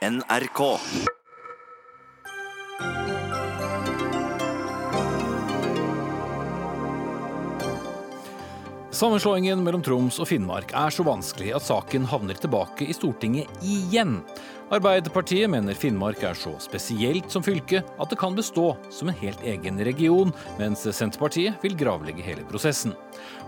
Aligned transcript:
NRK. 0.00 0.80
Sammenslåingen 9.00 9.62
mellom 9.64 9.80
Troms 9.80 10.18
og 10.20 10.26
Finnmark 10.28 10.74
er 10.76 10.92
så 10.92 11.00
vanskelig 11.06 11.54
at 11.56 11.64
saken 11.64 12.04
havner 12.10 12.36
tilbake 12.36 12.84
i 12.84 12.92
Stortinget 12.92 13.48
igjen. 13.64 14.18
Arbeiderpartiet 14.68 15.48
mener 15.48 15.78
Finnmark 15.78 16.20
er 16.28 16.36
så 16.36 16.52
spesielt 16.60 17.32
som 17.32 17.40
fylke 17.42 17.80
at 17.80 18.12
det 18.12 18.18
kan 18.20 18.36
bestå 18.36 18.74
som 18.92 19.08
en 19.08 19.16
helt 19.22 19.40
egen 19.40 19.80
region, 19.88 20.34
mens 20.60 20.84
Senterpartiet 20.84 21.64
vil 21.64 21.78
gravlegge 21.80 22.26
hele 22.26 22.44
prosessen. 22.50 22.92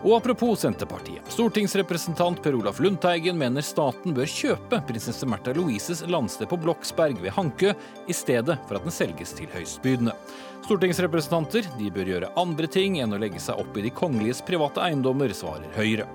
Og 0.00 0.17
apropos 0.23 0.64
Senterpartiet. 0.64 1.29
Stortingsrepresentant 1.36 2.41
Per 2.43 2.57
Olaf 2.57 2.80
Lundteigen 2.80 3.37
mener 3.39 3.66
staten 3.66 4.16
bør 4.16 4.32
kjøpe 4.32 4.80
prinsesse 4.89 5.29
Märtha 5.29 5.53
Louises 5.59 6.00
landsted 6.09 6.48
på 6.48 6.62
Bloksberg 6.64 7.21
ved 7.21 7.37
Hankø, 7.37 7.77
i 8.09 8.16
stedet 8.16 8.57
for 8.64 8.81
at 8.81 8.89
den 8.89 8.96
selges 9.03 9.37
til 9.37 9.53
høystbydende. 9.53 10.17
Stortingsrepresentanter 10.62 11.66
de 11.79 11.89
bør 11.90 12.11
gjøre 12.12 12.32
andre 12.39 12.68
ting 12.70 13.00
enn 13.03 13.14
å 13.14 13.18
legge 13.20 13.40
seg 13.43 13.58
opp 13.58 13.76
i 13.79 13.82
de 13.86 13.90
kongeliges 13.94 14.44
private 14.46 14.82
eiendommer, 14.84 15.32
svarer 15.34 15.66
Høyre. 15.75 16.07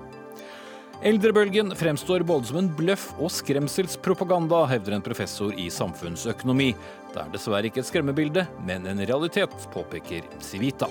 Eldrebølgen 1.06 1.74
fremstår 1.78 2.24
både 2.26 2.48
som 2.48 2.56
en 2.58 2.70
bløff 2.74 3.12
og 3.22 3.30
skremselspropaganda, 3.30 4.64
hevder 4.72 4.96
en 4.96 5.04
professor 5.04 5.52
i 5.54 5.68
samfunnsøkonomi. 5.70 6.72
Det 7.12 7.20
er 7.22 7.30
dessverre 7.36 7.70
ikke 7.70 7.84
et 7.84 7.90
skremmebilde, 7.90 8.48
men 8.66 8.88
en 8.90 9.04
realitet, 9.04 9.54
påpeker 9.74 10.26
Civita. 10.42 10.88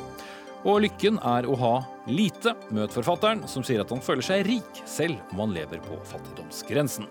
Og 0.64 0.80
lykken 0.86 1.20
er 1.28 1.50
å 1.50 1.58
ha 1.60 1.74
lite, 2.08 2.56
møt 2.72 2.96
forfatteren, 2.96 3.44
som 3.52 3.66
sier 3.68 3.84
at 3.84 3.92
han 3.92 4.04
føler 4.04 4.26
seg 4.26 4.48
rik 4.48 4.84
selv 4.88 5.20
om 5.34 5.44
han 5.44 5.58
lever 5.58 5.84
på 5.84 6.00
fattigdomsgrensen. 6.14 7.10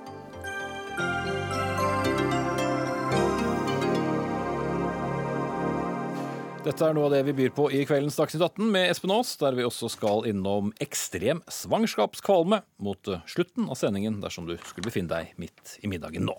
Dette 6.66 6.82
er 6.82 6.96
noe 6.96 7.06
av 7.06 7.12
det 7.14 7.20
vi 7.28 7.34
byr 7.38 7.52
på 7.54 7.68
i 7.70 7.84
kveldens 7.86 8.16
Dagsnytt 8.18 8.42
18 8.42 8.72
med 8.74 8.88
Espen 8.90 9.12
Aas, 9.14 9.28
der 9.38 9.54
vi 9.54 9.62
også 9.62 9.86
skal 9.92 10.24
innom 10.26 10.72
ekstrem 10.82 11.38
svangerskapskvalme 11.46 12.58
mot 12.82 13.10
eh, 13.12 13.20
slutten 13.30 13.68
av 13.70 13.78
sendingen, 13.78 14.16
dersom 14.18 14.48
du 14.48 14.56
skulle 14.64 14.88
befinne 14.88 15.12
deg 15.12 15.36
midt 15.38 15.76
i 15.86 15.90
middagen 15.92 16.26
nå. 16.26 16.34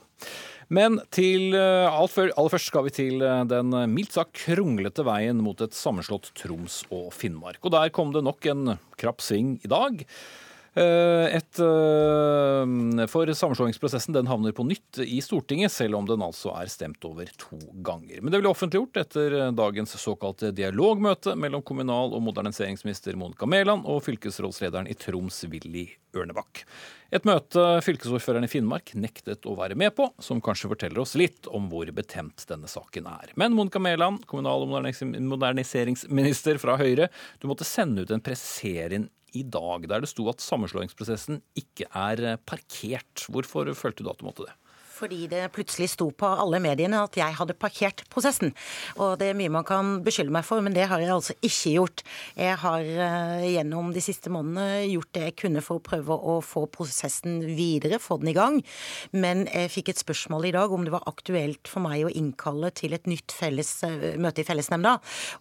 Men 0.67 0.99
til 1.15 1.55
eh, 1.55 2.01
før, 2.11 2.33
aller 2.33 2.51
først 2.51 2.73
skal 2.73 2.83
vi 2.89 2.93
til 2.97 3.23
eh, 3.23 3.45
den 3.47 3.71
mildt 3.93 4.17
sagt 4.17 4.35
kronglete 4.41 5.07
veien 5.07 5.39
mot 5.45 5.63
et 5.63 5.77
sammenslått 5.77 6.33
Troms 6.35 6.81
og 6.91 7.07
Finnmark. 7.15 7.61
Og 7.63 7.71
der 7.77 7.95
kom 7.95 8.11
det 8.11 8.25
nok 8.27 8.51
en 8.51 8.75
krapp 8.99 9.23
sving 9.23 9.55
i 9.63 9.71
dag. 9.71 10.03
Eh, 10.77 11.35
et, 11.35 11.59
eh, 11.59 13.07
for 13.09 13.33
sammenslåingsprosessen 13.33 14.13
den 14.13 14.27
havner 14.29 14.53
på 14.53 14.65
nytt 14.67 14.99
i 15.01 15.17
Stortinget, 15.25 15.71
selv 15.73 15.97
om 15.97 16.05
den 16.05 16.21
altså 16.21 16.51
er 16.53 16.69
stemt 16.69 17.05
over 17.07 17.25
to 17.41 17.57
ganger. 17.81 18.21
Men 18.21 18.33
det 18.33 18.43
ble 18.43 18.51
offentliggjort 18.51 18.99
etter 19.01 19.37
dagens 19.57 19.97
såkalte 19.97 20.51
dialogmøte 20.53 21.33
mellom 21.33 21.65
kommunal- 21.65 22.13
og 22.13 22.21
moderniseringsminister 22.27 23.17
Monica 23.17 23.49
Mæland 23.49 23.89
og 23.89 24.03
fylkesrådslederen 24.05 24.91
i 24.91 24.93
Troms, 24.93 25.41
Willy 25.49 25.87
Ørnebakk. 26.13 26.61
Et 27.09 27.25
møte 27.25 27.65
fylkesordføreren 27.81 28.45
i 28.45 28.51
Finnmark 28.51 28.93
nektet 28.99 29.49
å 29.49 29.57
være 29.57 29.77
med 29.79 29.95
på, 29.97 30.11
som 30.21 30.43
kanskje 30.43 30.69
forteller 30.75 31.01
oss 31.01 31.15
litt 31.17 31.49
om 31.49 31.71
hvor 31.71 31.89
betemt 31.95 32.45
denne 32.49 32.69
saken 32.69 33.09
er. 33.09 33.33
Men 33.39 33.57
Monica 33.57 33.81
Mæland, 33.81 34.27
kommunal- 34.29 34.67
og 34.67 34.73
moderniseringsminister 35.33 36.61
fra 36.61 36.77
Høyre, 36.77 37.09
du 37.41 37.49
måtte 37.49 37.65
sende 37.65 38.05
ut 38.05 38.11
en 38.13 38.21
presisering 38.21 39.09
i 39.35 39.43
dag, 39.43 39.87
der 39.89 40.03
det 40.03 40.11
sto 40.11 40.27
at 40.31 40.43
sammenslåingsprosessen 40.43 41.41
ikke 41.59 41.89
er 41.91 42.37
parkert. 42.47 43.25
Hvorfor 43.27 43.73
følte 43.75 44.05
du 44.05 44.11
at 44.11 44.21
du 44.21 44.27
måtte 44.29 44.47
det? 44.47 44.55
Fordi 44.97 45.27
det 45.29 45.43
plutselig 45.55 45.91
sto 45.93 46.09
på 46.15 46.29
alle 46.41 46.59
mediene 46.63 47.03
at 47.05 47.17
jeg 47.19 47.35
hadde 47.37 47.55
parkert 47.57 48.03
prosessen. 48.11 48.53
Og 48.97 49.17
det 49.21 49.31
er 49.31 49.37
mye 49.37 49.53
man 49.53 49.67
kan 49.67 49.97
beskylde 50.05 50.33
meg 50.33 50.45
for, 50.47 50.63
men 50.65 50.75
det 50.75 50.87
har 50.89 51.01
jeg 51.03 51.13
altså 51.13 51.35
ikke 51.37 51.73
gjort. 51.75 52.03
Jeg 52.37 52.57
har 52.63 52.87
uh, 52.87 53.45
gjennom 53.45 53.91
de 53.93 54.03
siste 54.03 54.31
månedene 54.33 54.87
gjort 54.91 55.11
det 55.17 55.25
jeg 55.27 55.37
kunne 55.43 55.63
for 55.65 55.79
å 55.79 55.85
prøve 55.85 56.17
å 56.17 56.37
få 56.45 56.65
prosessen 56.73 57.39
videre, 57.57 58.01
få 58.01 58.19
den 58.21 58.31
i 58.33 58.37
gang. 58.37 58.59
Men 59.13 59.45
jeg 59.51 59.73
fikk 59.73 59.93
et 59.93 60.01
spørsmål 60.01 60.49
i 60.49 60.55
dag 60.55 60.73
om 60.73 60.85
det 60.87 60.95
var 60.95 61.07
aktuelt 61.09 61.69
for 61.69 61.85
meg 61.85 62.07
å 62.07 62.13
innkalle 62.13 62.71
til 62.77 62.97
et 62.97 63.09
nytt 63.09 63.35
felles, 63.35 63.71
uh, 63.85 64.09
møte 64.17 64.43
i 64.43 64.47
fellesnemnda. 64.47 64.97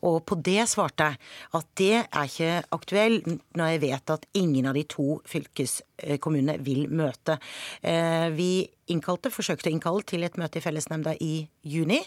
Og 0.09 0.21
på 0.29 0.39
det 0.47 0.69
svarte 0.71 1.11
jeg 1.11 1.21
at 1.57 1.73
det 1.81 1.93
er 2.05 2.29
ikke 2.29 2.53
aktuelt 2.77 3.29
når 3.57 3.75
jeg 3.75 3.85
vet 3.87 4.17
at 4.17 4.27
ingen 4.39 4.69
av 4.69 4.77
de 4.77 4.85
to 4.91 5.21
fylkeskommunene 5.29 6.59
vil 6.67 6.87
møte. 6.93 7.39
Uh, 7.85 8.29
vi 8.37 8.51
innkalte, 8.93 9.33
forsøkte 9.33 9.71
å 9.71 9.75
innkalle 9.75 10.05
til 10.07 10.25
et 10.27 10.37
møte 10.41 10.61
i 10.61 10.65
fellesnemnda 10.65 11.17
i 11.23 11.47
juni. 11.67 11.99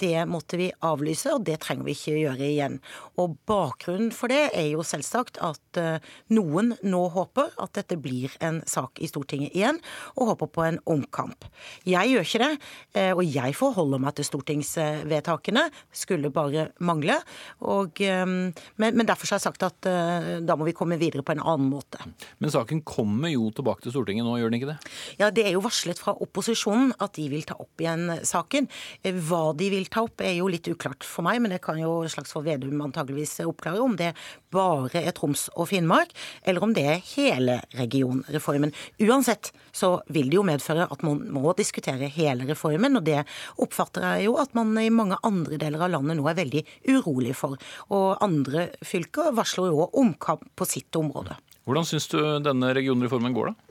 Det 0.00 0.26
måtte 0.28 0.58
vi 0.60 0.68
avlyse, 0.84 1.32
og 1.32 1.44
det 1.48 1.58
trenger 1.64 1.86
vi 1.86 1.94
ikke 1.96 2.16
gjøre 2.20 2.48
igjen. 2.48 2.78
Og 3.20 3.36
bakgrunnen 3.48 4.12
for 4.14 4.32
det 4.32 4.50
er 4.56 4.68
jo 4.74 4.84
selvsagt 4.86 5.40
at 5.44 5.80
uh, 5.80 5.96
noen 6.36 6.74
nå 6.84 7.02
håper 7.14 7.54
at 7.62 7.74
dette 7.78 7.98
blir 8.00 8.34
en 8.44 8.60
sak 8.68 9.00
i 9.00 9.08
Stortinget 9.10 9.56
igjen, 9.56 9.80
og 10.16 10.32
håper 10.34 10.52
på 10.52 10.66
en 10.66 10.80
omkamp. 10.92 11.48
Jeg 11.88 12.12
gjør 12.12 12.28
ikke 12.28 12.42
det, 12.44 12.52
uh, 12.98 13.12
og 13.16 13.24
jeg 13.24 13.56
forholder 13.56 14.02
meg 14.02 14.16
til 14.18 14.28
stortingsvedtakene. 14.28 15.66
Skulle 15.96 16.32
bare 16.34 16.68
mangle. 16.84 17.18
Og, 17.64 18.02
um, 18.02 18.36
men, 18.76 18.90
men, 18.92 19.06
derfor 19.06 19.30
har 19.30 19.40
jeg 19.40 19.46
sagt 19.46 19.64
at 19.66 19.86
da 19.86 20.54
må 20.58 20.66
vi 20.66 20.74
komme 20.76 20.98
videre 21.00 21.22
på 21.24 21.34
en 21.34 21.42
annen 21.42 21.68
måte. 21.70 22.00
Men 22.42 22.52
saken 22.52 22.82
kommer 22.86 23.30
jo 23.30 23.48
tilbake 23.54 23.84
til 23.84 23.94
Stortinget 23.94 24.26
nå, 24.26 24.36
gjør 24.40 24.50
den 24.50 24.58
ikke 24.58 24.72
det? 24.72 24.94
Ja, 25.20 25.30
det 25.34 25.46
er 25.46 25.54
jo 25.54 25.62
varslet 25.64 26.00
fra 26.00 26.12
opposisjonen 26.12 26.25
at 26.26 27.14
de 27.16 27.28
vil 27.30 27.44
ta 27.46 27.56
opp 27.58 27.80
igjen 27.80 28.20
saken. 28.26 28.68
Hva 29.02 29.52
de 29.56 29.70
vil 29.70 29.86
ta 29.92 30.02
opp 30.06 30.20
er 30.24 30.36
jo 30.38 30.48
litt 30.50 30.68
uklart 30.68 31.04
for 31.04 31.26
meg, 31.26 31.40
men 31.42 31.52
det 31.54 31.62
kan 31.64 31.78
jo 31.78 32.04
Slagsvold 32.08 32.46
Vedum 32.46 32.80
antageligvis 32.84 33.40
oppklare. 33.46 33.80
Om 33.82 33.96
det 33.96 34.12
bare 34.54 35.02
er 35.02 35.14
Troms 35.16 35.48
og 35.54 35.68
Finnmark, 35.70 36.12
eller 36.42 36.64
om 36.64 36.74
det 36.76 36.86
er 36.86 37.04
hele 37.14 37.60
regionreformen. 37.76 38.74
Uansett 39.02 39.52
så 39.72 40.00
vil 40.12 40.30
det 40.30 40.38
jo 40.38 40.46
medføre 40.46 40.88
at 40.90 41.04
man 41.06 41.22
må 41.34 41.52
diskutere 41.56 42.10
hele 42.12 42.48
reformen, 42.48 42.98
og 42.98 43.06
det 43.06 43.22
oppfatter 43.62 44.06
jeg 44.06 44.28
jo 44.28 44.38
at 44.42 44.54
man 44.56 44.74
i 44.80 44.90
mange 44.92 45.18
andre 45.26 45.60
deler 45.60 45.86
av 45.86 45.92
landet 45.96 46.18
nå 46.18 46.26
er 46.30 46.40
veldig 46.40 46.64
urolig 46.92 47.36
for. 47.36 47.58
Og 47.92 48.16
andre 48.24 48.70
fylker 48.86 49.34
varsler 49.36 49.72
jo 49.72 49.90
omkamp 49.96 50.46
på 50.56 50.68
sitt 50.68 50.96
område. 50.96 51.36
Hvordan 51.66 51.86
syns 51.88 52.06
du 52.12 52.18
denne 52.46 52.70
regionreformen 52.76 53.34
går, 53.34 53.50
da? 53.50 53.65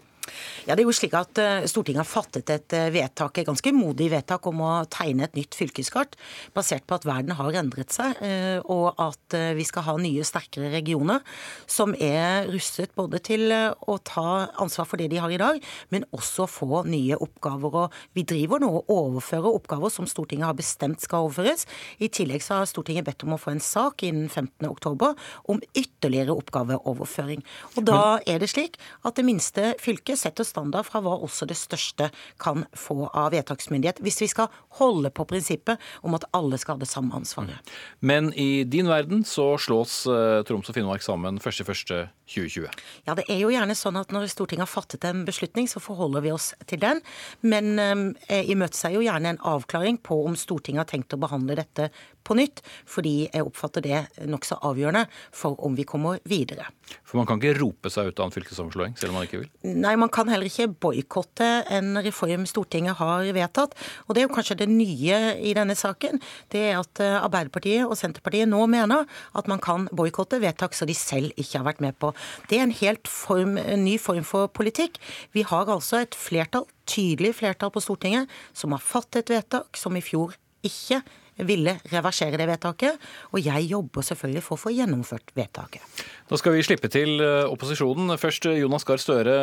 Ja, 0.65 0.73
det 0.73 0.83
er 0.83 0.87
jo 0.87 0.95
slik 0.95 1.13
at 1.17 1.37
eh, 1.41 1.67
Stortinget 1.69 2.01
har 2.01 2.09
fattet 2.09 2.49
et 2.53 2.73
eh, 2.75 2.89
vedtak, 2.93 3.37
et 3.37 3.47
ganske 3.47 3.73
modig 3.75 4.09
vedtak 4.13 4.45
om 4.49 4.63
å 4.65 4.71
tegne 4.91 5.27
et 5.27 5.37
nytt 5.37 5.57
fylkeskart, 5.57 6.15
basert 6.55 6.85
på 6.87 6.97
at 6.97 7.05
verden 7.07 7.35
har 7.37 7.57
endret 7.61 7.93
seg, 7.93 8.17
eh, 8.25 8.57
og 8.65 8.97
at 9.01 9.37
vi 9.57 9.65
skal 9.67 9.85
ha 9.87 9.95
nye, 10.01 10.25
sterkere 10.25 10.71
regioner 10.73 11.21
som 11.69 11.93
er 12.01 12.49
rustet 12.49 12.95
både 12.97 13.19
til 13.23 13.51
å 13.53 13.97
ta 14.05 14.47
ansvar 14.61 14.87
for 14.89 15.01
det 15.01 15.09
de 15.11 15.19
har 15.21 15.33
i 15.33 15.39
dag, 15.39 15.59
men 15.93 16.07
også 16.15 16.47
få 16.49 16.83
nye 16.89 17.17
oppgaver. 17.21 17.77
Og 17.85 18.17
vi 18.17 18.25
driver 18.27 18.61
nå 18.63 18.71
og 18.79 18.91
overfører 18.95 19.59
oppgaver 19.59 19.93
som 19.93 20.09
Stortinget 20.09 20.49
har 20.49 20.57
bestemt 20.57 21.03
skal 21.03 21.27
overføres. 21.27 21.67
I 22.01 22.09
tillegg 22.09 22.43
så 22.45 22.61
har 22.61 22.69
Stortinget 22.69 23.07
bedt 23.07 23.25
om 23.27 23.35
å 23.35 23.41
få 23.41 23.53
en 23.53 23.63
sak 23.63 24.05
innen 24.07 24.29
15. 24.29 24.65
oktober 24.69 25.13
om 25.51 25.61
ytterligere 25.75 26.35
oppgaveoverføring. 26.35 27.43
Og 27.75 27.87
da 27.87 28.01
er 28.25 28.41
det 28.41 28.51
slik 28.53 28.79
at 29.05 29.19
det 29.19 29.27
minste 29.27 29.73
fylket 29.83 30.14
setter 30.19 30.47
standard 30.47 30.87
fra 30.87 31.01
hva 31.03 31.17
også 31.25 31.47
det 31.49 31.57
største 31.59 32.09
kan 32.41 32.65
få 32.77 33.09
av 33.11 33.31
vedtaksmyndighet, 33.35 34.01
hvis 34.05 34.21
vi 34.23 34.29
skal 34.31 34.51
holde 34.79 35.11
på 35.15 35.25
prinsippet 35.29 35.81
om 36.05 36.15
at 36.17 36.27
alle 36.35 36.59
skal 36.61 36.77
ha 36.77 36.83
det 36.83 36.89
samme 36.91 37.15
ansvaret. 37.17 37.73
Men 37.99 38.31
i 38.33 38.63
din 38.63 38.89
verden 38.91 39.23
så 39.27 39.53
slås 39.61 40.03
eh, 40.09 40.41
Troms 40.47 40.69
og 40.71 40.77
Finnmark 40.77 41.05
sammen 41.05 41.39
1.1.2020? 41.39 42.67
Ja, 43.05 43.15
det 43.17 43.27
er 43.29 43.39
jo 43.41 43.51
gjerne 43.53 43.77
sånn 43.77 43.99
at 43.99 44.13
når 44.13 44.29
Stortinget 44.31 44.65
har 44.65 44.71
fattet 44.71 45.05
en 45.07 45.25
beslutning, 45.27 45.69
så 45.71 45.81
forholder 45.83 46.25
vi 46.25 46.33
oss 46.35 46.51
til 46.69 46.81
den. 46.81 47.01
Men 47.45 47.75
eh, 47.81 48.05
jeg 48.29 48.55
imøteser 48.55 48.95
jo 48.95 49.05
gjerne 49.05 49.35
en 49.35 49.43
avklaring 49.55 50.01
på 50.03 50.23
om 50.25 50.37
Stortinget 50.39 50.85
har 50.85 50.91
tenkt 50.91 51.15
å 51.15 51.21
behandle 51.21 51.57
dette 51.59 51.91
på 52.25 52.35
nytt, 52.37 52.63
fordi 52.89 53.27
jeg 53.27 53.45
oppfatter 53.45 53.85
det 53.85 53.99
nokså 54.25 54.57
avgjørende 54.65 55.05
for 55.35 55.59
om 55.65 55.75
vi 55.77 55.85
kommer 55.87 56.21
videre. 56.25 56.67
For 57.05 57.19
man 57.19 57.27
kan 57.29 57.41
ikke 57.41 57.59
rope 57.59 57.91
seg 57.93 58.09
ut 58.09 58.19
av 58.19 58.29
en 58.29 58.33
fylkessammenslåing, 58.35 58.95
selv 58.99 59.13
om 59.13 59.19
man 59.19 59.27
ikke 59.27 59.43
vil? 59.43 59.49
Nei, 59.75 59.95
man 59.99 60.04
kan 60.13 60.29
heller 60.31 60.49
ikke 60.49 60.69
boikotte 60.85 61.47
en 61.73 61.97
reform 62.05 62.45
Stortinget 62.49 62.97
har 62.99 63.25
vedtatt. 63.35 63.75
Og 64.05 64.15
det 64.15 64.21
er 64.21 64.27
jo 64.27 64.33
kanskje 64.35 64.59
det 64.61 64.69
nye 64.71 65.19
i 65.39 65.53
denne 65.57 65.75
saken. 65.77 66.21
Det 66.53 66.61
er 66.71 66.79
at 66.79 67.01
eh, 67.03 67.17
Arbeiderpartiet 67.19 67.85
og 67.87 67.97
Senterpartiet 67.99 68.49
nå 68.51 68.61
mener 68.71 69.05
at 69.35 69.49
man 69.51 69.61
kan 69.63 69.89
boikotte 69.95 70.41
vedtak 70.43 70.77
som 70.77 70.89
de 70.89 70.97
selv 70.97 71.33
ikke 71.35 71.59
har 71.59 71.67
vært 71.67 71.83
med 71.85 71.97
på. 72.01 72.13
Det 72.49 72.59
er 72.59 72.67
en 72.67 72.77
helt 72.83 73.09
form, 73.11 73.57
en 73.61 73.85
ny 73.85 73.97
form 74.01 74.25
for 74.27 74.51
politikk. 74.51 74.99
Vi 75.35 75.45
har 75.47 75.69
altså 75.71 76.03
et 76.03 76.17
flertall, 76.17 76.67
tydelig 76.89 77.35
flertall 77.39 77.73
på 77.73 77.83
Stortinget, 77.83 78.31
som 78.53 78.75
har 78.75 78.83
fattet 78.83 79.31
vedtak 79.33 79.77
som 79.79 79.95
i 79.97 80.03
fjor 80.05 80.35
ikke 80.65 81.01
ville 81.43 81.75
reversere 81.91 82.37
det 82.39 82.47
vedtaket. 82.47 82.99
Og 83.33 83.41
jeg 83.43 83.67
jobber 83.67 84.05
selvfølgelig 84.05 84.43
for 84.45 84.55
å 84.55 84.63
få 84.65 84.73
gjennomført 84.75 85.33
vedtaket. 85.35 85.83
Da 86.29 86.39
skal 86.39 86.55
vi 86.55 86.63
slippe 86.65 86.89
til 86.91 87.19
eh, 87.21 87.43
opposisjonen. 87.51 88.15
Først 88.21 88.47
eh, 88.49 88.59
Jonas 88.61 88.87
Gahr 88.87 89.01
Støre, 89.01 89.35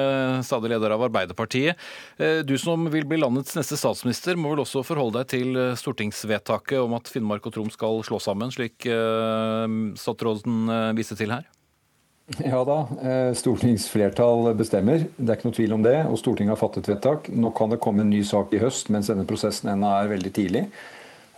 stadig 0.47 0.73
leder 0.73 0.97
av 0.97 1.05
Arbeiderpartiet. 1.07 1.79
Eh, 2.17 2.41
du 2.47 2.57
som 2.61 2.89
vil 2.93 3.07
bli 3.09 3.21
landets 3.21 3.57
neste 3.59 3.79
statsminister, 3.79 4.39
må 4.41 4.55
vel 4.55 4.65
også 4.65 4.85
forholde 4.87 5.21
deg 5.21 5.33
til 5.35 5.59
stortingsvedtaket 5.79 6.81
om 6.81 6.97
at 6.97 7.11
Finnmark 7.13 7.47
og 7.47 7.55
Troms 7.55 7.77
skal 7.77 8.01
slå 8.07 8.19
sammen, 8.23 8.51
slik 8.53 8.85
statsråden 9.99 10.71
viste 10.97 11.17
til 11.19 11.33
her? 11.35 11.45
Ja 12.41 12.63
da, 12.65 12.77
stortingsflertall 13.37 14.53
bestemmer. 14.57 15.05
Det 15.17 15.27
er 15.27 15.39
ikke 15.39 15.49
noe 15.49 15.57
tvil 15.57 15.75
om 15.77 15.85
det. 15.85 15.97
Og 16.09 16.19
Stortinget 16.21 16.55
har 16.55 16.61
fattet 16.61 16.89
vedtak. 16.89 17.29
Nå 17.35 17.51
kan 17.57 17.73
det 17.73 17.81
komme 17.83 18.05
en 18.05 18.13
ny 18.13 18.23
sak 18.27 18.55
i 18.55 18.61
høst 18.63 18.91
mens 18.95 19.11
denne 19.11 19.27
prosessen 19.29 19.73
ennå 19.75 19.91
er 19.99 20.11
veldig 20.15 20.33
tidlig. 20.39 20.67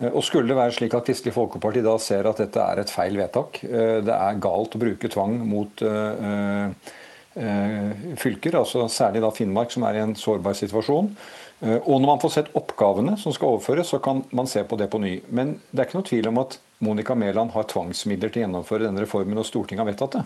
Eh, 0.00 0.11
og 0.11 0.25
Skulle 0.26 0.50
det 0.50 0.58
være 0.58 0.75
slik 0.75 0.96
at 0.96 1.06
Kristelig 1.06 1.35
Folkeparti 1.37 1.85
da 1.85 1.94
ser 2.02 2.26
at 2.31 2.43
dette 2.43 2.61
er 2.61 2.82
et 2.82 2.93
feil 2.93 3.17
vedtak, 3.20 3.62
eh, 3.64 4.00
det 4.05 4.14
er 4.14 4.43
galt 4.43 4.75
å 4.75 4.82
bruke 4.82 5.11
tvang 5.11 5.41
mot 5.49 5.85
uh, 5.85 6.93
fylker, 7.35 8.55
altså 8.61 8.85
særlig 8.87 9.25
da 9.25 9.32
Finnmark, 9.35 9.73
som 9.75 9.82
er 9.88 9.96
i 9.99 10.02
en 10.05 10.12
sårbar 10.14 10.55
situasjon, 10.55 11.08
og 11.64 11.96
når 11.96 12.05
man 12.06 12.20
får 12.23 12.31
sett 12.31 12.52
oppgavene 12.55 13.17
som 13.19 13.35
skal 13.35 13.56
overføres, 13.56 13.91
så 13.91 13.99
kan 13.99 14.20
man 14.31 14.46
se 14.46 14.62
på 14.62 14.79
det 14.79 14.87
på 14.93 15.00
ny. 15.02 15.17
Men 15.35 15.56
det 15.73 15.81
er 15.81 15.88
ikke 15.88 15.99
noe 15.99 16.06
tvil 16.06 16.31
om 16.31 16.38
at 16.44 16.55
Monica 16.87 17.17
Mæland 17.19 17.50
har 17.56 17.67
tvangsmidler 17.73 18.31
til 18.31 18.44
å 18.44 18.44
gjennomføre 18.44 18.87
denne 18.87 19.02
reformen, 19.02 19.40
og 19.40 19.49
Stortinget 19.49 19.82
har 19.82 19.90
vedtatt 19.90 20.14
det. 20.20 20.23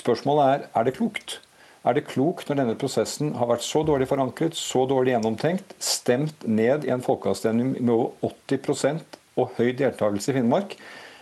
Spørsmålet 0.00 0.54
er 0.54 0.66
er 0.80 0.88
det 0.88 0.96
klokt. 0.96 1.40
Er 1.80 1.96
det 1.96 2.08
klokt 2.10 2.50
når 2.50 2.58
denne 2.60 2.76
prosessen 2.80 3.32
har 3.40 3.48
vært 3.48 3.64
så 3.64 3.80
dårlig 3.88 4.10
forankret, 4.10 4.56
så 4.58 4.84
dårlig 4.88 5.14
gjennomtenkt, 5.14 5.72
stemt 5.80 6.44
ned 6.44 6.84
i 6.84 6.92
en 6.92 7.04
folkeavstemning 7.04 7.72
med 7.78 7.94
over 7.94 8.34
80% 8.52 9.16
og 9.40 9.54
høy 9.56 9.70
deltakelse 9.78 10.32
i 10.32 10.36
Finnmark, 10.36 10.76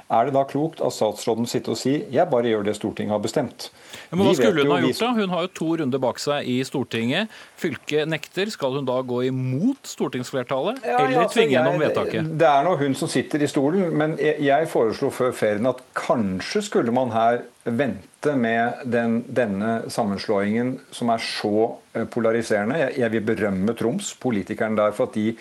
er 0.09 0.29
det 0.29 0.33
da 0.33 0.43
klokt 0.49 0.81
at 0.81 0.95
statsråden 0.97 1.45
sitter 1.49 1.75
og 1.75 1.79
sier 1.81 2.07
jeg 2.13 2.25
bare 2.33 2.49
gjør 2.49 2.63
det 2.65 2.75
Stortinget 2.79 3.13
har 3.13 3.21
bestemt? 3.21 3.69
Ja, 4.09 4.17
men 4.17 4.25
Hva 4.25 4.33
skulle 4.39 4.65
hun 4.65 4.73
ha 4.73 4.79
gjort 4.87 5.03
da? 5.03 5.11
Hun 5.19 5.35
har 5.35 5.45
jo 5.45 5.51
to 5.59 5.69
runder 5.83 6.01
bak 6.01 6.23
seg 6.23 6.49
i 6.49 6.57
Stortinget. 6.65 7.35
Fylket 7.61 8.09
nekter. 8.09 8.49
Skal 8.55 8.79
hun 8.79 8.89
da 8.89 8.97
gå 9.05 9.21
imot 9.29 9.91
stortingsflertallet, 9.91 10.81
ja, 10.81 10.97
eller 11.03 11.25
altså, 11.27 11.37
tvinge 11.37 11.57
gjennom 11.59 11.77
vedtaket? 11.83 12.33
Det 12.41 12.49
er 12.49 12.65
nå 12.65 12.75
hun 12.81 12.97
som 12.97 13.13
sitter 13.13 13.45
i 13.45 13.51
stolen, 13.51 13.93
men 14.01 14.17
jeg, 14.23 14.71
foreslo 14.73 15.13
før 15.13 15.37
ferien 15.37 15.69
at 15.69 15.85
kanskje 15.99 16.65
skulle 16.71 16.95
man 16.95 17.13
her 17.13 17.45
vente 17.69 18.33
med 18.33 18.81
den, 18.89 19.21
denne 19.29 19.91
sammenslåingen 19.93 20.79
som 20.95 21.13
er 21.13 21.21
så 21.23 21.55
eh, 21.93 22.09
polariserende. 22.09 22.81
Jeg, 22.81 22.97
jeg 23.05 23.17
vil 23.17 23.27
berømme 23.29 23.77
Troms, 23.77 24.15
politikerne 24.21 24.79
der, 24.81 24.97
for 24.97 25.11
at 25.11 25.19
de 25.19 25.35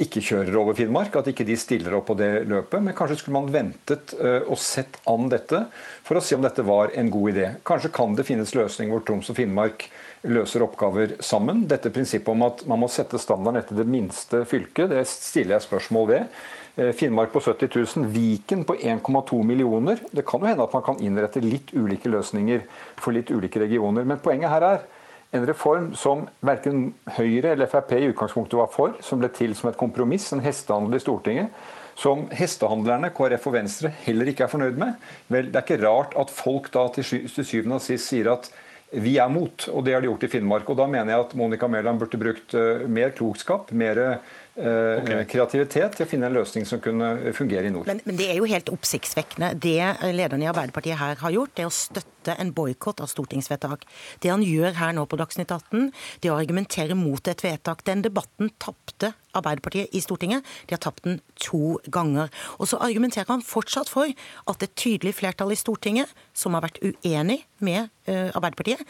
ikke 0.00 0.22
kjører 0.24 0.56
over 0.56 0.76
Finnmark, 0.78 1.16
at 1.18 1.28
ikke 1.30 1.44
de 1.48 1.56
stiller 1.60 1.94
opp 1.98 2.06
på 2.08 2.16
det 2.18 2.46
løpet. 2.48 2.80
Men 2.84 2.96
kanskje 2.96 3.18
skulle 3.20 3.36
man 3.36 3.50
ventet 3.52 4.14
eh, 4.16 4.46
og 4.46 4.58
sett 4.60 4.96
an 5.10 5.28
dette 5.32 5.66
for 6.06 6.16
å 6.16 6.22
se 6.24 6.38
om 6.38 6.44
dette 6.44 6.64
var 6.66 6.94
en 6.96 7.10
god 7.12 7.34
idé. 7.34 7.48
Kanskje 7.68 7.92
kan 7.94 8.16
det 8.16 8.26
finnes 8.28 8.54
løsninger 8.56 8.94
hvor 8.94 9.04
Troms 9.06 9.28
og 9.32 9.36
Finnmark 9.36 9.88
løser 10.30 10.64
oppgaver 10.64 11.18
sammen. 11.24 11.66
Dette 11.68 11.92
prinsippet 11.92 12.32
om 12.32 12.46
at 12.48 12.64
man 12.68 12.82
må 12.82 12.88
sette 12.92 13.20
standarden 13.20 13.60
etter 13.60 13.80
det 13.80 13.88
minste 13.88 14.42
fylket, 14.48 14.90
det 14.92 15.04
stiller 15.08 15.58
jeg 15.58 15.68
spørsmål 15.68 16.08
ved. 16.10 16.40
Eh, 16.80 16.92
Finnmark 16.96 17.32
på 17.34 17.42
70 17.44 17.68
000, 17.74 18.08
Viken 18.14 18.64
på 18.64 18.78
1,2 18.80 19.42
millioner. 19.44 20.00
Det 20.12 20.24
kan 20.28 20.40
jo 20.40 20.48
hende 20.48 20.64
at 20.64 20.76
man 20.76 20.86
kan 20.86 21.04
innrette 21.04 21.44
litt 21.44 21.74
ulike 21.76 22.12
løsninger 22.12 22.64
for 22.96 23.16
litt 23.16 23.32
ulike 23.32 23.60
regioner. 23.60 24.08
Men 24.08 24.22
poenget 24.24 24.52
her 24.52 24.68
er 24.74 24.88
en 25.32 25.46
reform 25.46 25.92
som 25.94 26.24
verken 26.42 26.88
Høyre 27.16 27.52
eller 27.54 27.70
Frp 27.70 27.92
i 27.98 28.08
utgangspunktet 28.10 28.58
var 28.58 28.70
for, 28.72 28.96
som 29.04 29.20
ble 29.22 29.30
til 29.34 29.54
som 29.58 29.70
et 29.70 29.78
kompromiss, 29.78 30.32
en 30.34 30.42
hestehandel 30.42 30.98
i 30.98 31.02
Stortinget, 31.02 31.60
som 32.00 32.24
hestehandlerne, 32.34 33.12
KrF 33.14 33.46
og 33.50 33.54
Venstre, 33.58 33.92
heller 34.06 34.30
ikke 34.30 34.46
er 34.46 34.52
fornøyd 34.52 34.80
med. 34.80 34.96
Vel, 35.28 35.52
Det 35.52 35.60
er 35.60 35.66
ikke 35.66 35.86
rart 35.86 36.16
at 36.18 36.32
folk 36.32 36.70
da 36.74 36.88
til 36.94 37.04
syvende 37.44 37.78
og 37.78 37.84
sist 37.84 38.08
sier 38.08 38.32
at 38.32 38.50
vi 38.90 39.18
er 39.22 39.30
mot, 39.30 39.68
og 39.70 39.84
det 39.86 39.94
har 39.94 40.02
de 40.02 40.08
gjort 40.08 40.24
i 40.26 40.30
Finnmark. 40.32 40.70
Og 40.70 40.76
Da 40.76 40.86
mener 40.90 41.12
jeg 41.12 41.26
at 41.26 41.34
Monica 41.38 41.68
Mæland 41.68 42.00
burde 42.00 42.18
brukt 42.18 42.54
uh, 42.54 42.88
mer 42.88 43.12
klokskap, 43.14 43.70
mer 43.70 44.18
okay. 44.60 45.24
kreativitet 45.30 45.96
til 45.96 46.06
å 46.06 46.08
finne 46.10 46.28
en 46.30 46.36
løsning 46.36 46.66
som 46.68 46.80
kunne 46.82 47.32
fungere 47.36 47.70
i 47.70 47.74
nord. 47.74 47.88
Men, 47.90 48.02
men, 48.06 48.18
det 48.18 48.28
er 48.30 48.40
jo 48.40 48.48
helt 48.50 48.70
oppsiktsvekkende. 48.72 49.52
Det 49.60 49.76
lederen 50.14 50.44
i 50.44 50.48
Arbeiderpartiet 50.50 51.00
her 51.00 51.20
har 51.20 51.34
gjort, 51.34 51.54
det 51.56 51.64
er 51.64 51.70
å 51.70 51.74
støtte 51.74 52.36
en 52.36 52.52
boikott 52.56 53.00
av 53.00 53.10
stortingsvedtak. 53.10 53.86
Det 54.22 54.32
han 54.32 54.44
gjør 54.44 54.76
her 54.80 54.96
nå 54.96 55.06
på 55.08 55.18
Dagsnytt 55.20 55.52
18, 55.54 55.90
det 56.20 56.30
er 56.30 56.34
å 56.34 56.40
argumentere 56.40 56.96
mot 56.98 57.30
et 57.32 57.44
vedtak. 57.44 57.84
Den 57.88 58.04
debatten 58.06 58.52
tapte 58.60 59.14
Arbeiderpartiet 59.36 59.94
i 59.94 60.02
Stortinget. 60.02 60.46
De 60.66 60.76
har 60.76 60.82
tapt 60.82 61.06
den 61.06 61.20
to 61.40 61.78
ganger. 61.92 62.32
Og 62.58 62.70
så 62.70 62.80
argumenterer 62.82 63.30
han 63.30 63.46
fortsatt 63.46 63.90
for 63.92 64.10
at 64.10 64.66
et 64.66 64.76
tydelig 64.78 65.16
flertall 65.20 65.54
i 65.54 65.58
Stortinget, 65.58 66.10
som 66.34 66.56
har 66.56 66.66
vært 66.66 66.82
uenig 66.82 67.42
med 67.62 67.88
uh, 68.10 68.28
Arbeiderpartiet, 68.34 68.82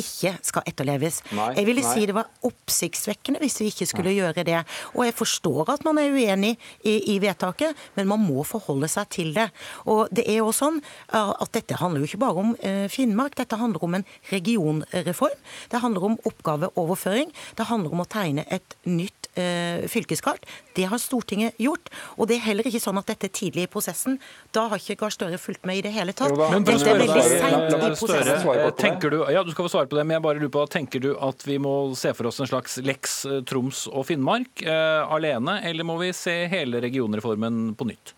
ikke 0.00 0.34
skal 0.46 0.66
etterleves. 0.68 1.20
Nei, 1.36 1.50
jeg 1.58 1.68
ville 1.68 1.84
nei. 1.84 1.92
si 1.94 2.08
det 2.08 2.16
var 2.16 2.30
oppsiktsvekkende 2.46 3.42
hvis 3.42 3.60
vi 3.62 3.70
ikke 3.72 3.88
skulle 3.90 4.12
nei. 4.12 4.18
gjøre 4.20 4.44
det. 4.46 4.62
Og 4.94 5.04
jeg 5.06 5.16
forstår 5.18 5.74
at 5.76 5.86
man 5.86 6.00
er 6.00 6.14
uenig 6.14 6.54
i, 6.82 6.96
i, 7.14 7.18
vedtaket, 7.22 7.78
men 7.98 8.08
man 8.10 8.24
må 8.24 8.44
forholde 8.48 8.88
seg 8.90 9.10
til 9.12 9.32
det. 9.36 9.50
Og 9.90 10.08
det 10.14 10.26
er 10.30 10.40
jo 10.40 10.50
sånn 10.56 10.80
at 11.12 11.52
dette 11.56 11.78
handler 11.80 12.02
jo 12.02 12.10
ikke 12.10 12.22
bare 12.24 12.44
om 12.44 12.54
uh, 12.56 12.86
Finnmark, 12.90 13.36
dette 13.38 13.58
handler 13.60 13.84
om 13.86 13.98
en 13.98 14.06
regionreform. 14.30 15.38
Det 15.70 15.82
handler 15.82 16.10
om 16.10 16.18
oppgaveoverføring. 16.30 17.32
Det 17.58 17.68
handler 17.70 17.96
om 17.96 18.04
å 18.04 18.10
tegne 18.10 18.46
et 18.50 18.76
nytt 18.88 19.19
eh, 19.38 19.86
fylkeskart. 19.90 20.46
Det 20.76 20.86
har 20.90 21.00
Stortinget 21.02 21.58
gjort. 21.60 21.90
Og 22.16 22.30
det 22.30 22.38
er 22.38 22.44
heller 22.48 22.66
ikke 22.66 22.82
sånn 22.82 22.98
at 23.00 23.10
dette 23.10 23.28
er 23.30 23.34
tidlig 23.34 23.66
i 23.66 23.70
prosessen. 23.70 24.18
Da 24.54 24.66
har 24.70 24.82
ikke 24.82 24.98
Gahr 25.04 25.14
Støre 25.14 25.40
fulgt 25.40 25.66
med 25.68 25.80
i 25.80 25.84
det 25.86 25.94
hele 25.94 26.14
tatt. 26.16 26.34
Men, 26.36 26.66
dette 26.66 26.90
er 26.90 27.00
veldig 27.00 27.24
seint 27.26 27.74
i 27.74 27.92
prosessen. 27.98 28.76
Tenker 28.80 29.14
du, 29.14 29.18
ja, 29.32 29.44
du 29.46 29.52
skal 29.54 29.66
få 29.68 29.74
svare 29.74 29.90
på 29.90 29.98
det, 29.98 30.06
men 30.06 30.18
jeg 30.18 30.26
bare 30.26 30.42
lurer 30.42 30.54
på, 30.54 30.66
tenker 30.70 31.04
du 31.04 31.10
at 31.18 31.44
vi 31.46 31.58
må 31.62 31.74
se 31.98 32.14
for 32.16 32.30
oss 32.30 32.40
en 32.42 32.50
slags 32.50 32.78
Lex 32.84 33.20
eh, 33.28 33.42
Troms 33.48 33.86
og 33.90 34.06
Finnmark 34.08 34.64
eh, 34.64 35.12
alene, 35.16 35.60
eller 35.68 35.86
må 35.86 35.98
vi 36.00 36.12
se 36.16 36.42
hele 36.50 36.82
regionreformen 36.82 37.74
på 37.78 37.90
nytt? 37.90 38.14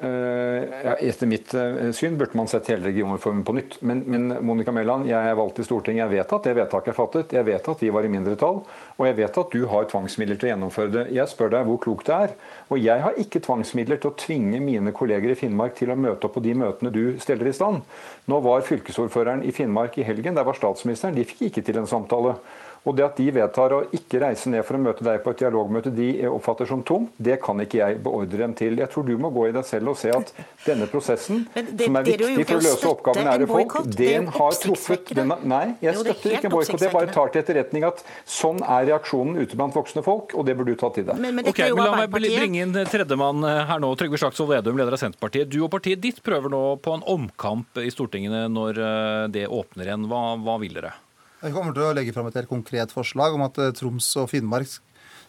Eh, 0.00 1.08
etter 1.08 1.26
mitt 1.26 1.54
eh, 1.54 1.90
syn 1.90 2.14
burde 2.18 2.36
man 2.38 2.46
sett 2.46 2.68
hele 2.70 2.86
regionreformen 2.86 3.42
på 3.44 3.52
nytt. 3.52 3.80
Men, 3.82 4.04
men 4.06 4.28
Monica 4.46 4.70
Mæland, 4.70 5.08
jeg 5.10 5.30
er 5.30 5.34
valgt 5.34 5.58
i 5.58 5.64
Stortinget. 5.66 6.04
Jeg 6.04 6.12
vet 6.12 6.34
at 6.36 6.44
det 6.46 6.52
vedtaket 6.54 6.92
er 6.92 6.96
fattet. 6.96 7.34
Jeg 7.34 7.46
vet 7.48 7.70
at 7.72 7.82
vi 7.82 7.90
var 7.90 8.06
i 8.06 8.12
mindretall. 8.12 8.60
Og 8.94 9.08
jeg 9.08 9.16
vet 9.18 9.40
at 9.42 9.56
du 9.56 9.64
har 9.72 9.88
tvangsmidler 9.90 10.38
til 10.38 10.48
å 10.48 10.52
gjennomføre 10.52 10.94
det. 10.94 11.04
Jeg 11.16 11.32
spør 11.32 11.50
deg 11.56 11.66
hvor 11.66 11.82
klokt 11.82 12.06
det 12.06 12.20
er. 12.28 12.36
Og 12.70 12.78
jeg 12.78 13.04
har 13.08 13.18
ikke 13.18 13.42
tvangsmidler 13.42 13.98
til 13.98 14.12
å 14.12 14.18
tvinge 14.22 14.62
mine 14.62 14.94
kolleger 14.94 15.34
i 15.34 15.38
Finnmark 15.40 15.74
til 15.80 15.90
å 15.90 15.98
møte 15.98 16.30
opp 16.30 16.38
på 16.38 16.44
de 16.46 16.54
møtene 16.62 16.94
du 16.94 17.02
steller 17.18 17.50
i 17.50 17.56
stand. 17.58 17.82
Nå 18.30 18.40
var 18.46 18.62
fylkesordføreren 18.70 19.42
i 19.42 19.56
Finnmark 19.56 19.98
i 19.98 20.06
helgen. 20.06 20.38
Der 20.38 20.46
var 20.46 20.54
statsministeren. 20.54 21.18
De 21.18 21.26
fikk 21.26 21.48
ikke 21.50 21.66
til 21.66 21.82
en 21.82 21.90
samtale. 21.90 22.38
Og 22.86 22.96
det 22.96 23.04
at 23.06 23.18
de 23.18 23.26
vedtar 23.34 23.74
å 23.74 23.80
ikke 23.94 24.20
reise 24.22 24.50
ned 24.52 24.64
for 24.66 24.78
å 24.78 24.82
møte 24.82 25.04
deg 25.06 25.20
på 25.24 25.34
et 25.34 25.42
dialogmøte 25.42 25.92
de 25.94 26.08
oppfatter 26.30 26.68
som 26.70 26.82
tom, 26.86 27.08
det 27.18 27.38
kan 27.42 27.58
ikke 27.62 27.80
jeg 27.80 27.98
beordre 28.04 28.42
dem 28.44 28.54
til. 28.58 28.78
Jeg 28.80 28.92
tror 28.92 29.06
du 29.08 29.14
må 29.20 29.32
gå 29.34 29.48
i 29.48 29.54
deg 29.56 29.66
selv 29.68 29.92
og 29.92 29.98
se 30.00 30.12
at 30.14 30.32
denne 30.64 30.88
prosessen, 30.90 31.44
det, 31.54 31.66
som 31.84 31.98
er 32.00 32.08
viktig 32.08 32.46
for 32.46 32.58
å 32.58 32.64
løse 32.64 32.90
oppgavene 32.92 33.26
nære 33.32 33.48
folk, 33.50 33.76
den 33.98 34.30
har 34.34 34.60
truffet 34.62 35.14
den, 35.18 35.34
Nei, 35.48 35.64
jeg 35.84 35.96
støtter 35.98 36.36
ikke 36.36 36.48
en 36.48 36.54
boikott. 36.54 36.84
Jeg 36.84 36.94
bare 36.94 37.12
tar 37.12 37.32
til 37.32 37.42
etterretning 37.42 37.86
at 37.88 38.02
sånn 38.28 38.62
er 38.64 38.88
reaksjonen 38.90 39.38
ute 39.42 39.58
blant 39.58 39.76
voksne 39.76 40.04
folk, 40.06 40.34
og 40.38 40.46
det 40.48 40.56
burde 40.58 40.74
du 40.74 40.80
ta 40.80 40.90
til 40.94 41.06
deg. 41.08 41.20
Men, 41.20 41.36
men 41.38 41.50
okay, 41.50 41.72
men 41.74 41.84
la 41.84 41.96
meg 42.02 42.12
bringe 42.12 42.64
inn 42.64 42.76
tredjemann 42.88 43.44
eh, 43.48 43.64
her 43.68 43.82
nå. 43.82 43.92
Trygve 43.98 44.20
Slagsvold 44.20 44.52
Vedum, 44.54 44.78
leder 44.80 44.96
av 44.96 45.02
Senterpartiet. 45.02 45.50
Du 45.50 45.60
og 45.64 45.72
partiet 45.74 46.00
ditt 46.02 46.22
prøver 46.24 46.52
nå 46.52 46.62
på 46.84 46.96
en 46.96 47.04
omkamp 47.08 47.80
i 47.82 47.90
Stortinget 47.92 48.48
når 48.52 48.80
eh, 48.84 49.26
det 49.34 49.46
åpner 49.48 49.90
igjen. 49.90 50.08
Hva, 50.10 50.22
hva 50.42 50.58
vil 50.62 50.78
dere? 50.78 50.94
Jeg 51.38 51.54
kommer 51.54 51.70
til 51.70 51.84
å 51.86 51.94
legge 51.94 52.10
fram 52.14 52.26
et 52.26 52.34
helt 52.34 52.50
konkret 52.50 52.90
forslag 52.90 53.36
om 53.36 53.44
at 53.46 53.58
eh, 53.62 53.74
Troms 53.78 54.08
og 54.18 54.26
Finnmark 54.32 54.72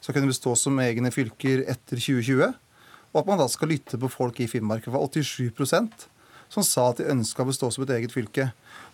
skal 0.02 0.16
kunne 0.16 0.32
bestå 0.32 0.56
som 0.58 0.80
egne 0.82 1.12
fylker 1.14 1.62
etter 1.70 2.02
2020. 2.02 2.56
Og 3.10 3.20
at 3.22 3.30
man 3.30 3.38
da 3.38 3.46
skal 3.52 3.70
lytte 3.70 4.00
på 4.02 4.10
folk 4.10 4.40
i 4.42 4.48
Finnmark. 4.50 4.82
Det 4.88 4.94
var 4.96 5.06
87% 5.06 6.08
som 6.50 6.66
sa 6.66 6.88
at 6.90 6.98
de 6.98 7.12
ønska 7.14 7.46
å 7.46 7.50
bestå 7.52 7.70
som 7.70 7.86
et 7.86 7.94
eget 7.94 8.14
fylke. 8.16 8.48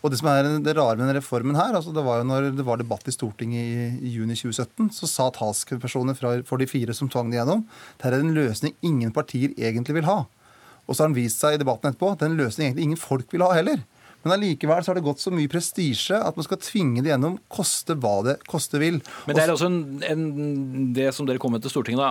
Og 0.03 0.11
Det 0.11 0.19
som 0.19 0.27
er 0.27 0.43
det 0.59 0.75
rare 0.75 0.97
med 0.97 1.05
denne 1.05 1.21
reformen 1.21 1.55
her, 1.55 1.71
altså 1.71 1.93
det 1.95 2.03
var 2.03 2.19
jo 2.19 2.27
når 2.27 2.49
det 2.57 2.67
var 2.67 2.83
debatt 2.83 3.07
i 3.07 3.15
Stortinget 3.15 3.63
i, 3.63 4.11
juni 4.17 4.35
2017, 4.35 4.91
så 4.99 5.07
sa 5.07 5.31
talspersoner 5.31 6.19
for 6.19 6.59
de 6.59 6.67
fire 6.67 6.93
som 6.93 7.07
tvang 7.07 7.31
det 7.31 7.39
gjennom, 7.39 7.63
det 8.01 8.11
er 8.11 8.19
en 8.19 8.35
løsning 8.35 8.75
ingen 8.83 9.15
partier 9.15 9.55
egentlig 9.55 10.01
vil 10.01 10.09
ha. 10.11 10.25
Og 10.85 10.91
så 10.91 11.05
har 11.05 11.13
den 11.13 11.17
vist 11.17 11.39
seg 11.39 11.55
i 11.55 11.63
debatten 11.63 11.89
etterpå 11.89 12.11
at 12.11 12.27
en 12.27 12.35
løsning 12.37 12.67
egentlig 12.67 12.89
ingen 12.91 13.01
folk 13.01 13.31
vil 13.31 13.47
ha 13.47 13.55
heller. 13.55 13.87
Men 14.25 14.35
allikevel 14.39 14.81
så 14.81 14.91
har 14.91 14.97
det 14.97 15.05
gått 15.05 15.21
så 15.21 15.31
mye 15.33 15.49
prestisje 15.51 16.17
at 16.17 16.37
man 16.37 16.47
skal 16.47 16.59
tvinge 16.63 17.03
det 17.05 17.11
gjennom, 17.13 17.37
koste 17.51 17.93
hva 18.01 18.15
det 18.25 18.35
koste 18.49 18.81
vil. 18.81 18.97
Men 19.29 19.37
det 19.37 19.45
er 19.45 19.53
altså 19.53 19.69
en, 19.69 19.79
en, 20.01 20.25
det 20.97 21.11
som 21.13 21.29
dere 21.29 21.41
kommer 21.41 21.61
til 21.61 21.73
Stortinget 21.73 22.01
da, 22.01 22.09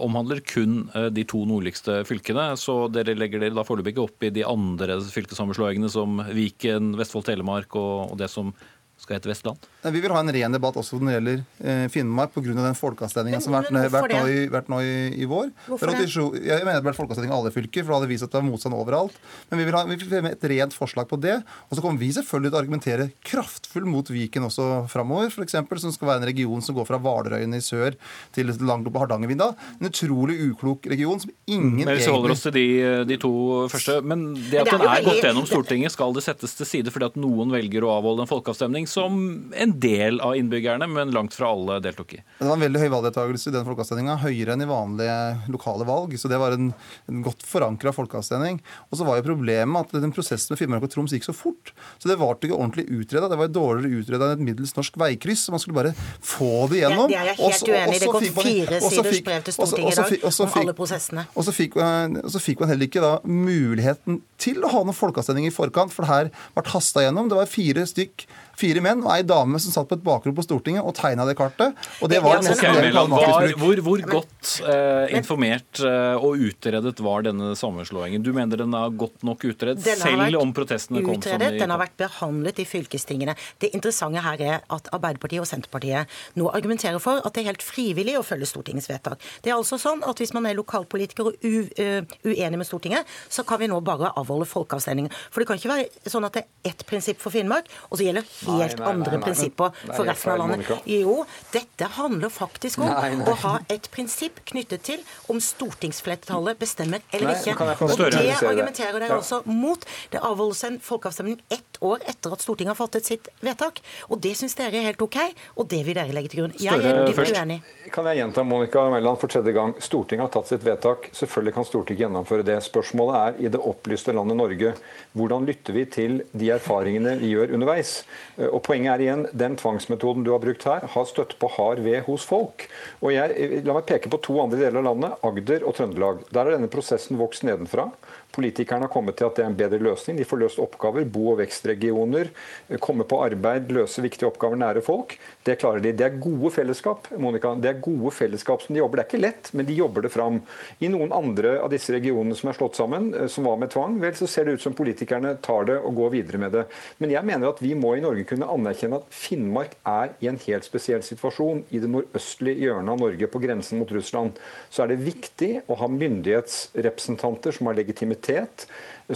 omhandler 0.00 0.40
kun 0.40 0.82
de 1.12 1.26
to 1.28 1.42
nordligste 1.48 2.00
fylkene. 2.08 2.50
Så 2.60 2.86
dere 2.92 3.14
legger 3.18 3.44
dere 3.44 3.58
da 3.58 3.66
foreløpig 3.68 3.92
ikke 3.92 4.06
opp 4.08 4.26
i 4.26 4.32
de 4.34 4.46
andre 4.48 4.98
fylkessammenslåingene 5.04 5.92
som 5.92 6.22
Viken, 6.32 6.94
Vestfold, 6.98 7.28
Telemark 7.28 7.76
og, 7.76 8.14
og 8.14 8.20
det 8.20 8.32
som 8.32 8.54
skal 9.00 9.16
hete 9.16 9.30
Vestland? 9.30 9.68
Nei, 9.80 9.92
Vi 9.96 10.00
vil 10.04 10.12
ha 10.12 10.20
en 10.20 10.32
ren 10.34 10.52
debatt 10.52 10.76
også 10.76 10.98
når 11.00 11.08
det 11.08 11.14
gjelder 11.14 11.38
eh, 11.64 11.84
Finnmark, 11.92 12.34
pga. 12.34 12.52
den 12.52 12.76
folkeavstemninga 12.76 13.40
som 13.40 13.54
har 13.56 13.64
vært, 13.64 13.92
vært, 13.94 14.12
nå, 14.12 14.24
i, 14.28 14.42
vært 14.52 14.68
nå 14.68 14.80
i, 14.84 14.94
i 15.24 15.28
vår. 15.28 15.48
Hvorfor 15.70 15.92
Det 15.92 16.04
det? 16.04 16.10
87 16.12 16.44
Jeg 16.44 16.66
mener 16.66 16.80
det 16.80 16.84
ble 16.84 16.94
folkeavstemning 16.98 17.32
i 17.32 17.36
alle 17.36 17.52
fylker, 17.54 17.86
for 17.86 17.94
det 17.94 17.98
hadde 18.00 18.10
vist 18.10 18.26
at 18.26 18.34
det 18.34 18.40
var 18.40 18.44
motstand 18.44 18.76
overalt. 18.76 19.16
Men 19.48 19.62
vi 19.62 19.68
vil 19.68 19.78
ha 19.78 19.84
vi 19.88 19.96
vil 19.96 20.10
fremme 20.10 20.32
et 20.36 20.44
rent 20.52 20.76
forslag 20.76 21.08
på 21.08 21.16
det. 21.20 21.38
Og 21.68 21.78
så 21.78 21.84
kommer 21.84 22.02
vi 22.02 22.10
selvfølgelig 22.12 22.52
til 22.52 22.58
å 22.58 22.60
argumentere 22.60 23.08
kraftfullt 23.26 23.88
mot 23.88 24.12
Viken 24.12 24.48
også 24.50 24.68
framover, 24.92 25.32
f.eks. 25.32 25.56
Som 25.80 25.94
skal 25.96 26.10
være 26.12 26.22
en 26.22 26.28
region 26.28 26.64
som 26.64 26.76
går 26.76 26.88
fra 26.90 27.00
Hvalerøyene 27.00 27.60
i 27.60 27.64
sør 27.64 27.96
til 28.36 28.52
langt 28.60 28.84
opp 28.84 28.98
på 28.98 29.04
Hardangervidda. 29.04 29.48
En 29.80 29.88
utrolig 29.88 30.36
uklok 30.50 30.90
region 30.92 31.24
som 31.24 31.32
ingen 31.48 31.86
Men 31.86 31.94
hvis 31.96 32.04
vi 32.04 32.12
holder 32.12 32.36
oss 32.36 32.44
til 32.44 32.56
de, 32.58 32.66
de 33.08 33.20
to 33.22 33.32
første. 33.72 34.00
Men 34.04 34.28
det 34.36 34.60
at 34.60 34.68
Men 34.74 34.84
det 34.84 34.90
er 34.90 34.90
den 34.90 34.92
er 34.92 35.08
gått 35.08 35.24
gjennom 35.24 35.48
Stortinget, 35.48 35.96
skal 35.96 36.12
det 36.16 36.26
settes 36.26 36.52
til 36.58 36.68
side 36.68 36.92
fordi 36.92 37.08
at 37.08 37.18
noen 37.20 37.52
velger 37.54 37.86
å 37.86 37.94
avholde 37.96 38.26
en 38.26 38.30
folkeavstemning 38.30 38.88
som 38.90 39.16
en 39.56 39.69
del 39.80 40.20
av 40.24 40.34
innbyggerne, 40.36 40.86
men 40.90 41.10
langt 41.14 41.34
fra 41.36 41.50
alle 41.54 41.78
deltok 41.84 42.14
i. 42.16 42.20
Det 42.38 42.46
var 42.48 42.56
en 42.56 42.64
veldig 42.64 42.80
høy 42.82 42.88
valgdeltakelse 42.96 43.50
i 43.50 43.54
den 43.54 43.66
folkeavstemninga, 43.68 44.16
høyere 44.22 44.54
enn 44.56 44.64
i 44.64 44.68
vanlige 44.70 45.16
lokale 45.52 45.86
valg. 45.88 46.16
Så 46.18 46.28
det 46.32 46.38
var 46.40 46.56
en, 46.56 46.72
en 47.10 47.22
godt 47.26 47.44
forankra 47.46 47.92
folkeavstemning. 47.94 48.60
Og 48.90 48.98
så 49.00 49.06
var 49.06 49.20
jo 49.20 49.26
problemet 49.30 49.86
at 49.94 50.00
den 50.02 50.14
prosessen 50.16 50.54
med 50.54 50.60
Finnmark 50.60 50.86
og 50.88 50.92
Troms 50.94 51.14
gikk 51.14 51.28
så 51.28 51.34
fort. 51.36 51.72
Så 52.02 52.10
det 52.10 52.18
var 52.20 52.34
ikke 52.40 52.56
ordentlig 52.56 52.86
utreda. 52.90 53.28
Det 53.30 53.38
var 53.40 53.52
dårligere 53.54 54.02
utreda 54.02 54.30
enn 54.32 54.38
et 54.40 54.44
middels 54.50 54.74
norsk 54.78 54.98
veikryss. 55.00 55.46
Så 55.46 55.54
man 55.54 55.62
skulle 55.62 55.78
bare 55.78 55.94
få 56.24 56.66
det 56.72 56.82
gjennom. 56.82 57.12
Ja, 57.12 57.20
det 57.20 57.20
er 57.20 57.30
jeg 57.32 57.40
helt 57.40 57.68
uenig 57.70 57.96
i. 57.96 58.00
Det 58.00 58.10
går 58.10 58.28
fire 58.40 58.80
siders 58.88 59.22
brev 59.30 59.46
til 59.46 59.56
Stortinget 59.58 59.98
i 60.00 60.20
dag 60.24 60.44
om 60.46 60.58
alle 60.64 60.76
prosessene. 60.78 61.26
Og 61.36 61.46
så 61.46 61.54
fikk, 61.54 61.76
man- 61.80 62.20
fikk 62.40 62.60
man 62.64 62.72
heller 62.74 62.88
ikke 62.90 63.04
da 63.04 63.14
muligheten 63.24 64.20
til 64.40 64.62
å 64.64 64.70
ha 64.72 64.82
noen 64.84 64.96
folkeavstemning 64.96 65.46
i 65.48 65.54
forkant, 65.54 65.92
for 65.92 66.04
det 66.06 66.10
her 66.12 66.30
ble 66.56 66.64
hasta 66.72 67.04
gjennom. 67.04 67.28
Det 67.30 67.36
var 67.38 67.50
fire 67.50 67.84
stykk, 67.88 68.24
fire 68.60 68.82
menn 68.84 69.02
og 69.04 69.12
ei 69.14 69.24
dame 69.26 69.60
som 69.62 69.74
satt 69.74 69.88
på 69.90 69.98
et 69.98 70.04
bakrom 70.04 70.36
på 70.36 70.44
Stortinget 70.44 70.84
og 70.84 70.94
tegna 70.98 71.26
det 71.28 71.36
kartet. 71.38 71.76
Og 72.00 72.10
det 72.12 72.20
var 72.24 72.42
nesten 72.44 72.76
Mæland, 72.76 73.14
var, 73.14 73.46
hvor, 73.60 73.82
hvor 73.86 74.04
godt 74.08 74.52
eh, 74.68 75.16
informert 75.18 75.80
eh, 75.84 76.16
og 76.20 76.40
utredet 76.50 76.94
var 77.04 77.24
denne 77.26 77.52
sammenslåingen? 77.58 78.24
Du 78.24 78.32
mener 78.36 78.62
den 78.62 78.76
er 78.76 78.92
godt 79.00 79.24
nok 79.26 79.44
utredet, 79.50 79.84
selv 80.00 80.40
om 80.40 80.54
protestene 80.56 81.02
kom 81.04 81.16
som 81.16 81.24
utredet, 81.24 81.54
de 81.56 81.62
Den 81.64 81.74
har 81.74 81.80
vært 81.82 81.96
behandlet 82.00 82.62
i 82.62 82.66
fylkestingene. 82.68 83.36
Det 83.62 83.72
interessante 83.76 84.24
her 84.24 84.44
er 84.44 84.56
at 84.72 84.90
Arbeiderpartiet 84.94 85.42
og 85.42 85.48
Senterpartiet 85.48 86.20
nå 86.38 86.50
argumenterer 86.52 87.00
for 87.02 87.22
at 87.24 87.34
det 87.34 87.44
er 87.44 87.52
helt 87.52 87.64
frivillig 87.64 88.18
å 88.18 88.24
følge 88.26 88.48
Stortingets 88.50 88.90
vedtak. 88.90 89.22
Det 89.44 89.52
er 89.52 89.58
altså 89.58 89.80
sånn 89.80 90.04
at 90.06 90.20
Hvis 90.20 90.34
man 90.36 90.44
er 90.44 90.52
lokalpolitiker 90.58 91.30
og 91.30 91.44
u, 91.46 91.62
uh, 91.80 92.02
uenig 92.28 92.58
med 92.60 92.66
Stortinget, 92.68 93.08
så 93.32 93.40
kan 93.48 93.56
vi 93.62 93.70
nå 93.70 93.78
bare 93.80 94.10
avholde 94.20 94.44
folkeavstemning. 94.44 95.06
For 95.32 95.40
det 95.40 95.48
kan 95.48 95.56
ikke 95.56 95.70
være 95.70 96.10
sånn 96.12 96.26
at 96.28 96.36
det 96.36 96.42
er 96.42 96.72
ett 96.74 96.84
prinsipp 96.84 97.22
for 97.22 97.32
Finnmark, 97.32 97.70
og 97.88 97.96
så 97.96 98.04
gjelder 98.04 98.26
helt 98.58 98.78
Nei, 98.78 98.86
nei, 98.86 98.92
andre 98.94 99.16
nei, 99.18 99.22
prinsipper 99.24 99.70
er 99.70 99.94
for 99.96 100.08
resten 100.08 100.32
av 100.34 100.38
landet. 100.42 100.70
Jo, 100.90 101.16
dette 101.52 101.88
handler 101.96 102.32
faktisk 102.34 102.78
om 102.84 102.90
å 103.30 103.36
ha 103.44 103.54
et 103.68 103.88
prinsipp 103.94 104.40
knyttet 104.50 104.82
til 104.90 105.04
om 105.32 105.40
stortingsflertallet 105.40 106.58
bestemmer 106.60 107.00
eller 107.12 107.34
ikke. 107.36 107.54
Og 107.80 107.96
det 107.98 108.36
argumenterer 108.40 108.98
dere 109.00 109.08
Ja. 109.10 109.16
altså 109.20 109.42
mot. 109.46 109.84
Det 110.10 110.20
avholdes 110.20 110.64
en 110.64 110.78
folkeavstemning 110.80 111.40
ett 111.50 111.78
år 111.80 111.98
etter 112.06 112.32
at 112.32 112.40
Stortinget 112.44 112.76
har 112.76 112.86
fattet 112.86 113.04
sitt 113.06 113.28
vedtak. 113.42 113.80
Og 114.10 114.20
det 114.20 114.36
syns 114.36 114.54
dere 114.58 114.76
er 114.76 114.86
helt 114.90 115.02
OK, 115.02 115.16
og 115.56 115.68
det 115.68 115.84
vil 115.86 115.94
dere 115.94 116.12
legge 116.12 116.30
til 116.30 116.42
grunn. 116.42 116.54
Jeg 116.60 116.74
er 116.80 117.06
dypt 117.06 117.32
uenig. 117.36 117.62
Kan 117.92 118.06
jeg 118.06 118.20
gjenta 118.20 118.44
Monica 118.44 118.84
Mæland 118.90 119.18
for 119.20 119.28
tredje 119.28 119.52
gang? 119.52 119.74
Stortinget 119.82 120.28
har 120.28 120.32
tatt 120.34 120.48
sitt 120.48 120.62
vedtak. 120.64 121.10
Selvfølgelig 121.16 121.54
kan 121.54 121.64
Stortinget 121.64 122.04
gjennomføre 122.04 122.44
det. 122.46 122.58
Spørsmålet 122.62 123.16
er 123.20 123.46
i 123.46 123.48
det 123.48 123.60
opplyste 123.60 124.12
landet 124.14 124.36
Norge. 124.36 124.74
Hvordan 125.16 125.46
lytter 125.48 125.72
vi 125.74 125.84
til 125.90 126.20
de 126.32 126.50
erfaringene 126.54 127.16
vi 127.20 127.32
gjør 127.34 127.54
underveis? 127.56 128.04
Eh, 128.40 128.48
Og 128.48 128.62
Poenget 128.66 128.94
er 128.94 129.04
igjen, 129.04 129.26
den 129.36 129.56
tvangsmetoden 129.60 130.24
du 130.24 130.32
har 130.32 130.42
brukt 130.42 130.64
her, 130.64 130.86
har 130.94 131.08
støtt 131.08 131.36
på 131.40 131.50
hard 131.56 131.82
ved 131.84 132.02
hos 132.08 132.24
folk. 132.26 132.66
Og 133.02 133.12
jeg, 133.14 133.36
eh, 133.36 133.60
La 133.64 133.76
meg 133.76 133.86
peke 133.86 134.10
på 134.10 134.20
to 134.22 134.40
andre 134.40 134.58
deler 134.58 134.80
av 134.80 134.88
landet, 134.90 135.18
Agder 135.22 135.66
og 135.66 135.76
Trøndelag. 135.76 136.24
Der 136.32 136.44
har 136.44 136.56
denne 136.56 136.72
prosessen 136.72 137.18
vokst 137.20 137.44
nedenfra. 137.44 137.90
Politikerne 138.30 138.86
har 138.86 138.92
kommet 138.92 139.16
til 139.18 139.26
at 139.26 139.34
det 139.36 139.42
er 139.42 139.50
en 139.50 139.58
bedre 139.58 139.80
løsning. 139.82 140.18
De 140.20 140.26
får 140.28 140.38
løst 140.44 140.60
oppgaver, 140.62 141.04
bo- 141.10 141.32
og 141.32 141.40
vekstregioner, 141.40 142.30
eh, 142.68 142.78
komme 142.78 143.04
på 143.04 143.18
arbeid, 143.24 143.72
løse 143.74 144.02
viktige 144.04 144.28
oppgaver 144.28 144.60
nære 144.60 144.82
folk. 144.86 145.16
Det 145.44 145.58
klarer 145.58 145.82
de. 145.82 145.92
Det 145.92 146.06
er 146.06 146.20
gode 146.22 146.52
fellesskap, 146.54 147.10
Monica. 147.18 147.54
Det 147.54 147.70
er 147.70 147.80
gode 147.82 148.12
fellesskap 148.14 148.62
som 148.62 148.74
de 148.74 148.80
jobber. 148.80 149.00
Det 149.00 149.04
er 149.04 149.10
ikke 149.10 149.24
lett, 149.26 149.50
men 149.52 149.66
de 149.66 149.74
jobber 149.74 150.02
det 150.06 150.12
fram. 150.14 150.42
I 150.80 150.88
noen 150.88 151.10
andre 151.12 151.58
av 151.58 151.70
disse 151.70 151.90
regionene 151.90 152.36
som 152.38 152.50
er 152.50 152.58
slått 152.58 152.78
sammen, 152.78 153.14
eh, 153.14 153.26
som 153.26 153.44
var 153.44 153.56
med 153.56 153.70
tvang, 153.70 153.98
vel, 154.00 154.12
så 154.14 154.28
ser 154.28 154.44
det 154.44 154.52
ut 154.54 154.62
som 154.62 154.74
politikerne 154.74 155.40
tar 155.42 155.64
det 155.64 155.80
og 155.80 155.94
går 155.96 156.10
videre 156.10 156.38
med 156.38 156.52
det. 156.52 156.66
Men 156.98 157.10
jeg 157.10 157.24
mener 157.24 157.48
at 157.48 157.60
vi 157.60 157.74
må 157.74 157.96
i 157.96 158.00
Norge 158.00 158.24
kunne 158.24 158.46
anerkjenne 158.46 159.02
at 159.02 159.10
Finnmark 159.10 159.74
er 159.84 160.14
i 160.20 160.28
en 160.28 160.38
helt 160.38 160.64
spesiell 160.64 161.02
situasjon. 161.02 161.64
I 161.70 161.80
det 161.80 161.90
nordøstlige 161.90 162.68
hjørnet 162.68 162.94
av 162.94 163.00
Norge, 163.00 163.26
på 163.26 163.42
grensen 163.42 163.78
mot 163.78 163.90
Russland, 163.90 164.38
så 164.70 164.84
er 164.84 164.92
det 164.92 165.02
viktig 165.04 165.62
å 165.66 165.74
ha 165.74 165.88
myndighetsrepresentanter 165.88 167.52
som 167.52 167.66
har 167.66 167.74
legitimitet, 167.74 168.19
kriminalitet 168.20 168.66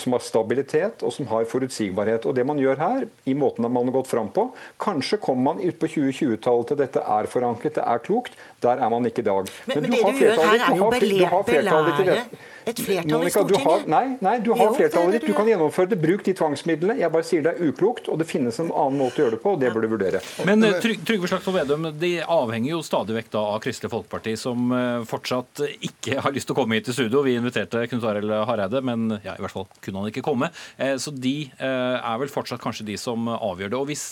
som 0.02 0.12
har 0.16 0.20
stabilitet 0.24 1.02
og 1.02 1.12
som 1.12 1.26
har 1.30 1.44
forutsigbarhet. 1.50 2.26
Og 2.26 2.34
det 2.34 2.44
man 2.46 2.58
gjør 2.58 2.78
her, 2.80 3.06
i 3.26 3.34
måten 3.34 3.62
man 3.70 3.84
har 3.90 3.92
gått 4.00 4.10
fram 4.10 4.30
på 4.34 4.48
Kanskje 4.80 5.18
kommer 5.20 5.54
man 5.54 5.60
ut 5.64 5.78
på 5.78 5.86
2020-tallet 5.88 6.68
til 6.72 6.76
dette 6.80 7.00
er 7.04 7.26
forankret, 7.30 7.74
det 7.78 7.84
er 7.84 7.98
klokt. 8.04 8.32
Der 8.64 8.80
er 8.80 8.90
man 8.90 9.04
ikke 9.06 9.20
i 9.20 9.28
dag. 9.28 9.48
Men- 9.66 9.74
men 9.74 9.90
du 9.90 9.90
det 9.90 10.02
har 10.02 10.12
du 10.12 10.18
gjør 10.18 10.36
her 10.36 10.54
er 10.54 10.74
du 10.74 10.76
jo 10.80 10.90
belære 10.90 12.26
et 12.66 12.78
flertall 12.80 13.26
i 13.26 13.30
Stortinget. 13.30 13.62
du 13.64 13.68
har, 13.68 13.80
nei, 13.86 14.16
nei, 14.24 14.38
du 14.40 14.52
har 14.54 14.64
Jo, 14.64 14.70
er 14.72 14.76
flertallet 14.78 15.12
ditt. 15.18 15.26
du 15.26 15.32
kan 15.36 15.46
gjennomføre 15.46 15.88
det. 15.90 15.98
Bruk 16.00 16.22
de 16.24 16.32
tvangsmidlene. 16.32 16.96
Jeg 16.98 17.12
bare 17.12 17.22
sier 17.28 17.42
det 17.44 17.52
er 17.60 17.68
uklokt, 17.68 18.08
og 18.08 18.18
det 18.18 18.26
finnes 18.26 18.58
en 18.58 18.70
annen 18.72 18.96
måte 18.98 19.20
å 19.20 19.24
gjøre 19.26 19.30
det 19.36 19.42
på, 19.42 19.52
og 19.52 19.60
det 19.60 19.72
bør 19.74 19.82
du 19.84 19.88
vurdere. 19.92 20.20
Men 20.46 20.64
eh, 20.64 20.78
Tryg- 20.80 21.04
Trygve 21.04 21.28
Slagsvold 21.28 21.58
Vedum, 21.60 21.98
de 22.00 22.12
avhenger 22.22 22.70
jo 22.70 22.80
stadig 22.82 23.14
vekk 23.18 23.30
da 23.36 23.38
av 23.54 23.60
Kristelig 23.60 23.90
Folkeparti, 23.92 24.32
som 24.38 24.72
eh, 24.72 25.04
fortsatt 25.04 25.60
ikke 25.84 26.20
har 26.24 26.32
lyst 26.32 26.46
til 26.48 26.56
å 26.56 26.58
komme 26.62 26.78
hit 26.78 26.86
til 26.88 26.94
studio. 26.96 27.22
Vi 27.22 27.36
inviterte 27.36 27.84
Knut 27.90 28.04
Arild 28.08 28.32
Hareide, 28.48 28.80
men 28.82 29.20
ja, 29.22 29.34
i 29.36 29.42
hvert 29.44 29.52
fall 29.52 29.68
kunne 29.84 30.02
han 30.02 30.10
ikke 30.12 30.24
komme. 30.24 30.50
Eh, 30.78 30.96
Så 31.00 31.12
de 31.14 31.50
eh, 31.58 31.96
er 32.00 32.20
vel 32.22 32.32
fortsatt 32.32 32.62
kanskje 32.62 32.86
de 32.88 32.98
som 33.00 33.28
avgjør 33.36 33.70
det. 33.74 33.80
Og 33.80 33.88
hvis 33.92 34.06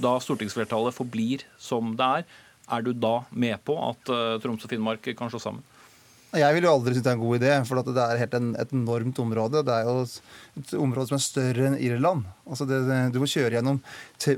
da 0.00 0.16
stortingsflertallet 0.20 0.94
forblir 0.96 1.44
som 1.58 1.94
det 1.98 2.10
er, 2.20 2.26
er 2.76 2.82
du 2.82 2.92
da 2.92 3.20
med 3.30 3.60
på 3.66 3.76
at 3.90 4.10
eh, 4.12 4.36
Troms 4.42 4.64
og 4.66 4.72
Finnmark 4.72 5.06
kan 5.16 5.30
slå 5.32 5.40
sammen? 5.42 5.64
Jeg 6.36 6.56
vil 6.56 6.66
jo 6.66 6.72
aldri 6.76 6.92
synes 6.92 7.04
det 7.06 7.10
er 7.10 7.16
en 7.16 7.22
god 7.22 7.38
idé, 7.38 7.52
for 7.68 7.80
det 7.86 8.02
er 8.02 8.20
helt 8.20 8.34
en, 8.36 8.48
et 8.60 8.72
enormt 8.74 9.20
område. 9.22 9.62
Det 9.64 9.72
er 9.72 9.86
jo 9.88 10.02
et 10.60 10.74
område 10.78 11.08
som 11.08 11.16
er 11.16 11.24
større 11.24 11.68
enn 11.70 11.76
Irland. 11.80 12.26
Altså 12.46 12.66
det, 12.68 12.80
du 13.14 13.18
må 13.22 13.28
kjøre 13.30 13.56
gjennom, 13.56 13.78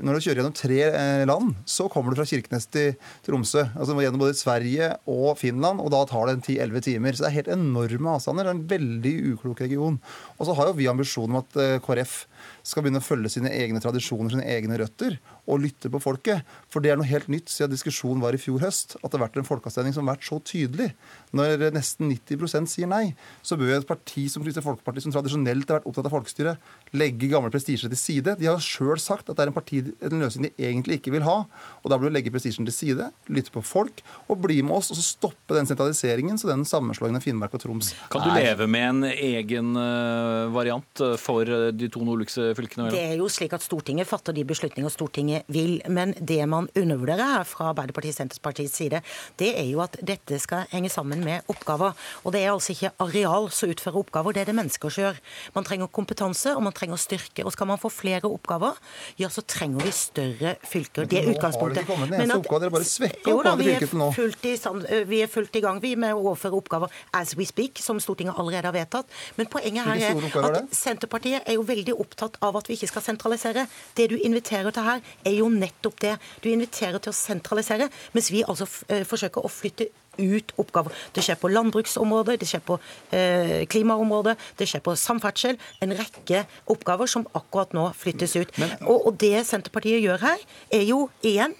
når 0.05 0.17
du 0.17 0.23
kjører 0.25 0.41
gjennom 0.41 0.55
tre 0.57 0.79
eh, 0.87 1.23
land, 1.29 1.51
så 1.69 1.89
kommer 1.91 2.13
du 2.13 2.19
fra 2.21 2.27
Kirkenes 2.29 2.69
til 2.71 2.95
Tromsø. 3.27 3.65
Altså 3.73 3.91
du 3.91 3.97
må 3.99 4.05
gjennom 4.05 4.23
både 4.23 4.37
Sverige 4.39 4.91
og 5.11 5.33
Finland, 5.41 5.83
og 5.83 5.91
da 5.93 6.01
tar 6.09 6.29
det 6.29 6.37
en 6.37 6.45
10-11 6.45 6.85
timer. 6.87 7.15
Så 7.15 7.25
det 7.25 7.31
er 7.31 7.37
helt 7.41 7.53
enorme 7.57 8.15
avstander. 8.15 8.47
Det 8.47 8.53
er 8.53 8.59
en 8.59 8.69
veldig 8.75 9.15
uklok 9.33 9.63
region. 9.65 9.99
Og 10.37 10.47
så 10.47 10.55
har 10.57 10.71
jo 10.71 10.77
vi 10.79 10.89
ambisjonen 10.91 11.35
om 11.35 11.43
at 11.43 11.59
eh, 11.59 11.77
KrF 11.83 12.21
skal 12.65 12.85
begynne 12.85 13.01
å 13.01 13.05
følge 13.05 13.31
sine 13.35 13.51
egne 13.55 13.81
tradisjoner, 13.83 14.33
sine 14.33 14.47
egne 14.47 14.79
røtter, 14.81 15.17
og 15.49 15.63
lytte 15.63 15.89
på 15.91 16.01
folket. 16.03 16.45
For 16.69 16.83
det 16.83 16.93
er 16.93 16.99
noe 16.99 17.09
helt 17.09 17.29
nytt 17.31 17.49
siden 17.51 17.73
diskusjonen 17.73 18.21
var 18.23 18.35
i 18.35 18.41
fjor 18.41 18.61
høst, 18.63 18.97
at 18.99 19.09
det 19.09 19.17
har 19.17 19.25
vært 19.27 19.39
en 19.41 19.47
folkeavstemning 19.47 19.95
som 19.95 20.05
har 20.05 20.17
vært 20.17 20.27
så 20.27 20.39
tydelig. 20.45 20.91
Når 21.35 21.69
nesten 21.75 22.09
90% 22.11 22.69
sier 22.69 22.89
nei, 22.89 23.13
så 23.45 23.57
bør 23.59 23.79
et 23.79 23.89
parti 23.89 24.27
som 24.31 24.43
Kristelig 24.45 24.65
Folkeparti, 24.65 25.03
som 25.05 25.13
tradisjonelt 25.15 25.69
har 25.69 25.79
vært 25.79 25.89
opptatt 25.89 26.09
av 26.09 26.15
folkestyre, 26.15 26.55
legge 26.97 27.29
gamle 27.31 27.51
prestisjer 27.53 27.91
til 27.91 28.01
side. 28.01 28.37
De 28.39 28.49
har 28.49 28.61
sjøl 28.63 29.01
sagt 29.01 29.29
at 29.29 29.37
det 29.37 29.45
er 29.45 29.51
en, 29.51 29.57
parti, 29.57 29.81
en 29.81 30.23
løsning 30.23 30.49
de 30.49 30.69
egentlig 30.69 30.99
ikke 30.99 31.13
vil 31.15 31.25
ha. 31.27 31.39
Og 31.83 31.91
da 31.91 31.97
bør 31.97 32.09
du 32.09 32.17
legge 32.17 32.33
prestisjen 32.33 32.67
til 32.67 32.75
side, 32.75 33.09
lytte 33.29 33.53
på 33.53 33.63
folk, 33.65 34.03
og 34.29 34.41
bli 34.43 34.61
med 34.65 34.77
oss, 34.77 34.91
og 34.93 34.99
så 34.99 35.05
stoppe 35.05 35.57
den 35.57 35.69
sentraliseringen, 35.69 36.37
så 36.39 36.51
den 36.51 36.65
sammenslåingen 36.67 37.19
av 37.19 37.25
Finnmark 37.25 37.55
og 37.57 37.63
Troms 37.63 37.93
Kan 38.11 38.25
du 38.25 38.33
leve 38.35 38.67
med 38.69 38.87
en 38.89 39.09
egen 39.09 39.73
eh, 39.79 40.49
variant 40.53 41.03
eh, 41.05 41.15
for 41.21 41.49
eh, 41.49 41.69
de 41.73 41.89
to 41.91 42.03
nordligste 42.05 42.28
fylkene? 42.35 42.89
Det 42.93 42.99
er 43.01 43.15
jo 43.19 43.27
slik 43.31 43.53
at 43.53 43.63
Stortinget 43.65 44.07
fatter 44.09 44.33
de 44.35 44.43
beslutninger 44.47 44.89
Stortinget 44.93 45.43
vil. 45.47 45.81
Men 45.89 46.13
det 46.19 46.41
man 46.49 46.67
undervurderer 46.77 47.37
her 47.39 47.43
fra 47.49 47.69
Arbeiderpartiet 47.73 48.15
Senterpartiets 48.17 48.75
side, 48.75 49.01
det 49.39 49.51
er 49.59 49.67
jo 49.69 49.81
at 49.81 49.97
dette 50.05 50.39
skal 50.39 50.65
henge 50.71 50.89
sammen 50.89 51.23
med 51.25 51.41
oppgaver. 51.49 51.93
Og 52.25 52.33
det 52.35 52.43
er 52.43 52.51
altså 52.53 52.73
ikke 52.75 52.91
areal 52.99 53.49
som 53.51 53.69
utfører 53.73 53.99
oppgaver, 54.03 54.33
det 54.33 54.41
er 54.41 54.51
det 54.51 54.55
mennesker 54.59 54.89
som 54.93 55.03
gjør. 55.07 55.19
Man 55.55 55.63
trenger 55.67 55.87
kompetanse, 55.87 56.55
og 56.55 56.63
man 56.63 56.73
trenger 56.73 56.99
styrke. 57.01 57.45
Og 57.45 57.53
skal 57.55 57.67
man 57.71 57.81
få 57.81 57.89
flere 57.89 58.29
oppgaver, 58.29 58.77
ja, 59.17 59.29
så 59.29 59.41
trenger 59.41 59.83
vi 59.85 59.91
større 59.95 60.55
fylker. 60.67 61.05
Det 61.09 61.19
er 61.19 61.23
Nå 61.23 61.27
har 61.27 61.33
det 61.33 61.37
utgangspunktet. 61.39 61.83
ikke 61.83 61.93
kommet 61.93 62.07
en 62.09 62.17
Men 62.17 62.21
eneste 62.21 62.37
at- 62.37 62.45
oppgave, 62.45 62.59
dere 62.61 62.75
bare 62.75 62.83
svekker 62.83 63.33
oppgaver 63.33 63.63
til 63.63 63.69
er 63.69 63.79
fylket 63.79 63.97
nå. 63.97 64.11
fullt 64.13 64.45
i, 64.45 65.05
vi 65.09 65.21
er 65.23 65.27
fullt 65.27 65.55
i 65.55 65.61
gang 65.61 65.81
vi 65.81 65.95
med 65.95 66.13
å 66.13 66.21
overføre 66.29 66.53
oppgaver 66.59 66.89
as 67.13 67.35
we 67.37 67.45
speak, 67.45 67.77
som 67.79 67.99
Stortinget 67.99 68.35
allerede 68.37 68.65
har 68.65 68.73
vedtatt. 68.73 69.05
Men 69.37 69.47
poenget 69.47 69.85
her 69.85 69.95
er 69.95 70.15
er 70.19 70.55
at? 70.59 70.69
Senterpartiet 70.75 71.41
er 71.45 71.53
jo 71.53 71.63
veldig 71.63 71.93
opptatt 71.99 72.18
av 72.23 72.59
at 72.59 72.69
vi 72.69 72.77
ikke 72.77 72.91
skal 72.91 73.05
sentralisere. 73.05 73.67
Det 73.97 74.09
du 74.11 74.17
inviterer 74.17 74.73
til 74.75 74.85
her, 74.85 75.01
er 75.25 75.39
jo 75.39 75.49
nettopp 75.53 75.99
det. 76.03 76.17
Du 76.43 76.49
inviterer 76.51 76.99
til 76.99 77.13
å 77.13 77.17
sentralisere, 77.17 77.89
mens 78.13 78.31
vi 78.33 78.43
altså 78.43 78.67
eh, 78.89 79.05
forsøker 79.07 79.45
å 79.45 79.51
flytte 79.51 79.89
ut 80.19 80.51
oppgaver. 80.59 80.95
Det 81.15 81.23
skjer 81.23 81.39
på 81.39 81.51
landbruksområdet, 81.51 82.39
det 82.41 82.49
skjer 82.49 82.63
på 82.65 82.75
eh, 83.15 83.63
klimaområdet, 83.71 84.35
det 84.59 84.67
skjer 84.69 84.83
på 84.83 84.95
samferdsel. 84.99 85.59
En 85.83 85.95
rekke 85.95 86.43
oppgaver 86.69 87.09
som 87.09 87.27
akkurat 87.37 87.73
nå 87.77 87.89
flyttes 87.97 88.35
ut. 88.35 88.53
Men, 88.59 88.75
og, 88.83 89.07
og 89.07 89.19
det 89.21 89.45
Senterpartiet 89.47 90.03
gjør 90.03 90.25
her, 90.27 90.45
er 90.75 90.85
jo 90.89 91.07
igjen 91.25 91.55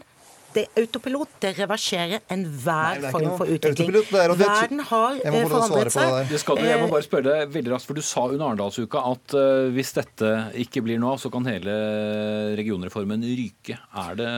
det 0.54 0.64
er 0.66 0.82
autopilot. 0.82 1.32
Det 1.42 1.52
reverserer 1.60 2.24
enhver 2.34 3.04
form 3.14 3.36
for 3.38 3.52
utvikling. 3.54 3.92
Verden 4.40 4.82
har 4.90 5.20
eh, 5.22 5.38
forandret 5.50 5.94
seg. 5.94 6.16
Det 6.32 6.40
skal 6.42 6.60
du, 6.60 6.66
jeg 6.66 6.82
må 6.82 6.90
bare 6.92 7.06
spørre 7.06 7.28
deg 7.28 7.54
veldig 7.54 7.74
raskt, 7.76 7.90
for 7.90 8.00
Du 8.00 8.06
sa 8.06 8.26
under 8.28 8.48
Arendalsuka 8.48 9.04
at 9.12 9.36
uh, 9.38 9.70
hvis 9.76 9.94
dette 9.98 10.32
ikke 10.64 10.84
blir 10.86 11.00
noe 11.02 11.16
av, 11.16 11.22
så 11.22 11.32
kan 11.34 11.46
hele 11.50 11.76
regionreformen 12.58 13.26
ryke. 13.28 13.78
Er 14.04 14.20
det 14.20 14.32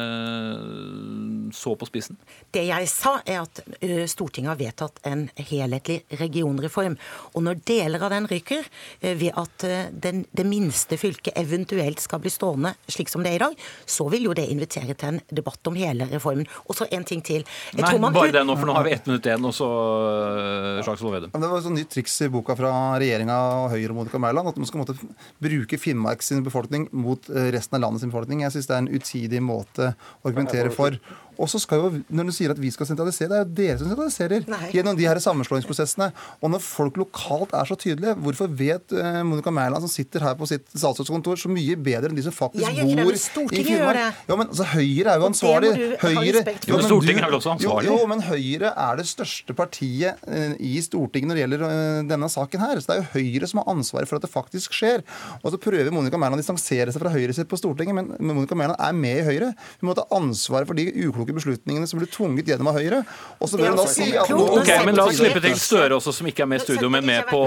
så 1.55 1.75
på 1.79 1.87
spissen? 1.89 2.19
Det 2.51 2.65
jeg 2.67 2.91
sa, 2.91 3.17
er 3.25 3.43
at 3.45 3.63
uh, 3.63 4.03
Stortinget 4.11 4.53
har 4.53 4.61
vedtatt 4.61 5.01
en 5.07 5.27
helhetlig 5.39 6.01
regionreform. 6.21 6.97
Og 7.35 7.45
når 7.47 7.63
deler 7.67 8.03
av 8.03 8.13
den 8.15 8.29
ryker, 8.31 8.67
uh, 8.67 9.13
ved 9.15 9.31
at 9.39 9.67
den, 10.03 10.25
det 10.31 10.47
minste 10.47 10.99
fylket 10.99 11.37
eventuelt 11.39 12.01
skal 12.03 12.21
bli 12.23 12.31
stående 12.33 12.75
slik 12.91 13.11
som 13.11 13.23
det 13.23 13.33
er 13.33 13.39
i 13.39 13.43
dag, 13.45 13.57
så 13.85 14.07
vil 14.11 14.27
jo 14.29 14.35
det 14.37 14.49
invitere 14.51 14.97
til 14.97 15.15
en 15.15 15.21
debatt 15.31 15.67
om 15.69 15.77
hele 15.77 16.00
reformen. 16.11 16.49
Og 16.65 16.77
så 16.77 16.87
en 16.91 17.05
ting 17.07 17.21
til. 17.25 17.45
Jeg 17.71 17.85
Nei, 17.85 17.93
man... 18.01 18.15
bare 18.15 18.33
det 18.33 18.43
nå, 18.47 18.55
for 18.59 18.69
nå 18.69 18.75
har 18.77 18.87
vi 18.87 18.95
ett 18.95 19.09
minutt 19.09 19.27
igjen, 19.27 19.45
og 19.47 19.55
så 19.55 19.69
uh, 19.69 20.81
Slagsvold 20.85 21.17
Vedum. 21.17 21.33
Det 21.35 21.51
var 21.51 21.57
et 21.59 21.67
sånn 21.67 21.77
nytt 21.77 21.91
triks 21.93 22.17
i 22.25 22.29
boka 22.33 22.55
fra 22.59 22.73
regjeringa 23.01 23.37
og 23.63 23.69
Høyre 23.75 23.93
og 23.93 23.99
Monica 24.01 24.21
Mæland, 24.21 24.51
at 24.51 24.61
man 24.61 24.69
skal 24.69 24.83
måtte 24.83 24.97
bruke 25.41 25.79
Finnmark 25.81 26.25
sin 26.25 26.43
befolkning 26.45 26.87
mot 26.91 27.29
eh, 27.31 27.51
resten 27.55 27.77
av 27.77 27.85
landets 27.85 28.07
befolkning. 28.07 28.45
Jeg 28.45 28.55
syns 28.55 28.69
det 28.69 28.77
er 28.77 28.83
en 28.85 28.91
utidig 28.91 29.43
måte 29.43 29.91
å 29.93 30.31
argumentere 30.31 30.73
for. 30.73 30.97
Og 31.41 31.49
så 31.49 31.61
skal 31.61 31.81
jo, 31.81 31.89
Når 32.13 32.29
du 32.29 32.33
sier 32.35 32.53
at 32.53 32.59
vi 32.61 32.71
skal 32.73 32.87
sentralisere, 32.89 33.29
det 33.31 33.39
er 33.39 33.45
jo 33.45 33.55
dere 33.57 33.77
som 33.79 33.89
sentraliserer 33.89 34.45
Nei. 34.51 34.69
gjennom 34.75 34.97
de 34.97 35.07
her 35.07 35.19
sammenslåingsprosessene. 35.23 36.11
Og 36.41 36.53
når 36.53 36.63
folk 36.63 36.99
lokalt 37.01 37.55
er 37.57 37.69
så 37.69 37.77
tydelige, 37.79 38.15
hvorfor 38.21 38.51
vet 38.61 38.95
uh, 38.95 39.21
Monica 39.27 39.53
Mæland, 39.53 39.83
som 39.85 39.91
sitter 39.91 40.25
her 40.25 40.37
på 40.37 40.47
sitt 40.49 40.67
statsrådskontor, 40.73 41.39
så 41.41 41.51
mye 41.51 41.77
bedre 41.79 42.11
enn 42.11 42.19
de 42.19 42.25
som 42.25 42.35
faktisk 42.35 42.65
bor 42.67 43.55
i 43.55 43.63
Finnmark? 43.65 44.21
Ja, 44.29 44.37
men 44.37 44.47
altså, 44.47 44.67
Høyre 44.75 45.15
er 45.15 45.21
jo 45.21 45.29
ansvarlig. 45.29 45.71
Høyre, 46.01 46.43
jo, 46.67 46.77
men, 46.77 46.87
Stortinget 46.87 47.25
er 47.25 47.31
vel 47.31 47.39
også 47.39 47.53
ansvarlig? 47.55 47.89
Jo, 47.89 47.97
jo, 48.03 48.09
men 48.11 48.23
Høyre 48.27 48.73
er 48.85 49.01
det 49.01 49.07
største 49.09 49.55
partiet 49.57 50.21
uh, 50.27 50.53
i 50.61 50.75
Stortinget 50.85 51.31
når 51.31 51.39
det 51.39 51.45
gjelder 51.45 51.65
uh, 51.65 52.01
denne 52.11 52.31
saken 52.31 52.65
her. 52.65 52.81
Så 52.81 52.91
det 52.91 52.97
er 52.97 53.03
jo 53.03 53.09
Høyre 53.15 53.51
som 53.51 53.63
har 53.63 53.71
ansvaret 53.73 54.11
for 54.11 54.19
at 54.19 54.27
det 54.27 54.31
faktisk 54.31 54.77
skjer. 54.77 55.05
Og 55.41 55.51
så 55.53 55.61
prøver 55.61 55.91
Monica 55.93 56.19
Mæland 56.21 56.39
å 56.39 56.43
distansere 56.43 56.93
seg 56.93 57.03
fra 57.03 57.13
Høyre 57.13 57.35
sitt 57.35 57.49
på 57.51 57.59
Stortinget, 57.59 57.97
men 57.97 58.13
Monica 58.31 58.57
Mæland 58.57 58.77
er 58.77 58.97
med 58.97 59.23
i 59.23 59.27
Høyre. 59.27 59.51
Hun 59.81 59.91
må 59.91 59.97
ta 59.97 60.07
ansvaret 60.15 60.69
for 60.69 60.77
de 60.77 60.87
ukloke 61.07 61.30
kloke 61.31 61.39
beslutningene 61.39 61.87
som 61.87 61.99
ble 61.99 62.07
tvunget 62.11 62.51
gjennom 62.51 62.69
av 62.71 62.77
Høyre. 62.79 63.03
Og 63.39 63.49
så 63.49 63.57
vil 63.57 63.71
hun 63.71 63.79
da 63.79 63.87
si 63.89 64.09
at 64.15 64.29
nå, 64.29 64.47
Ok, 64.59 64.71
men 64.85 64.97
La 64.97 65.07
oss 65.07 65.19
slippe 65.19 65.41
til 65.43 65.55
Støre 65.59 65.97
også, 65.97 66.13
som 66.13 66.27
ikke 66.27 66.43
er 66.43 66.51
med 66.51 66.61
i 66.61 66.65
studio, 66.65 66.89
men 66.91 67.05
med 67.05 67.23
på, 67.29 67.41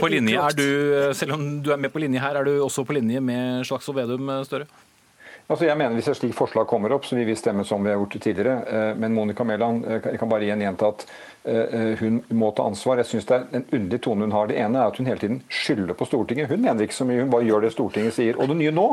på 0.00 0.10
linje. 0.10 0.40
Er 0.40 0.56
du, 0.56 0.66
selv 1.14 1.36
om 1.36 1.44
du 1.62 1.70
er 1.72 1.80
med 1.80 1.92
på 1.92 2.02
linje 2.02 2.20
her, 2.20 2.40
er 2.40 2.48
du 2.48 2.56
også 2.64 2.86
på 2.86 2.96
linje 2.96 3.20
med 3.20 3.64
Slagsvold 3.68 4.00
Vedum, 4.00 4.32
Støre? 4.48 4.68
Altså 5.44 5.66
jeg 5.66 5.76
mener 5.76 5.92
Hvis 5.92 6.06
et 6.08 6.16
slikt 6.16 6.38
forslag 6.38 6.64
kommer 6.64 6.94
opp, 6.96 7.04
så 7.04 7.18
vil 7.18 7.26
vi 7.28 7.34
stemme 7.36 7.66
som 7.68 7.84
vi 7.84 7.90
har 7.92 7.98
gjort 8.00 8.14
tidligere. 8.16 8.54
Eh, 8.64 8.92
men 8.96 9.12
Monica 9.12 9.44
Mæland 9.44 9.84
eh, 9.84 10.00
jeg 10.14 10.20
kan 10.22 10.30
bare 10.30 10.46
igjen 10.46 10.62
gjenta 10.64 10.88
at 10.94 11.04
eh, 11.44 11.90
hun 12.00 12.22
må 12.32 12.48
ta 12.56 12.64
ansvar. 12.64 13.02
Jeg 13.02 13.10
synes 13.10 13.28
Det 13.28 13.36
er 13.36 13.58
en 13.58 13.66
underlig 13.68 14.00
tone 14.00 14.24
hun 14.24 14.32
har. 14.32 14.48
Det 14.48 14.56
ene 14.56 14.80
er 14.80 14.88
at 14.88 14.96
hun 14.96 15.10
hele 15.10 15.20
tiden 15.20 15.42
skylder 15.52 15.92
på 15.98 16.08
Stortinget. 16.08 16.48
Hun 16.48 16.64
mener 16.64 16.86
ikke 16.86 16.96
så 16.96 17.04
mye, 17.04 17.20
hun 17.20 17.34
bare 17.34 17.44
gjør 17.44 17.66
det 17.66 17.74
Stortinget 17.76 18.16
sier. 18.16 18.40
Og 18.40 18.48
det 18.48 18.56
nye 18.62 18.72
nå 18.72 18.86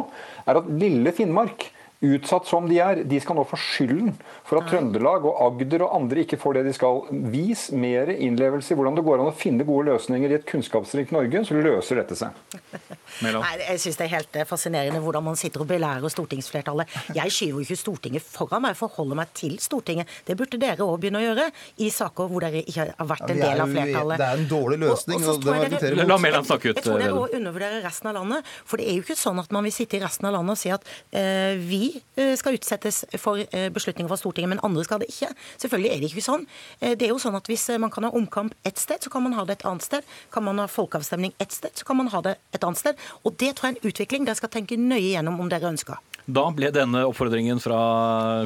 er 0.43 0.59
at 0.59 0.67
lille 0.75 1.15
Finnmark 1.15 1.71
utsatt 2.01 2.49
som 2.49 2.67
de 2.69 2.79
er, 2.81 3.03
de 3.05 3.19
skal 3.21 3.37
nå 3.37 3.45
få 3.47 3.59
skylden 3.61 4.15
for 4.51 4.59
at 4.59 4.67
Trøndelag 4.67 5.23
og 5.29 5.37
Agder 5.45 5.85
og 5.85 5.93
andre 5.95 6.25
ikke 6.25 6.35
får 6.39 6.57
det 6.59 6.65
de 6.67 6.73
skal. 6.75 7.05
Vis 7.31 7.69
mer 7.71 8.11
innlevelse 8.11 8.73
i 8.73 8.77
hvordan 8.77 8.97
det 8.97 9.05
går 9.07 9.21
an 9.23 9.31
å 9.31 9.35
finne 9.35 9.63
gode 9.67 9.87
løsninger 9.93 10.33
i 10.33 10.35
et 10.41 10.47
kunnskapsrikt 10.49 11.13
Norge, 11.15 11.43
så 11.47 11.55
løser 11.55 12.01
dette 12.01 12.17
seg. 12.19 12.35
Nei, 13.23 13.53
jeg 13.61 13.79
syns 13.83 13.99
det 13.99 14.05
er 14.07 14.11
helt 14.13 14.37
eh, 14.39 14.47
fascinerende 14.47 15.01
hvordan 15.03 15.23
man 15.23 15.39
sitter 15.39 15.63
og 15.63 15.69
belærer 15.71 16.11
stortingsflertallet. 16.11 16.99
Jeg 17.15 17.33
skyver 17.33 17.61
jo 17.61 17.65
ikke 17.65 17.79
Stortinget 17.79 18.25
foran 18.27 18.65
meg, 18.65 18.75
forholder 18.79 19.21
meg 19.21 19.31
til 19.37 19.55
Stortinget. 19.63 20.11
Det 20.27 20.35
burde 20.39 20.59
dere 20.61 20.83
òg 20.83 20.99
begynne 21.01 21.21
å 21.21 21.25
gjøre 21.25 21.47
i 21.83 21.89
saker 21.93 22.31
hvor 22.31 22.43
dere 22.45 22.63
ikke 22.65 22.87
har 22.91 23.09
vært 23.11 23.31
en 23.31 23.41
del 23.41 23.63
av 23.63 23.71
flertallet. 23.71 24.21
Det 24.21 24.27
er 24.27 24.43
en 24.43 24.51
dårlig 24.51 24.81
løsning. 24.83 25.23
Og, 25.23 25.47
og 25.47 25.75
dere, 25.75 26.07
La 26.07 26.19
Mæland 26.19 26.51
snakke 26.51 26.71
ut. 26.71 26.79
Jeg 26.79 26.87
tror 26.87 26.99
dere 27.03 27.19
òg 27.19 27.39
undervurderer 27.39 27.83
resten 27.87 28.11
av 28.11 28.19
landet. 28.19 28.51
For 28.67 28.81
det 28.81 28.89
er 28.89 28.99
jo 28.99 29.05
ikke 29.05 29.19
sånn 29.19 29.39
at 29.43 29.55
man 29.55 29.67
vil 29.67 29.75
sitte 29.75 29.99
i 29.99 30.03
resten 30.03 30.27
av 30.27 30.35
landet 30.39 30.59
og 30.59 30.63
si 30.63 30.75
at 30.75 30.87
uh, 31.15 31.55
vi 31.61 31.83
Eh, 32.21 32.35
skal 32.37 32.55
utsettes 32.57 33.03
for 33.21 33.39
eh, 33.39 33.69
beslutninger 33.73 34.09
fra 34.09 34.17
Stortinget, 34.19 34.40
men 34.49 34.61
andre 34.65 34.85
skal 34.87 35.01
det 35.03 35.09
ikke. 35.11 35.31
Selvfølgelig 35.61 35.91
er 35.91 36.01
det 36.01 36.11
ikke 36.11 36.25
sånn. 36.25 36.45
Eh, 36.79 36.95
det 36.95 37.07
er 37.07 37.13
jo 37.13 37.21
sånn 37.21 37.37
at 37.37 37.49
Hvis 37.51 37.67
man 37.79 37.91
kan 37.91 38.05
ha 38.07 38.11
omkamp 38.15 38.53
ett 38.63 38.79
sted, 38.79 39.01
så 39.03 39.09
kan 39.11 39.23
man 39.23 39.33
ha 39.33 39.43
det 39.45 39.59
et 39.59 39.65
annet 39.65 39.83
sted. 39.83 40.03
Kan 40.31 40.45
man 40.45 40.59
ha 40.59 40.67
folkeavstemning 40.67 41.33
ett 41.39 41.51
sted, 41.51 41.71
så 41.75 41.85
kan 41.85 41.97
man 41.97 42.07
ha 42.07 42.21
det 42.21 42.37
et 42.53 42.63
annet 42.63 42.79
sted. 42.79 42.95
Og 43.25 43.35
det 43.35 43.55
tror 43.57 43.69
jeg 43.69 43.75
er 43.75 43.81
en 43.81 43.91
utvikling 43.91 44.25
dere 44.25 44.39
skal 44.39 44.49
tenke 44.53 44.77
nøye 44.79 45.11
gjennom 45.11 45.39
om 45.41 45.49
dere 45.51 45.69
ønsker. 45.71 45.99
Da 46.31 46.43
ble 46.53 46.69
denne 46.73 47.01
oppfordringen 47.09 47.59
fra 47.59 47.77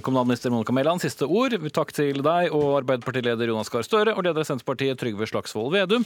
kommunalminister 0.05 0.53
Monica 0.53 0.73
Mæland 0.73 1.03
siste 1.03 1.27
ord. 1.27 1.57
Takk 1.75 1.91
til 1.93 2.21
deg 2.23 2.53
og 2.55 2.79
Arbeiderpartileder 2.79 3.51
Jonas 3.51 3.69
Gahr 3.69 3.85
Støre 3.85 4.15
og 4.15 4.23
leder 4.23 4.45
av 4.45 4.47
Senterpartiet 4.47 4.99
Trygve 5.01 5.27
Slagsvold 5.29 5.73
Vedum. 5.75 6.05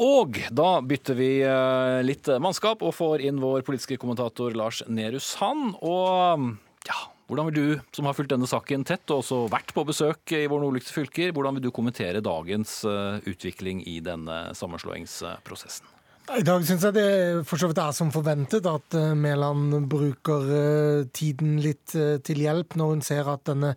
Og 0.00 0.38
da 0.50 0.70
bytter 0.82 1.18
vi 1.18 1.30
eh, 1.46 2.00
litt 2.06 2.30
mannskap 2.42 2.82
og 2.82 2.96
får 2.96 3.22
inn 3.26 3.42
vår 3.42 3.62
politiske 3.66 3.98
kommentator 4.00 4.54
Lars 4.58 4.82
Nehru 4.90 5.20
Sand. 5.22 5.76
Og 5.82 6.48
ja, 6.88 6.98
hvordan 7.28 7.48
vil 7.48 7.56
du, 7.56 7.80
som 7.96 8.08
har 8.08 8.16
fulgt 8.16 8.34
denne 8.34 8.48
saken 8.48 8.84
tett 8.84 9.08
og 9.08 9.22
også 9.22 9.40
vært 9.52 9.72
på 9.76 9.86
besøk 9.88 10.34
i 10.36 10.44
våre 10.44 10.66
nordligste 10.66 10.92
fylker, 10.92 11.32
hvordan 11.32 11.56
vil 11.56 11.66
du 11.66 11.72
kommentere 11.74 12.24
dagens 12.24 12.82
eh, 12.88 13.24
utvikling 13.32 13.80
i 13.88 14.00
denne 14.04 14.46
sammenslåingsprosessen? 14.58 15.93
I 16.24 16.40
dag 16.40 16.62
syns 16.64 16.80
jeg 16.86 16.94
det 16.96 17.08
for 17.44 17.60
så 17.60 17.68
vidt 17.68 17.78
er 17.82 17.92
som 17.92 18.08
forventet 18.08 18.64
at 18.64 18.94
eh, 18.96 19.10
Mæland 19.12 19.74
bruker 19.92 20.46
eh, 20.56 21.02
tiden 21.12 21.58
litt 21.60 21.92
eh, 22.00 22.16
til 22.24 22.40
hjelp 22.40 22.78
når 22.80 22.92
hun 22.94 23.02
ser 23.04 23.28
at 23.28 23.42
denne 23.50 23.74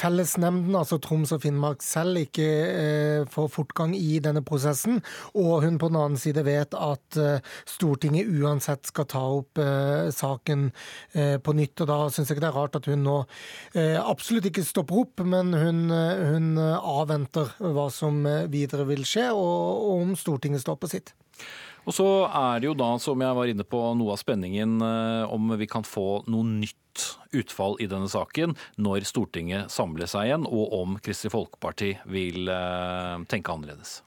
fellesnemnden, 0.00 0.78
altså 0.80 0.96
Troms 0.96 1.34
og 1.36 1.42
Finnmark 1.44 1.84
selv, 1.84 2.22
ikke 2.22 3.26
får 3.28 3.52
fortgang 3.52 3.92
i 3.98 4.16
denne 4.24 4.40
prosessen. 4.40 5.02
Og 5.36 5.66
hun 5.66 5.76
på 5.76 5.92
den 5.92 6.00
annen 6.00 6.20
side 6.20 6.46
vet 6.46 6.72
at 6.72 7.20
Stortinget 7.68 8.32
uansett 8.32 8.88
skal 8.88 9.08
ta 9.10 9.22
opp 9.36 9.60
saken 10.16 10.70
på 11.44 11.54
nytt. 11.56 11.84
Og 11.84 11.90
da 11.90 11.98
syns 12.08 12.32
jeg 12.32 12.40
det 12.40 12.48
er 12.48 12.56
rart 12.56 12.78
at 12.80 12.88
hun 12.90 13.04
nå 13.04 13.18
absolutt 14.00 14.48
ikke 14.48 14.64
stopper 14.66 15.04
opp, 15.04 15.24
men 15.24 15.52
hun, 15.52 15.82
hun 15.92 16.52
avventer 16.60 17.52
hva 17.60 17.90
som 17.92 18.24
videre 18.52 18.88
vil 18.88 19.04
skje, 19.08 19.30
og 19.36 19.90
om 19.98 20.16
Stortinget 20.18 20.64
står 20.64 20.80
på 20.80 20.94
sitt. 20.96 21.14
Og 21.88 21.96
så 21.96 22.06
er 22.26 22.60
det 22.60 22.68
jo 22.68 22.76
da, 22.76 22.90
som 23.00 23.22
jeg 23.24 23.36
var 23.36 23.50
inne 23.50 23.64
på, 23.66 23.80
noe 23.96 24.14
av 24.14 24.20
spenningen 24.20 24.80
eh, 24.84 25.32
om 25.32 25.54
vi 25.60 25.68
kan 25.70 25.86
få 25.86 26.22
noe 26.30 26.46
nytt 26.46 26.76
utfall 27.36 27.76
i 27.78 27.86
denne 27.90 28.08
saken 28.10 28.56
når 28.80 29.06
Stortinget 29.06 29.70
samler 29.70 30.08
seg 30.10 30.28
igjen, 30.28 30.46
og 30.48 30.74
om 30.74 30.96
Kristelig 31.02 31.32
Folkeparti 31.34 31.92
vil 32.10 32.50
eh, 32.50 33.22
tenke 33.30 33.54
annerledes. 33.54 34.00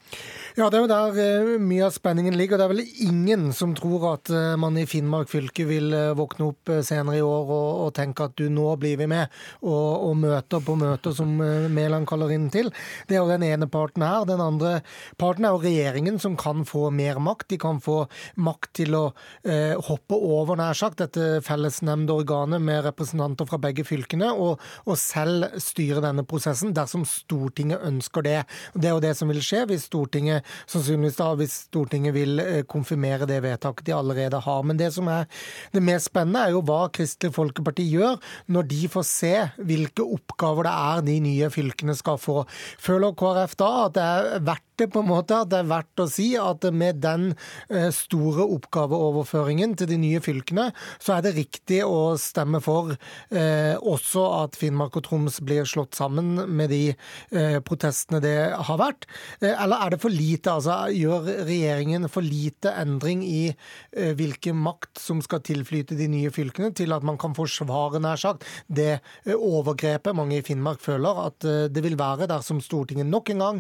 Ja, 0.58 0.67
det 0.69 0.78
er 0.78 0.84
jo 0.84 0.91
der 0.91 1.19
eh, 1.24 1.52
mye 1.63 1.88
av 1.88 1.96
spenningen 1.96 2.36
ligger. 2.38 2.60
Det 2.60 2.65
er 2.67 2.74
vel 2.74 2.84
ingen 3.08 3.48
som 3.56 3.74
tror 3.78 4.10
at 4.13 4.32
eh, 4.34 4.54
man 4.60 4.78
i 4.80 4.86
Finnmark 4.89 5.32
fylke 5.32 5.65
vil 5.69 5.96
våkne 6.17 6.50
opp 6.52 6.74
senere 6.86 7.22
i 7.22 7.24
år 7.26 7.48
og, 7.48 7.69
og 7.86 7.93
tenke 7.96 8.28
at 8.28 8.36
du 8.39 8.50
nå 8.52 8.67
blir 8.82 9.00
vi 9.00 9.08
med, 9.10 9.32
og, 9.63 10.10
og 10.10 10.19
møter 10.19 10.63
på 10.63 10.76
møter 10.80 11.15
som 11.15 11.32
Mæland 11.34 12.08
kaller 12.10 12.34
inn 12.36 12.50
til. 12.54 12.69
Det 13.08 13.17
er 13.17 13.24
jo 13.24 13.32
den 13.32 13.46
ene 13.48 13.69
parten 13.72 14.04
her. 14.06 14.28
Den 14.28 14.43
andre 14.43 14.76
parten 15.22 15.48
er 15.48 15.56
jo 15.56 15.63
regjeringen, 15.63 16.19
som 16.19 16.36
kan 16.39 16.67
få 16.67 16.89
mer 16.93 17.22
makt. 17.24 17.50
De 17.54 17.62
kan 17.62 17.80
få 17.84 18.04
makt 18.36 18.74
til 18.82 18.98
å 19.00 19.04
eh, 19.48 19.74
hoppe 19.88 20.17
over, 20.17 20.60
nær 20.60 20.78
sagt, 20.78 21.00
dette 21.02 21.41
fellesnemnde 21.46 22.13
organet. 22.13 22.62
med 22.62 22.73
representanter 22.86 23.48
fra 23.50 23.60
begge 23.62 23.86
fylkene, 23.88 24.32
og, 24.34 24.62
og 24.88 25.00
selv 25.00 25.48
styre 25.62 26.02
denne 26.04 26.26
prosessen 26.28 26.74
dersom 26.76 27.06
Stortinget 27.08 27.84
ønsker 27.86 28.26
det. 28.26 28.40
Det 28.74 28.90
er 28.90 28.96
jo 28.96 29.04
det 29.04 29.14
som 29.20 29.32
vil 29.32 29.42
skje 29.44 29.64
hvis 29.70 29.88
Stortinget 29.90 30.48
sannsynligvis 30.72 31.20
da, 31.20 31.30
hvis 31.40 31.58
Stortinget 31.68 32.16
vil 32.16 32.42
eh, 32.44 32.64
konfirmere 32.70 33.28
det 33.30 33.42
vedtaket 33.46 33.88
de 33.88 33.96
allerede 33.96 34.42
har. 34.44 34.66
Men 34.66 34.80
det 34.80 34.92
som 34.96 35.10
er 35.12 35.28
det 35.74 35.84
mest 35.84 36.12
spennende, 36.12 36.44
er 36.48 36.56
jo 36.56 36.64
hva 36.66 36.88
Kristelig 36.94 37.36
Folkeparti 37.36 37.86
gjør 37.92 38.20
når 38.54 38.70
de 38.72 38.82
får 38.92 39.08
se 39.08 39.34
hvilke 39.62 40.06
oppgaver 40.18 40.68
det 40.68 40.76
er 40.90 41.08
de 41.08 41.18
nye 41.28 41.50
fylkene 41.54 41.96
skal 41.98 42.20
få. 42.22 42.44
Føler 42.82 43.16
KrF 43.20 43.58
da 43.60 43.72
at 43.86 43.98
det 43.98 44.10
er 44.10 44.46
verdt 44.48 44.73
det 44.80 44.90
på 44.94 45.04
en 45.04 45.10
måte 45.10 45.38
at 45.44 45.52
det 45.52 45.62
er 45.62 45.70
verdt 45.70 46.04
å 46.04 46.10
si 46.10 46.32
at 46.40 46.66
med 46.74 47.02
den 47.04 47.30
eh, 47.70 47.90
store 47.94 48.46
oppgaveoverføringen 48.58 49.76
til 49.80 49.90
de 49.92 50.00
nye 50.02 50.22
fylkene, 50.24 50.70
så 51.02 51.18
er 51.18 51.26
det 51.26 51.36
riktig 51.38 51.82
å 51.86 52.16
stemme 52.22 52.62
for 52.64 52.94
eh, 52.94 53.76
også 53.78 54.26
at 54.44 54.58
Finnmark 54.60 54.98
og 55.00 55.06
Troms 55.08 55.40
blir 55.46 55.68
slått 55.70 55.98
sammen 56.00 56.36
med 56.50 56.72
de 56.74 56.82
eh, 56.94 57.60
protestene 57.66 58.22
det 58.24 58.36
har 58.54 58.80
vært? 58.82 59.08
Eh, 59.42 59.54
eller 59.54 59.86
er 59.86 59.94
det 59.94 60.02
for 60.04 60.14
lite? 60.14 60.54
Altså, 60.54 60.80
gjør 60.94 61.30
regjeringen 61.48 62.10
for 62.12 62.26
lite 62.26 62.74
endring 62.80 63.24
i 63.28 63.44
eh, 63.52 64.14
hvilken 64.18 64.60
makt 64.64 65.02
som 65.02 65.22
skal 65.24 65.44
tilflyte 65.46 65.98
de 66.00 66.10
nye 66.12 66.32
fylkene, 66.34 66.74
til 66.76 66.96
at 66.96 67.06
man 67.06 67.20
kan 67.22 67.36
forsvare, 67.38 68.02
nær 68.04 68.20
sagt, 68.22 68.48
det 68.68 68.92
eh, 68.98 69.36
overgrepet 69.36 70.18
mange 70.18 70.40
i 70.40 70.46
Finnmark 70.46 70.82
føler 70.84 71.24
at 71.28 71.46
det 71.74 71.82
vil 71.84 71.96
være 72.00 72.28
dersom 72.30 72.60
Stortinget 72.64 73.08
nok 73.10 73.30
en 73.34 73.42
gang 73.42 73.60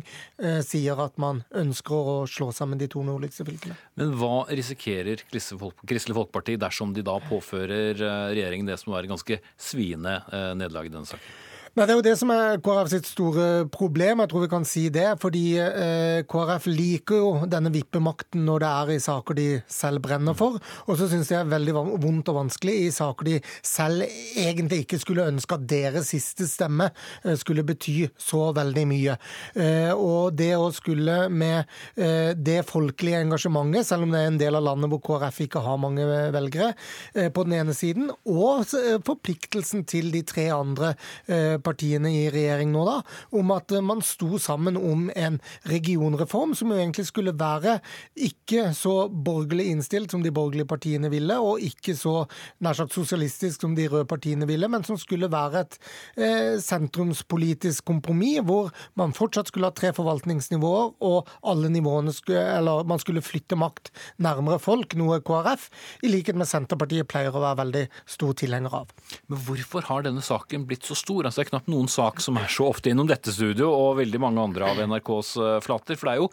sier 0.65 0.99
at 1.02 1.02
man 1.21 1.43
ønsker 1.59 2.09
å 2.13 2.15
slå 2.29 2.49
sammen 2.55 2.81
de 2.81 2.89
to 2.91 3.03
nordligste 3.05 3.45
fylkene. 3.47 3.77
Men 3.99 4.13
hva 4.19 4.45
risikerer 4.49 5.23
Kristelig 5.29 6.17
Folkeparti 6.17 6.57
dersom 6.61 6.93
de 6.95 7.05
da 7.05 7.17
påfører 7.27 7.99
eh, 7.99 8.27
regjeringen 8.33 8.69
det 8.69 8.79
som 8.81 8.95
var 8.95 9.09
ganske 9.09 9.39
sviende 9.59 10.19
eh, 10.31 10.51
nederlag 10.57 10.89
i 10.89 10.93
denne 10.93 11.09
saken? 11.09 11.41
Nei, 11.73 11.87
Det 11.87 11.93
er 11.95 11.97
jo 11.97 12.03
det 12.05 12.11
som 12.19 12.29
er 12.29 12.59
KrF 12.61 12.89
sitt 12.91 13.07
store 13.09 13.45
problem, 13.73 14.19
jeg 14.21 14.29
tror 14.29 14.43
vi 14.43 14.49
kan 14.51 14.65
si 14.69 14.81
det. 14.93 15.07
Fordi 15.17 15.55
eh, 15.57 16.19
KrF 16.29 16.67
liker 16.69 17.17
jo 17.17 17.29
denne 17.49 17.71
vippemakten 17.73 18.43
når 18.45 18.61
det 18.61 18.67
er 18.69 18.91
i 18.93 18.97
saker 19.01 19.37
de 19.39 19.45
selv 19.65 20.03
brenner 20.05 20.37
for. 20.37 20.59
Og 20.85 20.99
så 20.99 21.07
syns 21.09 21.31
de 21.31 21.33
det 21.33 21.39
er 21.39 21.49
veldig 21.49 21.73
vondt 22.03 22.29
og 22.29 22.37
vanskelig 22.37 22.75
i 22.77 22.91
saker 22.93 23.25
de 23.25 23.39
selv 23.65 24.05
egentlig 24.05 24.83
ikke 24.83 24.99
skulle 25.01 25.25
ønske 25.31 25.57
at 25.57 25.63
deres 25.71 26.11
siste 26.13 26.45
stemme 26.45 26.91
eh, 27.23 27.33
skulle 27.41 27.65
bety 27.65 27.95
så 28.21 28.43
veldig 28.53 28.85
mye. 28.91 29.17
Eh, 29.57 29.89
og 29.97 30.37
det 30.37 30.51
å 30.53 30.69
skulle 30.77 31.17
med 31.33 31.65
eh, 31.97 32.37
det 32.37 32.59
folkelige 32.69 33.23
engasjementet, 33.25 33.89
selv 33.89 34.05
om 34.05 34.13
det 34.13 34.21
er 34.21 34.29
en 34.35 34.39
del 34.43 34.59
av 34.61 34.67
landet 34.69 34.93
hvor 34.93 35.01
KrF 35.09 35.41
ikke 35.47 35.65
har 35.65 35.81
mange 35.81 36.05
velgere, 36.37 36.75
eh, 37.17 37.33
på 37.33 37.49
den 37.49 37.57
ene 37.63 37.73
siden, 37.73 38.13
og 38.29 38.77
eh, 38.77 39.01
forpliktelsen 39.09 39.87
til 39.89 40.13
de 40.13 40.21
tre 40.21 40.51
andre 40.53 40.93
partiene 41.25 41.62
partiene 41.63 42.11
i 42.11 42.27
regjering 42.33 42.71
nå, 42.73 42.83
da, 42.87 42.97
om 43.39 43.53
at 43.55 43.73
man 43.83 44.03
sto 44.05 44.37
sammen 44.41 44.77
om 44.79 45.07
en 45.15 45.39
regionreform 45.69 46.55
som 46.57 46.71
jo 46.71 46.79
egentlig 46.79 47.07
skulle 47.09 47.35
være 47.37 47.79
ikke 48.15 48.69
så 48.77 49.07
borgerlig 49.09 49.69
innstilt 49.71 50.13
som 50.13 50.23
de 50.23 50.33
borgerlige 50.33 50.69
partiene 50.69 51.11
ville, 51.13 51.37
og 51.39 51.63
ikke 51.63 51.95
så 51.97 52.23
nær 52.63 52.77
sagt 52.77 52.95
sosialistisk 52.95 53.63
som 53.63 53.75
de 53.77 53.87
røde 53.91 54.07
partiene 54.09 54.47
ville, 54.49 54.69
men 54.71 54.85
som 54.87 54.99
skulle 54.99 55.31
være 55.31 55.63
et 55.63 55.79
eh, 56.17 56.53
sentrumspolitisk 56.63 57.85
kompromiss 57.87 58.43
hvor 58.43 58.71
man 58.99 59.13
fortsatt 59.15 59.49
skulle 59.49 59.69
ha 59.69 59.75
tre 59.75 59.91
forvaltningsnivåer, 59.95 60.93
og 61.03 61.29
alle 61.49 61.69
nivåene 61.73 62.13
skulle, 62.15 62.41
eller 62.57 62.85
man 62.89 63.01
skulle 63.01 63.23
flytte 63.25 63.57
makt 63.59 63.91
nærmere 64.23 64.59
folk, 64.61 64.95
noe 64.99 65.19
KrF, 65.25 65.69
i 66.03 66.11
likhet 66.11 66.37
med 66.39 66.49
Senterpartiet, 66.49 67.07
pleier 67.09 67.33
å 67.33 67.43
være 67.43 67.61
veldig 67.63 67.83
stor 68.09 68.35
tilhenger 68.39 68.77
av. 68.83 68.93
Men 69.27 69.41
hvorfor 69.47 69.87
har 69.89 70.05
denne 70.07 70.23
saken 70.25 70.67
blitt 70.69 70.87
så 70.87 70.97
stor? 70.97 71.29
Altså, 71.29 71.43
knapt 71.53 71.69
noen 71.69 71.89
sak 71.91 72.21
som 72.23 72.39
er 72.41 72.49
så 72.49 72.71
ofte 72.71 72.89
innom 72.89 73.09
dette 73.09 73.33
studio 73.33 73.69
og 73.69 73.99
veldig 74.01 74.21
mange 74.23 74.41
andre 74.41 74.71
av 74.71 74.81
NRKs 74.81 75.35
eh, 75.37 75.59
flater. 75.61 75.99
For 75.99 76.09
det 76.09 76.15
er 76.15 76.23
jo, 76.23 76.29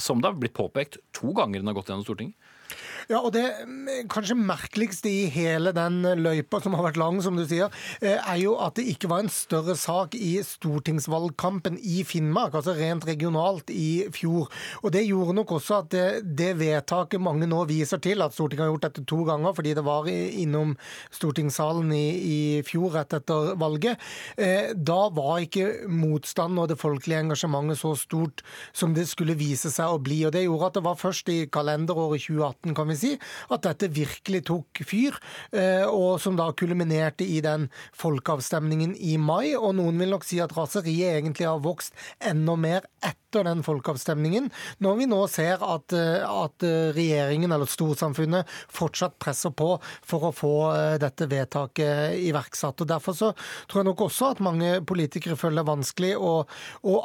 som 0.00 0.22
det 0.22 0.30
har 0.30 0.40
blitt 0.40 0.56
påpekt, 0.56 1.00
to 1.16 1.34
ganger 1.36 1.60
den 1.60 1.68
har 1.70 1.76
gått 1.76 1.92
gjennom 1.92 2.06
Stortinget. 2.06 2.36
Ja, 3.06 3.20
og 3.22 3.30
det 3.36 3.44
mm, 3.62 4.08
kanskje 4.10 4.34
merkeligste 4.34 5.06
i 5.06 5.28
hele 5.30 5.70
den 5.74 6.00
løypa, 6.18 6.58
som 6.62 6.74
har 6.74 6.88
vært 6.88 6.98
lang, 6.98 7.20
som 7.22 7.36
du 7.38 7.44
sier, 7.46 7.70
eh, 8.00 8.18
er 8.18 8.40
jo 8.40 8.56
at 8.58 8.74
det 8.80 8.88
ikke 8.90 9.10
var 9.12 9.22
en 9.22 9.30
større 9.30 9.76
sak 9.78 10.16
i 10.18 10.32
stortingsvalgkampen 10.42 11.78
i 11.86 12.00
Finnmark, 12.06 12.56
altså 12.58 12.74
rent 12.74 13.06
regionalt 13.06 13.70
i 13.70 14.08
fjor. 14.10 14.50
Og 14.82 14.90
det 14.96 15.04
gjorde 15.06 15.36
nok 15.38 15.54
også 15.54 15.78
at 15.84 15.90
det, 15.94 16.06
det 16.40 16.56
vedtaket 16.58 17.22
mange 17.22 17.46
nå 17.46 17.60
viser 17.70 18.02
til, 18.02 18.24
at 18.26 18.34
Stortinget 18.34 18.66
har 18.66 18.72
gjort 18.72 18.88
dette 18.88 19.06
to 19.06 19.20
ganger 19.28 19.54
fordi 19.54 19.76
det 19.78 19.86
var 19.86 20.10
innom 20.10 20.74
stortingssalen 21.14 21.94
i, 21.94 22.06
i 22.18 22.38
fjor 22.66 22.98
rett 22.98 23.14
etter 23.20 23.54
valget, 23.60 24.02
eh, 24.34 24.74
da 24.74 24.98
var 25.14 25.44
ikke 25.44 25.86
motstanden 25.86 26.64
og 26.64 26.72
det 26.72 26.80
folkelige 26.80 27.22
engasjementet 27.22 27.78
så 27.84 27.94
stort 27.98 28.42
som 28.74 28.98
det 28.98 29.06
skulle 29.06 29.38
vise 29.38 29.70
seg 29.70 29.94
å 29.94 30.02
bli. 30.02 30.24
Og 30.26 30.34
det 30.34 30.42
gjorde 30.48 30.72
at 30.72 30.80
det 30.80 30.86
var 30.90 31.00
først 31.00 31.30
i 31.30 31.38
kalenderåret 31.54 32.26
2018, 32.26 32.74
kan 32.74 32.90
vi 32.90 32.95
si, 33.00 33.12
at 33.52 33.66
dette 33.66 33.90
virkelig 33.92 34.44
tok 34.50 34.82
fyr, 34.86 35.18
eh, 35.52 35.84
og 35.86 36.20
som 36.22 36.38
da 36.38 36.48
kulminerte 36.56 37.26
i 37.26 37.40
den 37.44 37.68
folkeavstemningen 37.98 38.96
i 38.96 39.16
mai. 39.20 39.54
Og 39.56 39.76
noen 39.78 40.00
vil 40.00 40.14
nok 40.14 40.26
si 40.26 40.40
at 40.42 40.54
raseriet 40.56 41.20
egentlig 41.20 41.48
har 41.48 41.62
vokst 41.64 41.96
enda 42.20 42.56
mer 42.60 42.90
etter 43.02 43.25
den 43.44 43.62
folkeavstemningen, 43.66 44.48
når 44.80 44.96
vi 44.96 45.10
nå 45.10 45.20
ser 45.28 45.60
at, 45.60 45.92
eh, 45.92 46.24
at 46.24 46.64
regjeringen 46.96 47.52
eller 47.52 47.68
storsamfunnet 47.68 48.48
fortsatt 48.72 49.18
presser 49.22 49.52
på 49.56 49.76
for 50.06 50.28
å 50.28 50.32
få 50.34 50.54
eh, 50.72 50.96
dette 51.02 51.28
vedtaket 51.30 52.16
iverksatt. 52.26 52.80
Og 52.82 52.90
Derfor 52.90 53.16
så 53.16 53.32
tror 53.68 53.82
jeg 53.82 53.88
nok 53.90 54.04
også 54.06 54.30
at 54.34 54.42
mange 54.44 54.80
politikere 54.86 55.38
føler 55.38 55.62
det 55.62 55.70
vanskelig 55.70 56.12
å, 56.16 56.34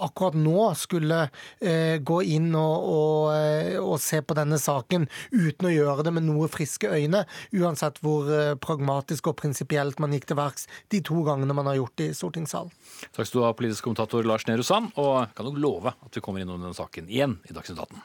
akkurat 0.05 0.37
nå 0.37 0.69
skulle 0.79 1.23
eh, 1.59 1.97
gå 2.03 2.21
inn 2.35 2.51
og, 2.57 2.87
og, 2.91 3.81
og, 3.81 3.97
se 4.01 4.21
på 4.25 4.35
denne 4.37 4.57
saken 4.61 5.07
uten 5.31 5.67
å 5.67 5.73
gjøre 5.73 6.05
det 6.07 6.15
med 6.15 6.25
noe 6.27 6.49
friske 6.51 6.89
øyne, 6.89 7.23
uansett 7.57 8.01
hvor 8.03 8.29
eh, 8.33 8.53
pragmatisk 8.61 9.31
og 9.31 9.37
prinsipielt 9.41 10.01
man 10.01 10.15
gikk 10.15 10.29
til 10.31 10.39
verks 10.39 10.67
de 10.93 11.01
to 11.05 11.23
gangene 11.27 11.55
man 11.57 11.69
har 11.69 11.79
gjort 11.79 11.97
det 12.01 12.11
i 12.11 12.17
stortingssalen. 12.17 12.73
Takk 13.11 13.27
skal 13.27 13.39
du 13.39 13.45
ha, 13.45 13.53
politisk 13.57 13.87
kommentator 13.87 14.25
Lars 14.27 14.47
Nehru 14.49 14.65
Sand, 14.65 14.91
og 15.01 15.31
kan 15.37 15.47
nok 15.47 15.59
love 15.61 15.93
at 15.93 16.17
vi 16.17 16.20
kommer 16.21 16.43
innom 16.43 16.61
den 16.61 16.73
saken 16.77 17.09
igjen 17.09 17.39
i 17.49 17.53
Dagsnytt 17.53 17.79
18. 17.79 18.01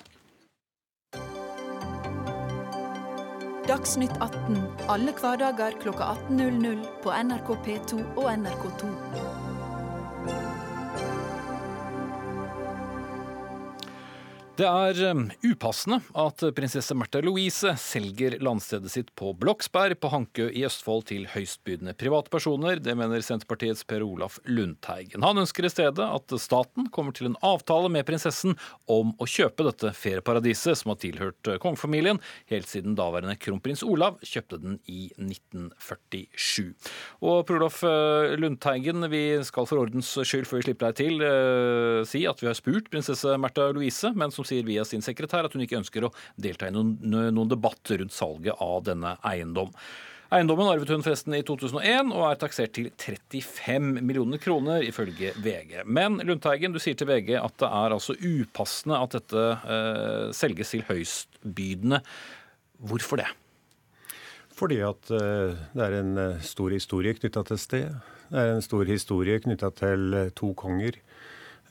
Dagsnytt 3.67 4.15
18 4.21 4.61
alle 4.93 5.13
hverdager 5.19 5.75
klokka 5.83 6.13
18.00 6.29 6.85
på 7.03 7.11
NRK 7.11 7.49
P2 7.67 8.05
og 8.15 8.29
NRK2. 8.31 8.93
Det 14.57 14.65
er 14.65 14.97
um, 15.13 15.27
upassende 15.45 15.99
at 16.17 16.41
prinsesse 16.57 16.95
Märtha 16.97 17.21
Louise 17.21 17.75
selger 17.77 18.39
landstedet 18.41 18.89
sitt 18.89 19.11
på 19.19 19.35
Bloksberg 19.37 19.99
på 20.01 20.09
Hankø 20.09 20.47
i 20.49 20.63
Østfold 20.65 21.03
til 21.11 21.27
høystbydende 21.29 21.93
privatpersoner. 22.01 22.81
Det 22.81 22.95
mener 22.97 23.21
Senterpartiets 23.21 23.85
Per 23.85 24.01
Olaf 24.07 24.39
Lundteigen. 24.49 25.27
Han 25.27 25.43
ønsker 25.43 25.69
i 25.69 25.73
stedet 25.75 26.07
at 26.07 26.37
staten 26.41 26.89
kommer 26.89 27.13
til 27.13 27.29
en 27.29 27.37
avtale 27.45 27.91
med 27.93 28.07
prinsessen 28.09 28.57
om 28.89 29.11
å 29.21 29.29
kjøpe 29.29 29.67
dette 29.67 29.91
ferieparadiset, 29.93 30.81
som 30.81 30.95
har 30.95 31.03
tilhørt 31.05 31.53
uh, 31.53 31.59
kongefamilien 31.61 32.23
helt 32.49 32.73
siden 32.73 32.97
daværende 32.97 33.37
kronprins 33.37 33.85
Olav 33.85 34.17
kjøpte 34.25 34.63
den 34.63 34.81
i 34.89 35.11
1947. 35.19 36.73
Og 37.21 37.43
Per 37.45 37.59
Olaf 37.61 37.83
uh, 37.85 38.33
Lundteigen, 38.41 39.05
vi 39.13 39.23
skal 39.45 39.69
for 39.69 39.85
ordens 39.85 40.15
skyld, 40.17 40.49
før 40.49 40.63
vi 40.65 40.71
slipper 40.71 40.89
deg 40.89 41.03
til, 41.03 41.29
si 42.09 42.25
at 42.25 42.41
vi 42.41 42.49
har 42.49 42.57
spurt 42.57 42.89
prinsesse 42.89 43.37
Märtha 43.37 43.69
Louise, 43.77 44.17
men 44.17 44.33
som 44.33 44.46
sier 44.47 44.67
via 44.67 44.85
sin 44.89 45.05
sekretær 45.05 45.47
at 45.47 45.57
hun 45.57 45.65
ikke 45.67 45.81
ønsker 45.81 46.07
å 46.07 46.13
delta 46.41 46.69
i 46.69 46.75
noen, 46.75 46.97
noen 47.05 47.51
debatt 47.51 47.95
rundt 47.95 48.15
salget 48.15 48.63
av 48.63 48.85
denne 48.89 49.17
eiendom. 49.27 49.73
Eiendommen 50.35 50.67
arvet 50.67 50.91
hun 50.91 51.05
forresten 51.07 51.37
i 51.39 51.43
2001 51.47 52.11
og 52.11 52.25
er 52.27 52.39
taksert 52.41 52.73
til 52.75 52.89
35 52.99 54.01
millioner 54.01 54.41
kroner, 54.43 54.83
ifølge 54.83 55.31
VG. 55.39 55.85
Men 55.87 56.19
Lundteigen, 56.27 56.75
du 56.75 56.83
sier 56.83 56.99
til 56.99 57.07
VG 57.07 57.37
at 57.39 57.55
det 57.63 57.69
er 57.71 57.95
altså 57.95 58.17
upassende 58.19 58.99
at 58.99 59.15
dette 59.15 59.45
eh, 59.63 60.27
selges 60.35 60.75
til 60.75 60.83
høystbydende. 60.89 62.03
Hvorfor 62.91 63.23
det? 63.23 63.29
Fordi 64.57 64.81
at 64.83 65.13
eh, 65.15 65.55
det 65.77 65.87
er 65.87 65.99
en 66.01 66.19
eh, 66.19 66.45
stor 66.45 66.75
historie 66.75 67.15
knytta 67.15 67.45
til 67.47 67.63
stedet. 67.63 67.95
Det 68.27 68.43
er 68.43 68.57
en 68.57 68.65
stor 68.65 68.89
historie 68.89 69.39
knytta 69.45 69.71
til 69.79 70.17
eh, 70.17 70.33
to 70.35 70.51
konger 70.59 70.99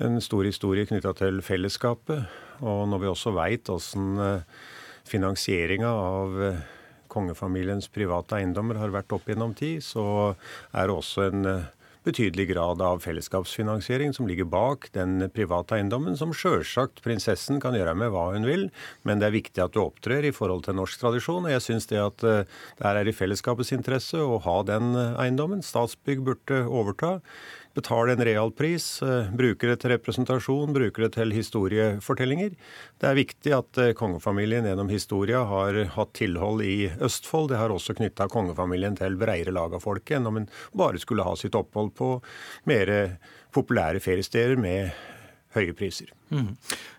en 0.04 0.20
stor 0.24 0.48
historie 0.48 0.88
knytta 0.88 1.14
til 1.20 1.42
fellesskapet. 1.46 2.26
Og 2.66 2.86
når 2.92 3.04
vi 3.04 3.12
også 3.12 3.36
veit 3.36 3.70
åssen 3.72 4.16
eh, 4.22 4.66
finansieringa 5.08 5.92
av 5.92 6.42
eh, 6.44 6.66
kongefamiliens 7.12 7.88
private 7.94 8.42
eiendommer 8.42 8.80
har 8.82 8.94
vært 8.96 9.16
opp 9.16 9.30
gjennom 9.30 9.56
tid, 9.56 9.84
så 9.86 10.36
er 10.76 10.88
det 10.88 10.96
også 10.96 11.30
en 11.30 11.50
eh, 11.52 11.72
betydelig 12.06 12.52
grad 12.52 12.84
av 12.86 13.00
fellesskapsfinansiering 13.02 14.12
som 14.14 14.28
ligger 14.30 14.46
bak 14.46 14.92
den 14.94 15.24
private 15.34 15.80
eiendommen, 15.80 16.14
som 16.20 16.36
sjølsagt 16.38 17.02
prinsessen 17.02 17.58
kan 17.64 17.74
gjøre 17.74 17.96
med 17.98 18.12
hva 18.14 18.28
hun 18.36 18.46
vil, 18.46 18.68
men 19.10 19.18
det 19.18 19.32
er 19.32 19.38
viktig 19.40 19.64
at 19.64 19.74
du 19.74 19.82
opptrer 19.82 20.28
i 20.28 20.34
forhold 20.36 20.68
til 20.68 20.78
norsk 20.78 21.02
tradisjon. 21.02 21.48
og 21.48 21.56
Jeg 21.56 21.66
syns 21.66 21.90
det 21.90 22.04
at 22.04 22.22
det 22.22 22.92
er 22.92 23.10
i 23.10 23.16
fellesskapets 23.16 23.74
interesse 23.74 24.22
å 24.22 24.38
ha 24.46 24.60
den 24.70 24.94
eiendommen. 24.94 25.66
Statsbygg 25.66 26.22
burde 26.30 26.62
overta 26.70 27.16
betale 27.76 28.16
en 28.16 28.24
realpris, 28.26 29.00
pris 29.00 29.32
bruker 29.36 29.72
det 29.72 29.78
til 29.84 29.92
representasjon, 29.94 30.74
bruker 30.76 31.06
det 31.06 31.12
til 31.18 31.34
historiefortellinger. 31.36 32.56
Det 33.02 33.10
er 33.10 33.18
viktig 33.20 33.56
at 33.56 33.82
eh, 33.82 33.94
kongefamilien 33.98 34.68
gjennom 34.68 34.92
historia 34.92 35.44
har 35.50 35.82
hatt 35.96 36.14
tilhold 36.18 36.64
i 36.66 36.90
Østfold. 37.04 37.52
Det 37.52 37.60
har 37.60 37.74
også 37.74 37.98
knytta 37.98 38.30
kongefamilien 38.32 38.96
til 39.00 39.20
bredere 39.20 39.56
lag 39.56 39.76
av 39.76 39.84
folket 39.84 40.20
enn 40.20 40.30
om 40.32 40.40
en 40.42 40.48
bare 40.74 41.02
skulle 41.02 41.26
ha 41.28 41.36
sitt 41.40 41.58
opphold 41.58 41.94
på 42.00 42.14
mer 42.72 42.94
populære 43.56 44.02
feriesteder 44.04 44.56
med 44.60 44.96
høye 45.56 45.76
priser. 45.76 46.12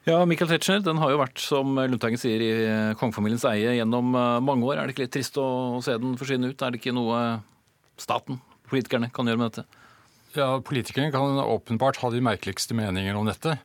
Ja, 0.07 0.21
Michael 0.29 0.49
Tetzschner, 0.49 0.81
den 0.85 1.01
har 1.03 1.13
jo 1.13 1.21
vært, 1.21 1.41
som 1.43 1.77
Lundteigen 1.77 2.21
sier, 2.21 2.41
i 2.41 2.53
kongefamiliens 3.01 3.45
eie 3.51 3.77
gjennom 3.79 4.15
eh, 4.17 4.37
mange 4.45 4.69
år. 4.69 4.79
Er 4.79 4.87
det 4.87 4.97
ikke 4.97 5.07
litt 5.09 5.17
trist 5.17 5.41
å 5.41 5.49
se 5.85 5.97
den 6.01 6.17
forsvinne 6.21 6.53
ut? 6.53 6.63
Er 6.63 6.73
det 6.73 6.81
ikke 6.81 6.97
noe 6.97 7.25
staten, 8.01 8.41
politikerne, 8.71 9.11
kan 9.15 9.29
gjøre 9.29 9.43
med 9.43 9.53
dette? 9.53 9.86
Ja, 10.37 10.61
Politikerne 10.61 11.13
kan 11.15 11.39
åpenbart 11.41 11.97
ha 12.03 12.11
de 12.13 12.21
merkeligste 12.21 12.77
meninger 12.77 13.17
om 13.17 13.29
dette. 13.29 13.57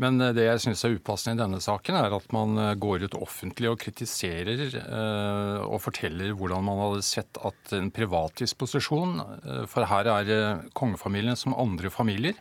Men 0.00 0.20
eh, 0.22 0.32
det 0.36 0.46
jeg 0.46 0.62
syns 0.62 0.84
er 0.86 0.94
upassende 0.96 1.36
i 1.36 1.42
denne 1.42 1.60
saken, 1.62 1.98
er 1.98 2.14
at 2.16 2.32
man 2.34 2.56
eh, 2.62 2.74
går 2.80 3.04
ut 3.04 3.16
offentlig 3.18 3.68
og 3.72 3.80
kritiserer 3.82 4.62
eh, 4.80 5.58
og 5.66 5.82
forteller 5.84 6.32
hvordan 6.38 6.64
man 6.64 6.80
hadde 6.84 7.04
sett 7.06 7.40
at 7.44 7.74
en 7.76 7.90
privat 7.94 8.38
disposisjon 8.40 9.18
eh, 9.20 9.64
For 9.70 9.88
her 9.90 10.08
er 10.14 10.32
eh, 10.32 10.64
kongefamilien 10.78 11.38
som 11.38 11.56
andre 11.58 11.92
familier. 11.92 12.38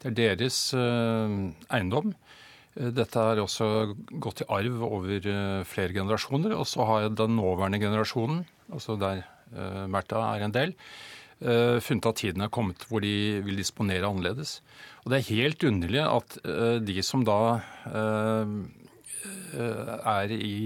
Det 0.00 0.12
er 0.12 0.18
deres 0.22 0.62
eh, 0.72 1.36
eiendom. 1.76 2.14
Dette 2.70 3.20
har 3.20 3.40
også 3.42 3.66
gått 4.22 4.44
i 4.44 4.50
arv 4.54 4.84
over 4.86 5.24
flere 5.66 5.92
generasjoner. 5.92 6.54
Og 6.54 6.68
så 6.70 6.86
har 6.86 7.08
den 7.10 7.34
nåværende 7.36 7.80
generasjonen, 7.82 8.44
altså 8.72 8.94
der 8.96 9.24
Märtha 9.90 10.20
er 10.22 10.44
en 10.46 10.54
del, 10.54 10.72
funnet 11.40 12.06
at 12.10 12.18
tiden 12.20 12.44
er 12.44 12.52
kommet 12.52 12.84
hvor 12.88 13.00
de 13.04 13.40
vil 13.46 13.56
disponere 13.56 14.04
annerledes. 14.04 14.58
Og 15.04 15.12
det 15.12 15.20
er 15.20 15.30
helt 15.32 15.64
underlig 15.64 16.02
at 16.04 16.38
eh, 16.44 16.78
de 16.84 17.02
som 17.06 17.24
da 17.24 17.40
eh, 17.88 18.56
eh, 19.56 19.94
er 20.14 20.34
i 20.36 20.58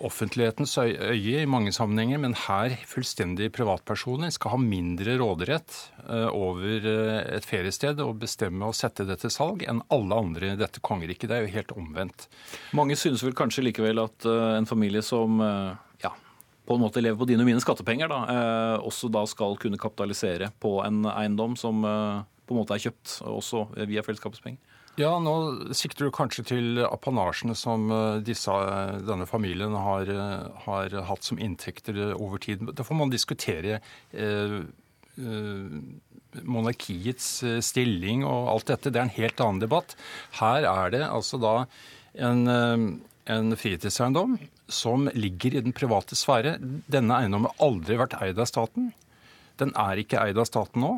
offentlighetens 0.00 0.78
øye 0.80 1.42
i 1.42 1.48
mange 1.48 1.72
sammenhenger, 1.76 2.18
men 2.22 2.34
her 2.46 2.72
fullstendig 2.88 3.50
privatpersoner 3.52 4.32
skal 4.32 4.54
ha 4.54 4.60
mindre 4.62 5.18
råderett 5.20 5.76
eh, 6.06 6.28
over 6.32 6.88
eh, 6.88 7.18
et 7.36 7.44
feriested 7.46 8.00
og 8.00 8.16
bestemme 8.22 8.64
og 8.64 8.76
sette 8.78 9.04
det 9.08 9.18
til 9.20 9.32
salg 9.34 9.66
enn 9.68 9.82
alle 9.92 10.22
andre 10.24 10.54
i 10.54 10.60
dette 10.60 10.80
kongeriket. 10.84 11.28
Det 11.28 11.36
er 11.36 11.44
jo 11.44 11.54
helt 11.58 11.76
omvendt. 11.76 12.28
Mange 12.76 12.96
synes 12.96 13.24
vel 13.26 13.36
kanskje 13.36 13.66
likevel 13.68 14.00
at 14.06 14.28
eh, 14.28 14.56
en 14.56 14.68
familie 14.68 15.04
som 15.04 15.36
eh, 15.44 15.76
ja, 16.06 16.14
på 16.70 16.78
en 16.78 16.84
måte 16.84 17.02
lever 17.02 17.18
på 17.18 17.26
dine 17.26 17.42
og 17.42 17.50
mine 17.50 17.62
skattepenger, 17.62 18.10
da, 18.12 18.20
eh, 18.30 18.76
også 18.86 19.10
da 19.10 19.24
skal 19.26 19.58
kunne 19.58 19.80
kapitalisere 19.80 20.52
på 20.62 20.76
en 20.86 21.02
eiendom 21.10 21.58
som 21.58 21.82
eh, 21.82 22.20
på 22.46 22.54
en 22.54 22.62
måte 22.62 22.76
er 22.76 22.84
kjøpt 22.84 23.16
også 23.26 23.66
via 23.90 24.04
fellesskapets 24.06 24.44
penger. 24.44 24.62
Ja, 24.98 25.14
nå 25.22 25.34
sikter 25.76 26.08
du 26.08 26.14
kanskje 26.14 26.44
til 26.50 26.80
apanasjene 26.82 27.54
som 27.58 27.88
eh, 27.94 28.20
disse, 28.26 28.54
denne 29.06 29.26
familien 29.28 29.74
har, 29.78 30.10
har 30.66 30.96
hatt 31.08 31.26
som 31.26 31.40
inntekter 31.40 31.98
over 32.16 32.42
tid. 32.42 32.64
Da 32.76 32.86
får 32.86 32.98
man 32.98 33.12
diskutere 33.12 33.78
eh, 34.12 34.56
eh, 34.60 35.76
monarkiets 36.42 37.30
stilling 37.66 38.26
og 38.28 38.50
alt 38.54 38.70
dette. 38.70 38.92
Det 38.92 39.00
er 39.00 39.08
en 39.08 39.18
helt 39.18 39.42
annen 39.42 39.62
debatt. 39.62 39.96
Her 40.38 40.68
er 40.68 40.94
det 40.94 41.04
altså 41.06 41.40
da 41.42 41.54
en, 42.18 42.44
en 43.30 43.56
fritidseiendom 43.58 44.38
som 44.72 45.10
ligger 45.14 45.56
i 45.56 45.62
den 45.64 45.74
private 45.76 46.16
sfære. 46.18 46.56
Denne 46.90 47.20
eiendommen 47.20 47.50
har 47.52 47.68
aldri 47.68 47.98
vært 48.00 48.16
eid 48.22 48.40
av 48.40 48.48
staten. 48.48 48.90
Den 49.60 49.74
er 49.78 50.00
ikke 50.00 50.22
eid 50.22 50.40
av 50.40 50.48
staten 50.48 50.82
nå. 50.84 50.96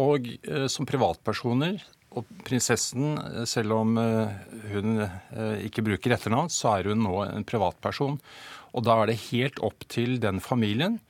Og 0.00 0.28
eh, 0.48 0.66
som 0.72 0.88
privatpersoner 0.88 1.80
og 2.16 2.28
prinsessen, 2.46 3.16
eh, 3.20 3.44
selv 3.48 3.76
om 3.76 3.96
eh, 4.00 4.34
hun 4.72 5.06
ikke 5.66 5.84
bruker 5.84 6.16
etternavn, 6.16 6.52
så 6.52 6.76
er 6.78 6.92
hun 6.92 7.02
nå 7.04 7.16
en 7.26 7.46
privatperson. 7.48 8.18
Og 8.72 8.84
da 8.86 9.00
er 9.00 9.12
det 9.12 9.22
helt 9.30 9.60
opp 9.64 9.84
til 9.92 10.18
den 10.22 10.40
familien 10.40 11.00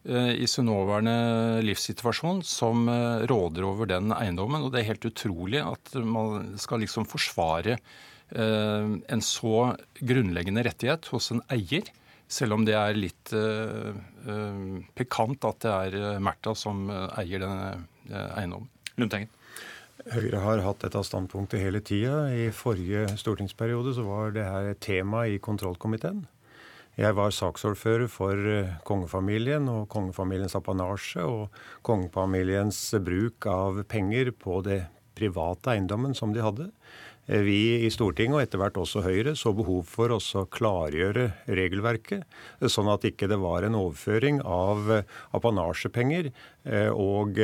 i 0.00 0.46
sin 0.48 0.64
nåværende 0.64 1.60
livssituasjon 1.60 2.38
som 2.48 2.86
råder 3.28 3.66
over 3.68 3.90
den 3.90 4.14
eiendommen. 4.16 4.62
Og 4.64 4.70
det 4.72 4.80
er 4.80 4.94
helt 4.94 5.04
utrolig 5.04 5.60
at 5.60 5.92
man 6.00 6.54
skal 6.56 6.80
liksom 6.80 7.04
forsvare 7.04 7.76
en 8.30 9.22
så 9.24 9.72
grunnleggende 9.98 10.62
rettighet 10.66 11.08
hos 11.10 11.32
en 11.34 11.42
eier. 11.50 11.88
Selv 12.30 12.54
om 12.54 12.64
det 12.66 12.76
er 12.78 12.94
litt 12.94 13.32
eh, 13.34 13.90
eh, 13.90 14.58
pikant 14.94 15.42
at 15.48 15.64
det 15.64 15.70
er 15.74 15.96
eh, 15.98 16.20
Märtha 16.22 16.54
som 16.54 16.84
eh, 16.86 17.08
eier 17.18 17.42
denne 17.42 17.70
eh, 18.06 18.36
eiendommen. 18.38 18.70
Lundteigen. 19.00 19.32
Høyre 20.14 20.42
har 20.44 20.62
hatt 20.64 20.84
dette 20.84 21.02
standpunktet 21.04 21.60
hele 21.60 21.82
tida. 21.84 22.28
I 22.30 22.52
forrige 22.54 23.08
stortingsperiode 23.20 23.96
så 23.98 24.04
var 24.06 24.30
det 24.36 24.46
her 24.46 24.70
et 24.70 24.80
tema 24.84 25.24
i 25.26 25.40
kontrollkomiteen. 25.42 26.22
Jeg 27.00 27.16
var 27.18 27.34
saksordfører 27.34 28.06
for 28.12 28.46
eh, 28.54 28.78
kongefamilien 28.86 29.66
og 29.72 29.88
kongefamiliens 29.90 30.54
apanasje 30.58 31.26
og 31.26 31.60
kongefamiliens 31.86 32.78
bruk 33.02 33.50
av 33.50 33.82
penger 33.90 34.30
på 34.38 34.62
det 34.70 34.84
private 35.18 35.74
eiendommen 35.74 36.14
som 36.14 36.30
de 36.36 36.46
hadde. 36.46 36.70
Eh, 37.30 37.42
Vi 37.46 37.86
i 37.86 37.90
Stortinget, 37.92 38.34
og 38.34 38.42
etter 38.42 38.60
hvert 38.60 38.78
også 38.80 39.04
Høyre, 39.04 39.36
så 39.38 39.52
behov 39.54 39.84
for 39.88 40.10
å 40.10 40.46
klargjøre 40.50 41.30
regelverket, 41.46 42.24
eh, 42.60 42.66
sånn 42.68 42.90
at 42.90 43.06
ikke 43.06 43.28
det 43.30 43.38
var 43.38 43.62
en 43.66 43.78
overføring 43.78 44.42
av 44.42 44.90
eh, 44.90 45.18
apanasjepenger 45.36 46.32
og 46.90 47.38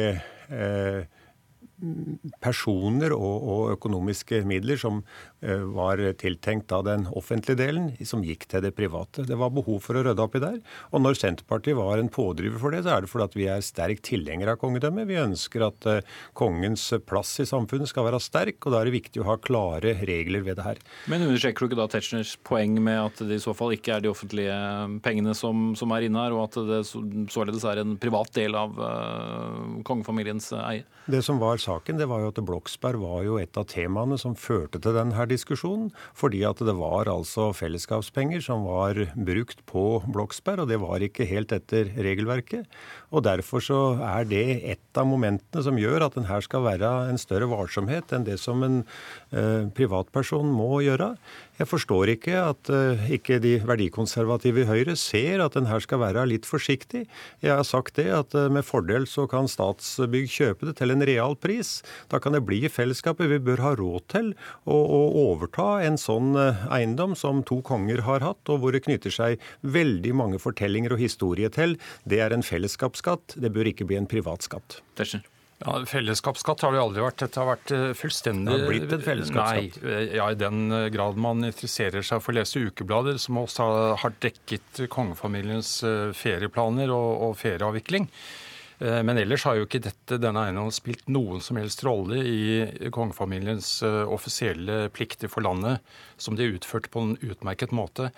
personer 2.41 3.13
og, 3.13 3.37
og 3.53 3.73
økonomiske 3.75 4.43
midler 4.49 4.79
som 4.81 5.03
var 5.47 6.01
tiltenkt 6.19 6.73
av 6.75 6.85
den 6.87 7.07
offentlige 7.17 7.59
delen, 7.61 7.91
som 8.07 8.25
gikk 8.27 8.47
til 8.51 8.65
det 8.65 8.73
private. 8.77 9.25
Det 9.27 9.37
var 9.39 9.53
behov 9.55 9.81
for 9.85 9.99
å 9.99 10.03
rydde 10.07 10.23
opp 10.23 10.37
i 10.39 10.43
der. 10.43 10.59
Og 10.93 11.03
når 11.03 11.19
Senterpartiet 11.21 11.79
var 11.79 12.01
en 12.01 12.11
pådriver 12.13 12.59
for 12.61 12.75
det, 12.75 12.83
så 12.85 12.97
er 12.97 13.05
det 13.05 13.11
fordi 13.13 13.27
at 13.27 13.37
vi 13.39 13.49
er 13.53 13.65
sterk 13.65 14.03
tilhenger 14.07 14.53
av 14.53 14.61
kongedømmet. 14.63 15.09
Vi 15.09 15.19
ønsker 15.21 15.67
at 15.69 15.89
eh, 15.91 16.17
kongens 16.37 16.89
plass 17.07 17.37
i 17.43 17.49
samfunnet 17.49 17.91
skal 17.91 18.09
være 18.09 18.21
sterk, 18.23 18.59
og 18.65 18.75
da 18.75 18.81
er 18.81 18.91
det 18.91 18.97
viktig 18.97 19.23
å 19.23 19.29
ha 19.31 19.39
klare 19.43 19.97
regler 20.07 20.45
ved 20.47 20.59
det 20.61 20.67
her. 20.67 20.83
Men 21.11 21.27
understreker 21.27 21.65
du 21.65 21.71
ikke 21.71 21.81
da 21.81 21.89
Tetzschners 21.93 22.37
poeng 22.47 22.79
med 22.83 23.01
at 23.03 23.23
det 23.27 23.39
i 23.39 23.43
så 23.43 23.55
fall 23.57 23.77
ikke 23.77 23.97
er 23.97 24.05
de 24.05 24.13
offentlige 24.13 24.57
pengene 25.05 25.35
som, 25.37 25.73
som 25.79 25.95
er 25.97 26.09
inne 26.09 26.27
her, 26.27 26.37
og 26.37 26.49
at 26.49 26.61
det 26.69 26.83
således 27.33 27.67
er 27.69 27.83
en 27.83 27.97
privat 28.01 28.33
del 28.37 28.57
av 28.59 28.77
uh, 28.81 29.81
kongefamiliens 29.87 30.51
eie? 30.65 30.85
Det 31.07 31.23
som 31.23 31.39
var 31.39 31.61
saken, 31.63 32.01
det 32.01 32.09
var 32.11 32.25
jo 32.25 32.33
at 32.33 32.43
Bloksberg 32.47 33.01
var 33.03 33.23
jo 33.27 33.39
et 33.41 33.57
av 33.59 33.67
temaene 33.71 34.19
som 34.19 34.35
førte 34.39 34.81
til 34.83 34.97
denne 34.97 35.15
diskusjonen. 35.37 35.93
Fordi 36.17 36.43
at 36.49 36.61
det 36.65 36.75
var 36.81 37.11
altså 37.13 37.53
fellesskapspenger 37.57 38.43
som 38.45 38.67
var 38.67 38.99
brukt 39.15 39.63
på 39.71 39.87
Bloksberg, 40.11 40.65
og 40.65 40.73
det 40.73 40.81
var 40.83 41.05
ikke 41.05 41.29
helt 41.29 41.55
etter 41.55 41.93
regelverket. 41.95 42.67
Og 43.15 43.23
derfor 43.27 43.63
så 43.63 43.81
er 44.03 44.27
det 44.29 44.45
et 44.73 44.99
av 44.99 45.07
momentene 45.09 45.63
som 45.63 45.79
gjør 45.79 46.09
at 46.09 46.17
en 46.19 46.29
her 46.29 46.43
skal 46.45 46.65
være 46.67 46.93
en 47.11 47.21
større 47.21 47.49
varsomhet 47.51 48.13
enn 48.17 48.27
det 48.27 48.39
som 48.43 48.65
en 48.67 48.81
eh, 49.31 49.69
privatperson 49.77 50.49
må 50.51 50.81
gjøre. 50.85 51.15
Jeg 51.57 51.69
forstår 51.71 52.11
ikke 52.13 52.35
at 52.37 52.69
eh, 52.69 53.07
ikke 53.17 53.39
de 53.41 53.55
verdikonservative 53.65 54.61
i 54.61 54.67
Høyre 54.69 54.97
ser 55.01 55.41
at 55.41 55.55
en 55.57 55.69
her 55.71 55.81
skal 55.81 56.03
være 56.03 56.27
litt 56.29 56.49
forsiktig. 56.49 57.07
Jeg 57.41 57.55
har 57.55 57.65
sagt 57.65 57.97
det 57.97 58.11
at 58.13 58.37
eh, 58.37 58.51
med 58.53 58.67
fordel 58.67 59.09
så 59.09 59.25
kan 59.31 59.49
Statsbygg 59.49 60.29
kjøpe 60.33 60.69
det 60.69 60.77
til 60.83 60.93
en 60.93 61.05
real 61.09 61.37
pris. 61.41 61.79
Da 62.13 62.21
kan 62.21 62.37
det 62.37 62.43
bli 62.45 62.61
i 62.67 62.73
fellesskapet. 62.73 63.31
Vi 63.33 63.41
bør 63.41 63.65
ha 63.65 63.73
råd 63.81 64.05
til 64.13 64.33
å, 64.69 64.77
å 64.77 65.01
overta 65.23 65.81
en 65.87 65.97
sånn 66.01 66.37
eh, 66.41 66.67
eiendom 66.77 67.17
som 67.17 67.41
to 67.47 67.63
konger 67.65 68.05
har 68.05 68.27
hatt, 68.27 68.43
og 68.53 68.61
hvor 68.61 68.77
det 68.77 68.85
knytter 68.85 69.15
seg 69.15 69.41
veldig 69.65 70.13
mange 70.19 70.43
fortellinger 70.43 70.93
og 70.93 71.01
historie 71.01 71.49
til. 71.53 71.79
Det 72.05 72.21
er 72.21 72.37
en 72.37 72.45
fellesskapsskatt. 73.07 73.41
Det 73.41 73.53
bør 73.55 73.73
ikke 73.73 73.87
bli 73.87 73.99
en 74.01 74.07
privatskatt. 74.11 74.81
Tetzschner. 74.99 75.25
Ja, 75.59 75.79
Fellesskapsskatt 75.89 76.61
har 76.67 76.75
det 76.75 76.81
aldri 76.83 77.01
vært. 77.01 77.23
Dette 77.23 77.41
har 77.41 77.49
vært 77.49 77.71
eh, 77.73 77.93
fullstendig 77.97 78.53
Det 78.53 78.61
har 78.61 78.69
blitt 78.69 78.91
en 78.93 79.05
fellesskapsskatt. 79.07 79.79
Nei, 79.81 79.93
eh, 79.93 80.17
ja, 80.19 80.27
I 80.29 80.37
den 80.37 80.67
eh, 80.69 80.89
grad 80.93 81.17
man 81.17 81.47
interesserer 81.49 82.05
seg 82.05 82.21
for 82.21 82.35
å 82.35 82.37
lese 82.37 82.61
ukeblader, 82.61 83.17
som 83.23 83.39
også 83.41 83.69
har- 84.03 84.19
dekket 84.21 84.83
kongefamiliens 84.93 85.71
ferieplaner 86.17 86.93
og, 86.93 87.09
og 87.31 87.33
ferieavvikling. 87.41 88.11
Men 88.79 89.17
ellers 89.17 89.47
har 89.49 89.57
jo 89.57 89.65
ikke 89.65 89.81
dette, 89.87 90.19
denne 90.21 90.43
eiendommen 90.45 90.75
spilt 90.75 91.07
noen 91.09 91.41
som 91.41 91.57
helst 91.57 91.81
rolle 91.87 92.19
i 92.21 92.89
kongefamiliens 92.93 93.71
offisielle 94.13 94.91
plikter 94.93 95.31
for 95.33 95.45
landet, 95.47 95.81
som 96.21 96.37
de 96.37 96.51
utførte 96.51 96.91
utført 96.91 96.91
på 96.93 97.01
en 97.01 97.15
utmerket 97.25 97.73
måte. 97.73 98.11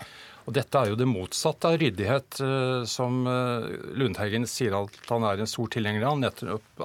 Og 0.48 0.54
dette 0.56 0.80
er 0.80 0.88
jo 0.88 0.96
det 0.96 1.04
motsatte 1.04 1.68
av 1.68 1.74
ryddighet, 1.76 2.38
eh, 2.40 2.84
som 2.88 3.20
eh, 3.28 3.66
Lundteigen 4.00 4.46
sier 4.48 4.78
at 4.78 4.94
han 5.10 5.26
er 5.28 5.42
en 5.42 5.50
stor 5.50 5.68
tilhenger 5.74 6.06
av. 6.08 6.24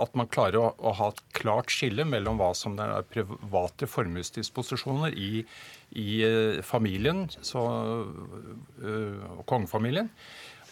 At 0.03 0.17
man 0.19 0.27
klarer 0.27 0.59
å, 0.59 0.93
ha 0.99 1.07
et 1.13 1.21
klart 1.37 1.71
skille 1.71 2.03
mellom 2.03 2.41
hva 2.41 2.51
som 2.59 2.75
er 2.75 3.07
private 3.07 3.87
formuesdisposisjoner 3.87 5.15
i, 5.15 5.45
i 5.95 6.09
eh, 6.27 6.59
familien, 6.67 7.29
så, 7.39 7.63
og 8.83 9.45
kongefamilien, 9.47 10.11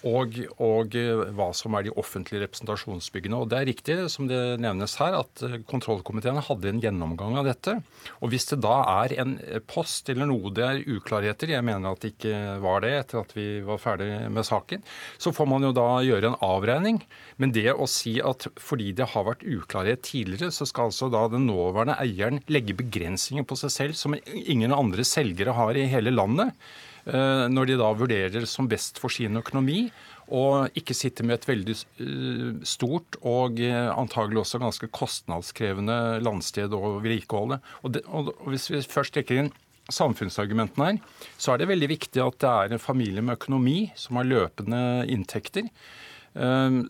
og, 0.07 0.37
og 0.61 0.95
eh, 0.97 1.23
hva 1.37 1.49
som 1.55 1.75
er 1.77 1.85
de 1.85 1.93
offentlige 1.99 2.41
representasjonsbyggene. 2.45 3.37
Og 3.37 3.49
Det 3.51 3.59
er 3.59 3.67
riktig 3.69 3.97
som 4.13 4.27
det 4.29 4.39
nevnes 4.61 4.95
her, 5.01 5.17
at 5.19 5.43
eh, 5.45 5.59
kontrollkomiteen 5.69 6.41
hadde 6.47 6.71
en 6.71 6.81
gjennomgang 6.81 7.37
av 7.41 7.49
dette. 7.49 7.77
Og 8.21 8.33
Hvis 8.33 8.49
det 8.51 8.61
da 8.65 8.79
er 9.03 9.15
en 9.21 9.37
post 9.69 10.09
eller 10.09 10.29
noe 10.29 10.53
det 10.55 10.65
er 10.65 10.83
uklarheter, 10.97 11.53
jeg 11.53 11.67
mener 11.67 11.93
at 11.93 12.01
det 12.03 12.15
ikke 12.15 12.35
var 12.63 12.85
det 12.85 12.93
etter 12.97 13.21
at 13.21 13.33
vi 13.37 13.47
var 13.65 13.81
ferdig 13.81 14.11
med 14.33 14.47
saken, 14.47 14.85
så 15.21 15.33
får 15.35 15.49
man 15.49 15.69
jo 15.69 15.73
da 15.77 15.87
gjøre 16.05 16.33
en 16.33 16.39
avregning. 16.45 17.01
Men 17.41 17.53
det 17.55 17.69
å 17.73 17.89
si 17.89 18.17
at 18.25 18.49
fordi 18.61 18.91
det 18.97 19.11
har 19.13 19.27
vært 19.27 19.45
uklarhet 19.45 20.05
tidligere, 20.07 20.53
så 20.53 20.67
skal 20.69 20.89
altså 20.89 21.11
da 21.13 21.27
den 21.31 21.45
nåværende 21.49 21.99
eieren 22.01 22.41
legge 22.51 22.77
begrensninger 22.77 23.45
på 23.45 23.57
seg 23.59 23.73
selv 23.73 23.99
som 23.99 24.17
ingen 24.25 24.73
andre 24.73 25.05
selgere 25.07 25.53
har 25.57 25.77
i 25.77 25.89
hele 25.91 26.13
landet, 26.13 26.57
Eh, 26.57 26.89
når 27.05 27.69
de 27.69 27.75
da 27.79 27.87
vurderer 27.97 28.43
som 28.45 28.67
best 28.69 28.99
for 29.01 29.09
sin 29.09 29.39
økonomi, 29.39 29.87
og 30.31 30.77
ikke 30.79 30.95
sitter 30.95 31.27
med 31.27 31.39
et 31.39 31.47
veldig 31.49 31.73
eh, 31.75 32.51
stort 32.67 33.17
og 33.27 33.59
eh, 33.63 33.89
antagelig 33.91 34.45
også 34.45 34.61
ganske 34.61 34.87
kostnadskrevende 34.95 36.21
landsted 36.23 36.71
å 36.75 36.97
vedlikeholde. 37.03 37.59
Og, 37.83 37.99
og 38.07 38.31
hvis 38.51 38.69
vi 38.71 38.81
først 38.85 39.15
trekker 39.17 39.41
inn 39.41 39.51
samfunnsargumentene 39.91 40.87
her, 40.87 41.01
så 41.41 41.51
er 41.51 41.61
det 41.61 41.71
veldig 41.73 41.89
viktig 41.91 42.23
at 42.23 42.39
det 42.39 42.51
er 42.51 42.71
en 42.71 42.83
familie 42.83 43.23
med 43.25 43.41
økonomi 43.41 43.91
som 43.99 44.21
har 44.21 44.29
løpende 44.29 44.79
inntekter. 45.11 45.67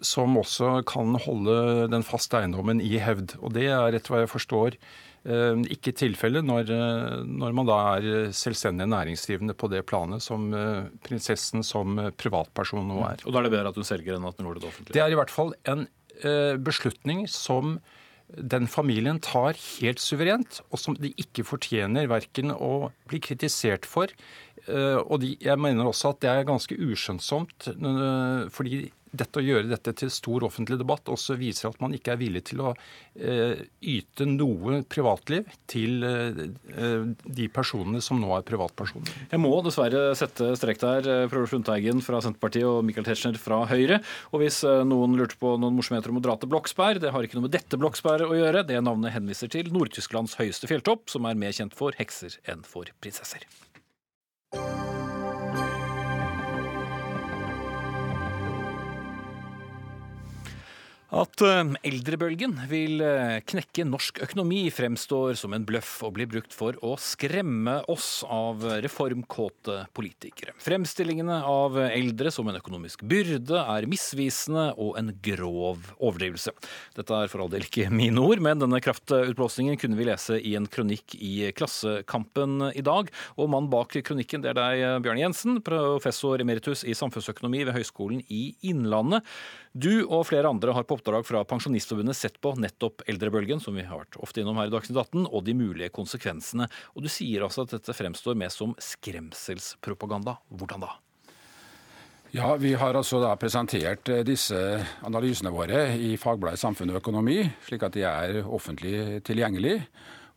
Som 0.06 0.36
også 0.38 0.84
kan 0.86 1.16
holde 1.24 1.88
den 1.90 2.04
faste 2.06 2.38
eiendommen 2.38 2.78
i 2.84 2.92
hevd. 3.02 3.40
Og 3.42 3.56
det 3.56 3.72
er 3.74 3.96
etter 3.98 4.14
hva 4.14 4.20
jeg 4.22 4.30
forstår 4.30 4.78
Eh, 4.78 5.11
ikke 5.22 5.94
tilfellet 5.94 6.46
når, 6.48 6.72
eh, 6.74 7.24
når, 7.30 7.54
man 7.54 7.68
da 7.70 7.78
er 7.94 8.32
selvstendig 8.34 8.88
næringsdrivende 8.90 9.54
på 9.54 9.70
det 9.70 9.84
planet 9.86 10.24
som 10.26 10.48
eh, 10.58 10.90
prinsessen 11.06 11.62
som 11.66 12.00
privatperson 12.18 12.88
nå 12.90 13.02
er. 13.06 13.22
Og 13.26 13.34
da 13.34 13.42
er 13.42 13.48
det 13.48 13.54
bedre 13.54 13.74
at 13.74 13.78
hun 13.78 13.86
selger 13.86 14.18
enn 14.18 14.26
at 14.26 14.40
hun 14.42 14.50
gjør 14.50 14.62
det 14.62 14.70
offentlig? 14.72 14.96
Det 14.98 15.04
er 15.04 15.14
i 15.14 15.20
hvert 15.20 15.34
fall 15.34 15.54
en 15.70 15.90
beslutning 16.62 17.24
som 17.32 17.80
den 18.32 18.68
familien 18.70 19.18
tar 19.24 19.58
helt 19.58 20.02
suverent, 20.04 20.60
og 20.70 20.80
som 20.80 20.96
de 20.96 21.10
ikke 21.20 21.46
fortjener 21.48 22.10
verken 22.12 22.54
å 22.54 22.92
bli 23.10 23.20
kritisert 23.24 23.88
for. 23.90 24.12
Og 24.70 25.16
de, 25.24 25.36
jeg 25.42 25.60
mener 25.60 25.88
også 25.90 26.12
at 26.14 26.22
det 26.24 26.30
er 26.32 26.48
ganske 26.48 26.76
uskjønnsomt, 26.78 27.70
fordi 28.54 28.84
dette 29.12 29.42
å 29.42 29.44
gjøre 29.44 29.68
dette 29.68 29.92
til 30.00 30.12
stor 30.14 30.46
offentlig 30.48 30.78
debatt 30.80 31.10
også 31.12 31.36
viser 31.40 31.70
at 31.70 31.80
man 31.84 31.94
ikke 31.96 32.14
er 32.14 32.20
villig 32.22 32.44
til 32.48 32.62
å 32.64 32.72
eh, 32.72 33.60
yte 33.84 34.28
noe 34.28 34.82
privatliv 34.88 35.50
til 35.70 36.06
eh, 36.08 36.42
de 37.26 37.48
personene 37.52 38.02
som 38.04 38.22
nå 38.22 38.32
er 38.38 38.46
privatpersoner. 38.48 39.12
Jeg 39.34 39.42
må 39.44 39.52
dessverre 39.66 40.04
sette 40.18 40.54
strek 40.60 40.80
der, 40.84 41.10
Prolof 41.32 41.56
Lundteigen 41.56 42.04
fra 42.06 42.22
Senterpartiet 42.24 42.68
og 42.68 42.86
Michael 42.88 43.10
Tetzschner 43.10 43.40
fra 43.42 43.64
Høyre. 43.72 44.00
Og 44.32 44.46
hvis 44.46 44.62
eh, 44.68 44.84
noen 44.88 45.18
lurte 45.20 45.40
på 45.42 45.58
noen 45.60 45.76
morsomheter 45.76 46.14
om 46.14 46.22
å 46.22 46.24
dra 46.24 46.38
til 46.40 46.52
Bloksberg, 46.54 47.04
det 47.04 47.12
har 47.12 47.28
ikke 47.28 47.40
noe 47.40 47.50
med 47.50 47.58
dette 47.58 47.80
Bloksberg 47.82 48.32
å 48.32 48.40
gjøre. 48.40 48.64
Det 48.70 48.80
navnet 48.80 49.16
henviser 49.18 49.52
til 49.52 49.74
Nord-Tysklands 49.76 50.38
høyeste 50.40 50.72
fjelltopp, 50.72 51.12
som 51.12 51.28
er 51.28 51.40
mer 51.40 51.56
kjent 51.58 51.76
for 51.76 51.96
hekser 52.00 52.40
enn 52.48 52.64
for 52.68 52.88
prinsesser. 53.04 53.44
thank 54.52 54.76
you 54.76 54.81
At 61.12 61.42
eh, 61.44 61.74
eldrebølgen 61.90 62.54
vil 62.72 63.02
eh, 63.04 63.42
knekke 63.44 63.84
norsk 63.84 64.22
økonomi, 64.24 64.62
fremstår 64.72 65.36
som 65.36 65.52
en 65.52 65.66
bløff 65.68 65.98
og 66.08 66.14
blir 66.16 66.30
brukt 66.32 66.54
for 66.56 66.78
å 66.88 66.94
skremme 67.04 67.82
oss 67.92 68.22
av 68.24 68.64
reformkåte 68.86 69.90
politikere. 69.92 70.56
Fremstillingene 70.64 71.42
av 71.44 71.76
eldre 71.84 72.32
som 72.32 72.48
en 72.48 72.60
økonomisk 72.62 73.04
byrde 73.04 73.60
er 73.60 73.90
misvisende 73.92 74.70
og 74.80 74.96
en 75.02 75.12
grov 75.26 75.90
overdrivelse. 75.98 76.54
Dette 76.96 77.20
er 77.20 77.32
for 77.34 77.44
all 77.44 77.52
del 77.52 77.68
ikke 77.68 77.90
mine 77.92 78.24
ord, 78.24 78.40
men 78.40 78.64
denne 78.64 78.80
kraftutblåsningen 78.80 79.82
kunne 79.82 80.00
vi 80.00 80.08
lese 80.08 80.40
i 80.40 80.56
en 80.56 80.70
kronikk 80.72 81.18
i 81.20 81.52
Klassekampen 81.58 82.70
i 82.72 82.86
dag. 82.88 83.12
Og 83.36 83.52
mannen 83.52 83.68
bak 83.74 83.98
kronikken 84.00 84.46
det 84.46 84.54
er 84.54 84.62
deg, 84.62 84.86
Bjørn 85.04 85.20
Jensen, 85.26 85.60
professor 85.66 86.40
emeritus 86.40 86.86
i 86.88 86.96
samfunnsøkonomi 86.96 87.66
ved 87.68 87.76
Høgskolen 87.76 88.24
i 88.32 88.54
Innlandet. 88.72 89.28
Du 89.72 90.04
og 90.04 90.26
flere 90.28 90.50
andre 90.52 90.74
har 90.76 90.84
på 90.84 90.98
oppdrag 90.98 91.24
fra 91.24 91.46
Pensjonistforbundet 91.48 92.18
sett 92.20 92.42
på 92.44 92.52
nettopp 92.60 93.06
eldrebølgen, 93.08 93.62
som 93.64 93.78
vi 93.78 93.86
har 93.88 94.02
vært 94.02 94.18
ofte 94.20 94.42
innom 94.44 94.58
her 94.60 94.68
i 94.68 94.74
Dagsnytt 94.74 95.00
18, 95.00 95.30
og 95.32 95.46
de 95.48 95.56
mulige 95.56 95.88
konsekvensene. 95.96 96.68
Og 96.92 97.06
du 97.06 97.08
sier 97.12 97.46
altså 97.46 97.64
at 97.64 97.78
dette 97.78 97.96
fremstår 97.96 98.36
mer 98.36 98.52
som 98.52 98.76
skremselspropaganda. 98.84 100.36
Hvordan 100.52 100.84
da? 100.84 100.92
Ja, 102.36 102.56
Vi 102.60 102.74
har 102.80 102.96
altså 102.96 103.20
da 103.24 103.32
presentert 103.40 104.08
eh, 104.12 104.26
disse 104.28 104.60
analysene 105.08 105.52
våre 105.52 105.90
i 105.96 106.18
fagbladet 106.20 106.60
Samfunn 106.60 106.92
og 106.92 107.00
økonomi, 107.00 107.42
slik 107.68 107.84
at 107.88 107.96
de 107.96 108.04
er 108.08 108.42
offentlig 108.44 109.22
tilgjengelig. 109.28 109.82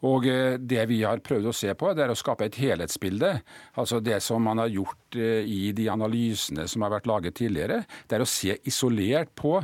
Og 0.04 0.26
eh, 0.28 0.56
Det 0.60 0.84
vi 0.90 1.02
har 1.02 1.22
prøvd 1.24 1.48
å 1.50 1.56
se 1.56 1.72
på, 1.78 1.92
det 1.94 2.04
er 2.04 2.12
å 2.12 2.18
skape 2.18 2.48
et 2.48 2.60
helhetsbilde. 2.60 3.32
Altså 3.80 4.00
Det 4.04 4.20
som 4.24 4.44
man 4.44 4.60
har 4.62 4.72
gjort 4.72 5.18
eh, 5.18 5.42
i 5.46 5.72
de 5.76 5.88
analysene 5.92 6.68
som 6.70 6.84
har 6.84 6.94
vært 6.96 7.10
laget 7.10 7.38
tidligere, 7.40 7.84
det 8.08 8.18
er 8.18 8.24
å 8.24 8.30
se 8.30 8.58
isolert 8.68 9.32
på 9.38 9.58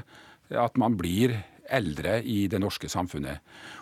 at 0.51 0.79
man 0.81 0.97
blir 0.99 1.37
eldre 1.71 2.19
i 2.27 2.49
det 2.51 2.59
norske 2.59 2.89
samfunnet. 2.91 3.39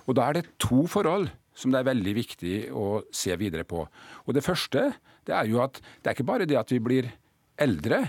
Og 0.06 0.18
Da 0.18 0.28
er 0.28 0.38
det 0.38 0.58
to 0.60 0.84
forhold 0.90 1.30
som 1.58 1.72
det 1.72 1.80
er 1.80 1.90
veldig 1.90 2.14
viktig 2.14 2.56
å 2.70 3.02
se 3.10 3.34
videre 3.40 3.64
på. 3.64 3.86
Og 4.26 4.34
Det 4.34 4.44
første 4.44 4.92
det 5.28 5.34
er 5.36 5.48
jo 5.50 5.60
at 5.60 5.80
det 5.80 6.10
er 6.10 6.16
ikke 6.16 6.28
bare 6.28 6.48
det 6.48 6.56
at 6.56 6.70
vi 6.72 6.80
blir 6.80 7.10
eldre. 7.58 8.06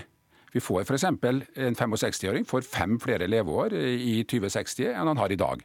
Vi 0.54 0.62
får 0.62 0.86
f.eks. 0.86 1.04
en 1.04 1.76
65-åring 1.78 2.46
får 2.48 2.66
fem 2.66 2.98
flere 3.02 3.28
leveår 3.28 3.74
i 3.76 4.22
2060 4.24 4.94
enn 4.94 5.10
han 5.10 5.20
har 5.20 5.32
i 5.32 5.38
dag. 5.38 5.62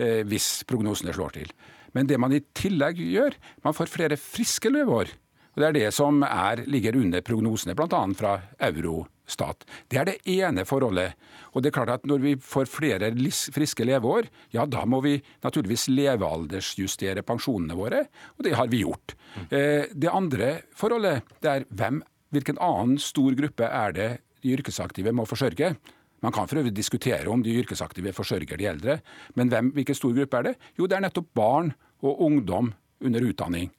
Eh, 0.00 0.22
hvis 0.28 0.62
prognosene 0.68 1.14
slår 1.14 1.34
til. 1.34 1.52
Men 1.96 2.10
det 2.10 2.18
man 2.20 2.34
i 2.34 2.42
tillegg 2.56 3.00
gjør, 3.02 3.36
man 3.66 3.76
får 3.76 3.90
flere 3.92 4.18
friske 4.20 4.72
leveår. 4.72 5.12
Og 5.50 5.62
Det 5.62 5.66
er 5.66 5.74
det 5.74 5.88
som 5.94 6.22
er, 6.22 6.62
ligger 6.70 6.96
under 6.96 7.24
prognosene, 7.26 7.74
bl.a. 7.74 8.02
fra 8.14 8.36
Eurostat. 8.70 9.66
Det 9.90 9.98
er 9.98 10.06
det 10.06 10.18
ene 10.30 10.64
forholdet. 10.64 11.18
Og 11.52 11.62
det 11.62 11.70
er 11.70 11.74
klart 11.74 11.94
at 11.96 12.06
Når 12.06 12.22
vi 12.22 12.36
får 12.36 12.70
flere 12.70 13.10
friske 13.52 13.84
leveår, 13.84 14.30
ja 14.54 14.66
da 14.66 14.84
må 14.86 15.02
vi 15.02 15.18
naturligvis 15.42 15.88
levealdersjustere 15.90 17.26
pensjonene 17.26 17.74
våre, 17.74 18.06
og 18.38 18.46
det 18.46 18.54
har 18.54 18.70
vi 18.70 18.84
gjort. 18.84 19.16
Eh, 19.50 19.90
det 19.90 20.10
andre 20.10 20.62
forholdet 20.72 21.26
det 21.42 21.50
er 21.50 21.66
hvem, 21.68 22.02
hvilken 22.30 22.58
annen 22.62 22.98
stor 22.98 23.34
gruppe 23.34 23.66
er 23.66 23.92
det 23.92 24.10
de 24.40 24.54
yrkesaktive 24.54 25.12
må 25.12 25.26
forsørge. 25.28 25.74
Man 26.20 26.32
kan 26.32 26.48
for 26.48 26.60
øvrig 26.60 26.74
diskutere 26.76 27.28
om 27.32 27.42
de 27.42 27.54
yrkesaktive 27.62 28.12
forsørger 28.12 28.58
de 28.60 28.68
eldre, 28.68 28.98
men 29.34 29.48
hvem, 29.48 29.72
hvilken 29.76 29.96
stor 29.96 30.12
gruppe 30.16 30.36
er 30.36 30.42
det? 30.50 30.54
Jo, 30.78 30.86
det 30.86 30.98
er 30.98 31.04
nettopp 31.06 31.30
barn 31.34 31.72
og 32.02 32.20
ungdom 32.26 32.72
under 33.00 33.24
utdanning. 33.24 33.70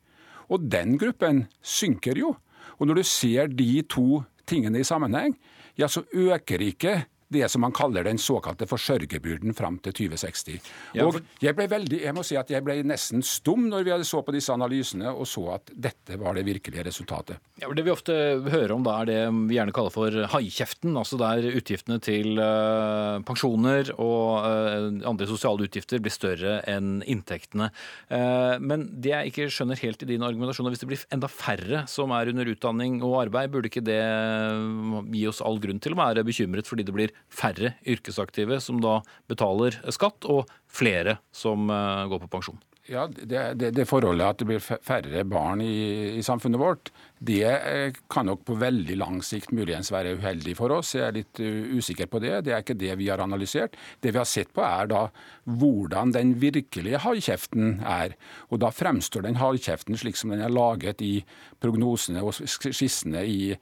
Og 0.49 0.65
den 0.71 0.97
gruppen 0.99 1.45
synker 1.61 2.17
jo. 2.17 2.35
Og 2.79 2.87
når 2.87 3.01
du 3.01 3.03
ser 3.03 3.47
de 3.47 3.81
to 3.89 4.23
tingene 4.49 4.81
i 4.81 4.87
sammenheng, 4.87 5.37
ja, 5.77 5.87
så 5.87 6.03
øker 6.13 6.63
ikke 6.65 7.05
det 7.31 7.47
som 7.51 7.63
man 7.63 7.75
kaller 7.75 8.05
den 8.07 8.19
såkalte 8.21 8.67
forsørgerbyrden 8.69 9.55
fram 9.57 9.79
til 9.85 9.95
2060. 10.11 10.71
Og 11.03 11.19
jeg 11.43 11.55
ble 11.57 11.67
veldig, 11.71 12.01
jeg 12.03 12.15
må 12.15 12.23
si 12.27 12.37
at 12.39 12.51
jeg 12.51 12.63
ble 12.65 12.81
nesten 12.87 13.23
stum 13.25 13.69
når 13.71 13.87
vi 13.87 13.97
så 14.07 14.21
på 14.25 14.33
disse 14.35 14.53
analysene 14.53 15.11
og 15.11 15.27
så 15.29 15.45
at 15.55 15.71
dette 15.71 16.17
var 16.19 16.35
det 16.37 16.45
virkelige 16.47 16.85
resultatet. 16.87 17.39
Ja, 17.61 17.69
det 17.75 17.85
vi 17.85 17.93
ofte 17.93 18.13
hører 18.51 18.73
om 18.75 18.85
da 18.85 18.97
er 19.01 19.09
det 19.09 19.19
vi 19.47 19.57
gjerne 19.57 19.75
kaller 19.75 19.93
for 19.93 20.15
haikjeften. 20.33 20.95
altså 20.97 21.19
Der 21.21 21.45
utgiftene 21.51 21.99
til 22.03 22.39
uh, 22.39 23.21
pensjoner 23.27 23.93
og 23.97 24.45
uh, 24.45 24.87
andre 25.07 25.27
sosiale 25.29 25.67
utgifter 25.67 26.01
blir 26.01 26.13
større 26.13 26.59
enn 26.69 27.01
inntektene. 27.05 27.69
Uh, 28.11 28.57
men 28.59 28.87
det 29.03 29.13
jeg 29.13 29.31
ikke 29.31 29.49
skjønner 29.53 29.79
helt 29.83 30.03
i 30.03 30.09
din 30.13 30.25
argumentasjon, 30.25 30.71
hvis 30.73 30.83
det 30.83 30.91
blir 30.91 31.05
enda 31.13 31.29
færre 31.31 31.85
som 31.91 32.13
er 32.15 32.33
under 32.33 32.51
utdanning 32.51 32.99
og 33.05 33.19
arbeid, 33.25 33.53
burde 33.53 33.71
ikke 33.71 33.85
det 33.85 34.01
gi 35.13 35.27
oss 35.29 35.43
all 35.45 35.61
grunn 35.61 35.81
til 35.81 35.95
å 35.95 36.01
være 36.01 36.25
bekymret 36.27 36.69
fordi 36.69 36.87
det 36.87 36.95
blir 36.95 37.13
færre 37.31 37.75
yrkesaktive 37.87 38.59
som 38.63 38.81
da 38.83 38.99
betaler 39.31 39.77
skatt, 39.93 40.27
og 40.27 40.49
flere 40.71 41.19
som 41.35 41.69
eh, 41.71 42.09
går 42.11 42.25
på 42.25 42.35
pensjon. 42.37 42.59
Ja, 42.89 43.05
det, 43.07 43.41
det, 43.61 43.69
det, 43.77 43.85
forholdet 43.85 44.25
at 44.25 44.39
det 44.41 44.45
blir 44.49 44.61
færre 44.63 45.21
barn 45.29 45.61
i, 45.63 46.17
i, 46.17 46.23
samfunnet 46.25 46.59
vårt, 46.59 46.89
det 47.21 47.45
eh, 47.45 47.99
kan 48.11 48.25
nok 48.27 48.41
på 48.47 48.57
veldig 48.59 48.97
lang 48.97 49.19
sikt 49.23 49.53
muligens 49.53 49.91
være 49.93 50.15
uheldig 50.17 50.55
for 50.57 50.73
oss. 50.73 50.95
Jeg 50.97 51.05
er 51.05 51.19
litt 51.19 51.41
usikker 51.77 52.09
på 52.11 52.19
det. 52.23 52.33
Det 52.47 52.55
er 52.55 52.65
ikke 52.65 52.79
det 52.81 52.97
vi 52.99 53.11
har 53.11 53.21
analysert. 53.21 53.77
Det 54.01 54.11
vi 54.11 54.19
har 54.19 54.27
sett 54.27 54.49
på 54.55 54.65
er 54.65 54.89
da 54.91 55.03
hvordan 55.45 56.15
den 56.17 56.33
virkelige 56.41 57.03
hardkjeften 57.05 57.77
er. 57.85 58.17
Og 58.49 58.63
da 58.65 58.73
fremstår 58.73 59.27
den 59.27 59.39
hardkjeften 59.39 60.01
slik 60.01 60.19
som 60.19 60.33
den 60.33 60.41
er 60.41 60.51
laget 60.51 61.05
i 61.05 61.21
prognosene 61.61 62.25
og 62.25 62.33
skissene 62.41 63.23
i 63.29 63.53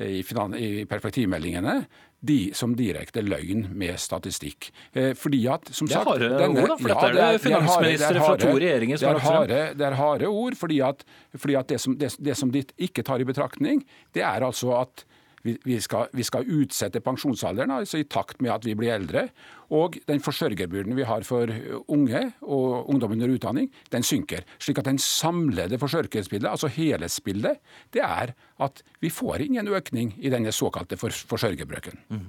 i, 0.00 0.20
i 0.20 0.84
perspektivmeldingene 0.90 1.84
de, 2.24 2.38
som 2.56 2.72
direkte 2.76 3.22
løgn 3.24 3.66
med 3.76 3.98
statistikk. 4.00 4.70
Eh, 4.96 5.12
fordi 5.18 5.42
at, 5.52 5.68
som 5.76 5.88
sagt 5.90 6.08
Det 6.22 6.30
er 6.30 6.38
harde 6.38 6.48
ord, 6.48 6.70
da, 6.70 6.76
for 6.80 6.88
ja, 6.88 6.94
dette 6.94 7.08
er 7.10 7.34
det 7.36 7.42
finansministre 7.44 8.22
fra 8.22 8.36
to 8.40 8.52
regjeringer 8.54 9.00
som 9.00 9.10
har 9.10 9.18
lagt 9.18 9.26
frem. 9.26 9.74
Det 9.78 9.88
er 9.88 9.98
harde 9.98 10.30
ord, 10.30 10.56
fordi 10.60 10.78
at, 10.88 11.04
fordi 11.36 11.58
at 11.60 11.74
det, 11.74 11.80
som, 11.84 11.98
det, 12.00 12.14
det 12.18 12.36
som 12.40 12.52
de 12.54 12.64
ikke 12.88 13.04
tar 13.04 13.20
i 13.20 13.28
betraktning, 13.28 13.84
det 14.16 14.24
er 14.24 14.46
altså 14.46 14.72
at 14.80 15.04
vi, 15.44 15.58
vi, 15.64 15.76
skal, 15.84 16.08
vi 16.16 16.24
skal 16.24 16.48
utsette 16.48 17.02
pensjonsalderen 17.04 17.74
altså 17.74 18.00
i 18.00 18.08
takt 18.08 18.40
med 18.42 18.54
at 18.54 18.64
vi 18.64 18.76
blir 18.78 18.94
eldre. 18.96 19.28
Og 19.74 19.96
den 20.08 20.20
forsørgerbyrden 20.22 20.96
vi 20.96 21.06
har 21.08 21.24
for 21.26 21.50
unge 21.92 22.20
og 22.42 22.90
ungdom 22.92 23.14
under 23.16 23.32
utdanning, 23.32 23.70
den 23.92 24.04
synker. 24.06 24.44
Slik 24.62 24.80
at 24.80 24.88
den 24.88 25.00
samlede 25.00 25.78
forsørgerbildet, 25.80 26.50
altså 26.50 26.68
helhetsbildet, 26.72 27.60
det 27.96 28.04
er 28.04 28.34
at 28.62 28.82
vi 29.02 29.10
får 29.10 29.42
ingen 29.44 29.68
økning 29.74 30.12
i 30.22 30.30
denne 30.32 30.52
såkalte 30.54 30.98
forsørgerbrøken. 31.00 31.98
Mm. 32.12 32.26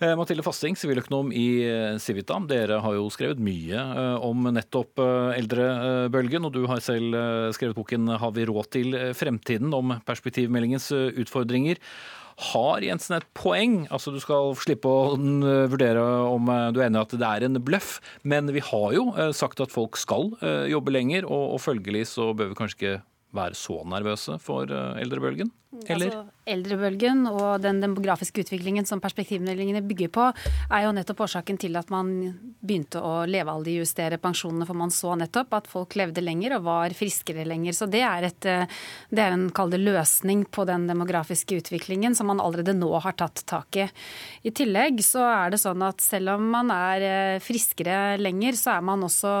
Eh, 0.00 0.14
Mathilde 0.18 0.44
Fasting, 0.46 0.78
siviløkonom 0.78 1.32
i 1.34 1.46
eh, 1.66 1.96
Civita. 2.02 2.38
Dere 2.48 2.80
har 2.84 2.98
jo 2.98 3.08
skrevet 3.12 3.42
mye 3.42 3.80
eh, 3.80 4.24
om 4.24 4.46
nettopp 4.54 5.02
eldrebølgen, 5.34 6.46
og 6.46 6.54
du 6.54 6.64
har 6.70 6.84
selv 6.84 7.16
skrevet 7.56 7.76
boken 7.76 8.08
'Har 8.18 8.32
vi 8.36 8.46
råd 8.46 8.70
til 8.70 8.94
fremtiden?' 9.14 9.74
om 9.74 9.96
perspektivmeldingens 10.06 10.92
utfordringer. 10.92 11.80
Har 12.50 12.82
Jensen 12.82 13.16
et 13.18 13.26
poeng? 13.36 13.84
Altså 13.94 14.12
Du 14.14 14.20
skal 14.22 14.52
slippe 14.58 14.90
å 14.90 15.14
vurdere 15.70 16.02
om 16.28 16.50
du 16.74 16.80
er 16.80 16.88
enig 16.88 17.02
at 17.02 17.16
det 17.18 17.28
er 17.28 17.46
en 17.46 17.60
bløff, 17.62 18.00
men 18.26 18.50
vi 18.54 18.62
har 18.64 18.94
jo 18.96 19.08
sagt 19.36 19.62
at 19.62 19.74
folk 19.74 19.98
skal 20.00 20.32
jobbe 20.70 20.94
lenger, 20.94 21.28
og, 21.28 21.54
og 21.56 21.62
følgelig 21.62 22.08
så 22.12 22.32
bør 22.36 22.50
vi 22.52 22.58
kanskje 22.58 22.78
ikke 22.80 22.96
være 23.34 23.58
så 23.58 23.80
nervøse 23.90 24.38
for 24.42 24.70
eldrebølgen? 24.70 25.52
Eller? 25.86 26.10
Altså, 26.10 26.33
eldrebølgen 26.48 27.24
og 27.30 27.62
den 27.64 27.80
demografiske 27.82 28.44
utviklingen 28.44 28.86
som 28.88 29.00
perspektivmeldingene 29.02 29.82
bygger 29.84 30.10
på, 30.14 30.26
er 30.70 30.84
jo 30.86 30.92
nettopp 30.96 31.24
årsaken 31.26 31.58
til 31.60 31.78
at 31.80 31.90
man 31.92 32.10
begynte 32.64 33.00
å 33.00 33.24
levealderjustere 33.28 34.20
pensjonene. 34.22 34.66
For 34.68 34.78
man 34.78 34.92
så 34.94 35.14
nettopp 35.18 35.56
at 35.58 35.70
folk 35.70 35.96
levde 35.98 36.24
lenger 36.24 36.58
og 36.58 36.66
var 36.68 36.96
friskere 36.96 37.46
lenger. 37.48 37.76
Så 37.76 37.88
det 37.90 38.02
er, 38.06 38.28
et, 38.28 38.48
det 39.10 39.24
er 39.24 39.34
en 39.34 39.48
det, 39.50 39.80
løsning 39.80 40.44
på 40.44 40.66
den 40.68 40.86
demografiske 40.90 41.58
utviklingen 41.62 42.16
som 42.16 42.28
man 42.30 42.42
allerede 42.42 42.76
nå 42.76 42.90
har 43.04 43.16
tatt 43.18 43.44
tak 43.48 43.80
i. 43.80 43.88
I 44.44 44.52
tillegg 44.54 45.00
så 45.04 45.24
er 45.28 45.54
det 45.54 45.62
sånn 45.62 45.82
at 45.84 46.04
selv 46.04 46.36
om 46.36 46.48
man 46.54 46.72
er 46.74 47.04
eh, 47.08 47.42
friskere 47.42 48.16
lenger, 48.20 48.56
så 48.58 48.76
er 48.76 48.84
man 48.84 49.04
også 49.06 49.34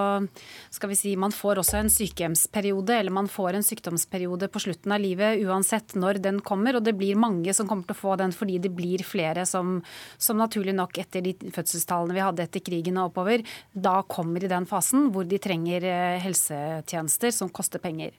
skal 0.74 0.90
vi 0.90 0.98
si, 0.98 1.14
Man 1.20 1.32
får 1.34 1.60
også 1.60 1.78
en 1.78 1.92
sykehjemsperiode 1.92 2.96
eller 2.96 3.14
man 3.14 3.28
får 3.30 3.58
en 3.58 3.66
sykdomsperiode 3.66 4.48
på 4.52 4.62
slutten 4.62 4.94
av 4.94 5.02
livet 5.02 5.42
uansett 5.44 5.94
når 5.98 6.20
den 6.24 6.40
kommer. 6.44 6.78
Og 6.78 6.84
det 6.84 6.93
blir 6.98 7.18
mange 7.20 7.54
som 7.56 7.68
kommer 7.70 7.86
til 7.88 7.96
å 7.96 8.00
få 8.00 8.16
den 8.20 8.34
fordi 8.34 8.58
det 8.62 8.72
blir 8.74 9.04
flere 9.06 9.46
som, 9.48 9.78
som 10.18 10.40
naturlig 10.40 10.74
nok 10.76 10.98
etter 11.02 11.24
de 11.24 11.34
fødselstallene 11.54 12.16
vi 12.16 12.24
hadde 12.24 12.46
etter 12.46 12.64
krigen 12.64 13.00
og 13.00 13.12
oppover, 13.12 13.44
da 13.72 14.00
kommer 14.08 14.44
i 14.44 14.50
den 14.50 14.68
fasen 14.70 15.10
hvor 15.14 15.26
de 15.28 15.40
trenger 15.42 15.86
eh, 15.88 16.20
helsetjenester 16.24 17.34
som 17.34 17.52
koster 17.52 17.82
penger. 17.82 18.14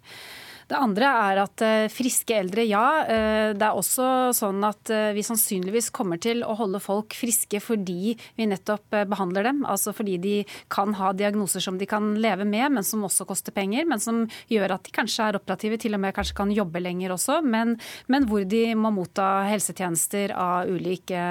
Det 0.66 0.78
andre 0.82 1.09
er 1.30 1.39
at 1.43 1.61
eh, 1.61 1.88
friske 1.93 2.34
eldre, 2.34 2.63
ja. 2.66 2.86
Eh, 3.05 3.51
det 3.53 3.66
er 3.68 3.78
også 3.78 4.34
sånn 4.34 4.63
at 4.66 4.89
eh, 4.89 5.11
vi 5.13 5.22
sannsynligvis 5.26 5.91
kommer 5.93 6.18
til 6.22 6.41
å 6.41 6.55
holde 6.57 6.80
folk 6.82 7.13
friske 7.13 7.59
fordi 7.61 8.16
vi 8.18 8.47
nettopp 8.49 8.97
behandler 9.11 9.45
dem. 9.45 9.61
Altså 9.70 9.93
fordi 9.93 10.16
de 10.24 10.34
kan 10.74 10.95
ha 10.97 11.11
diagnoser 11.13 11.61
som 11.61 11.78
de 11.78 11.86
kan 11.89 12.16
leve 12.18 12.47
med, 12.49 12.80
men 12.80 12.88
som 12.88 13.03
også 13.05 13.28
koster 13.30 13.53
penger. 13.53 13.86
Men 13.86 14.01
som 14.01 14.24
gjør 14.49 14.74
at 14.78 14.88
de 14.88 14.95
kanskje 14.95 15.28
er 15.30 15.38
operative, 15.38 15.78
til 15.82 15.97
og 15.97 16.01
med 16.01 16.16
kanskje 16.18 16.38
kan 16.39 16.55
jobbe 16.55 16.82
lenger 16.82 17.13
også. 17.13 17.38
Men, 17.45 17.76
men 18.09 18.26
hvor 18.32 18.47
de 18.49 18.63
må 18.74 18.89
motta 18.95 19.45
helsetjenester 19.51 20.34
av 20.34 20.72
ulike 20.74 21.22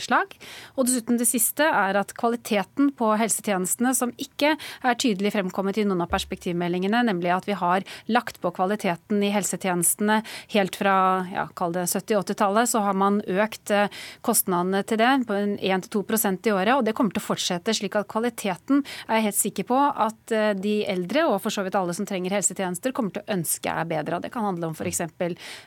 slag. 0.00 0.32
Og 0.78 0.88
dessuten 0.88 1.20
det 1.20 1.28
siste 1.28 1.68
er 1.68 2.00
at 2.00 2.16
kvaliteten 2.16 2.94
på 2.96 3.12
helsetjenestene, 3.20 3.92
som 3.98 4.16
ikke 4.16 4.56
er 4.56 4.96
tydelig 4.96 5.36
fremkommet 5.36 5.82
i 5.82 5.84
noen 5.84 6.06
av 6.06 6.12
perspektivmeldingene, 6.16 7.04
nemlig 7.12 7.36
at 7.36 7.50
vi 7.50 7.60
har 7.60 7.84
lagt 8.08 8.40
på 8.40 8.48
kvalitet 8.56 8.69
kvaliteten 8.70 9.22
i 9.22 9.30
helsetjenestene 9.34 10.20
helt 10.52 10.76
fra 10.76 11.26
ja, 11.32 11.46
70-80-tallet, 11.54 12.68
så 12.68 12.80
har 12.84 12.94
man 12.94 13.20
økt 13.26 13.70
eh, 13.70 13.88
kostnadene 14.22 14.82
til 14.86 15.00
det 15.00 15.10
på 15.26 15.34
1-2% 15.34 16.46
i 16.46 16.52
året. 16.52 16.74
Og 16.76 16.84
det 16.84 16.94
kommer 16.94 17.14
til 17.14 17.22
å 17.22 17.26
fortsette, 17.26 17.74
slik 17.74 17.96
at 17.98 18.08
kvaliteten 18.10 18.84
er 19.08 19.18
jeg 19.18 19.28
helt 19.28 19.40
sikker 19.40 19.68
på 19.70 19.80
at 19.80 20.34
eh, 20.34 20.52
de 20.54 20.80
eldre, 20.86 21.26
og 21.26 21.40
for 21.42 21.54
så 21.54 21.64
vidt 21.66 21.78
alle 21.78 21.94
som 21.96 22.06
trenger 22.06 22.36
helsetjenester, 22.38 22.94
kommer 22.94 23.16
til 23.16 23.24
å 23.24 23.34
ønske 23.34 23.70
er 23.70 23.90
bedre. 23.90 24.18
Og 24.18 24.24
det 24.24 24.32
kan 24.34 24.46
handle 24.46 24.70
om 24.70 24.76
f.eks. 24.76 25.02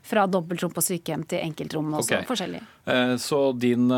fra 0.04 0.28
dobbeltrom 0.28 0.74
på 0.74 0.86
sykehjem 0.86 1.28
til 1.28 1.44
enkeltrom 1.44 1.94
og 1.94 2.06
okay. 2.06 2.24
forskjellig. 2.30 2.64
Eh, 2.86 3.16
så 3.22 3.40
din, 3.56 3.92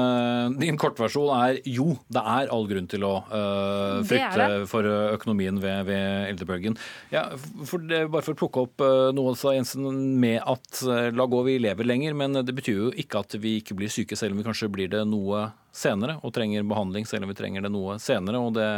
din, 0.60 0.78
kortversjon 0.78 1.32
er 1.38 1.60
jo, 1.66 1.96
det 2.12 2.22
er 2.22 2.52
all 2.54 2.68
grunn 2.70 2.90
til 2.92 3.06
å 3.08 3.14
uh, 3.32 4.04
frykte 4.06 4.66
for 4.70 4.86
økonomien 4.88 5.58
ved, 5.62 5.88
ved 5.90 6.30
eldrebølgen. 6.30 6.78
Ja, 7.14 7.28
for 7.66 7.82
det, 7.82 8.06
bare 8.14 8.26
for 8.26 8.36
å 8.36 8.42
plukke 8.44 8.66
opp 8.68 8.86
noe, 9.16 9.34
sa 9.40 9.54
Jensen, 9.56 9.86
med 10.20 10.42
at 10.44 10.82
eh, 10.84 11.10
la 11.16 11.28
gå, 11.30 11.42
vi 11.48 11.58
lever 11.62 11.88
lenger. 11.88 12.18
Men 12.18 12.42
det 12.46 12.56
betyr 12.56 12.80
jo 12.80 12.92
ikke 12.96 13.24
at 13.24 13.38
vi 13.42 13.58
ikke 13.62 13.78
blir 13.78 13.92
syke, 13.92 14.18
selv 14.20 14.36
om 14.36 14.42
vi 14.42 14.48
kanskje 14.48 14.72
blir 14.72 14.92
det 14.92 15.06
noe 15.10 15.50
senere. 15.76 16.20
Og 16.24 16.34
trenger 16.36 16.68
behandling 16.68 17.08
selv 17.10 17.28
om 17.28 17.34
vi 17.34 17.40
trenger 17.40 17.66
det 17.66 17.74
noe 17.74 17.98
senere. 18.02 18.42
Og 18.42 18.56
det 18.58 18.70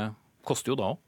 koster 0.48 0.74
jo 0.74 0.80
da 0.80 0.94
òg. 0.94 1.04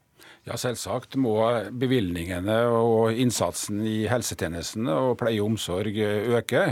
Ja, 0.48 0.56
Selvsagt 0.56 1.18
må 1.20 1.34
bevilgningene 1.76 2.54
og 2.72 3.18
innsatsen 3.20 3.82
i 3.84 4.06
helsetjenestene 4.08 4.94
og 4.96 5.18
pleie 5.20 5.36
og 5.42 5.50
omsorg 5.52 5.98
øke. 6.00 6.62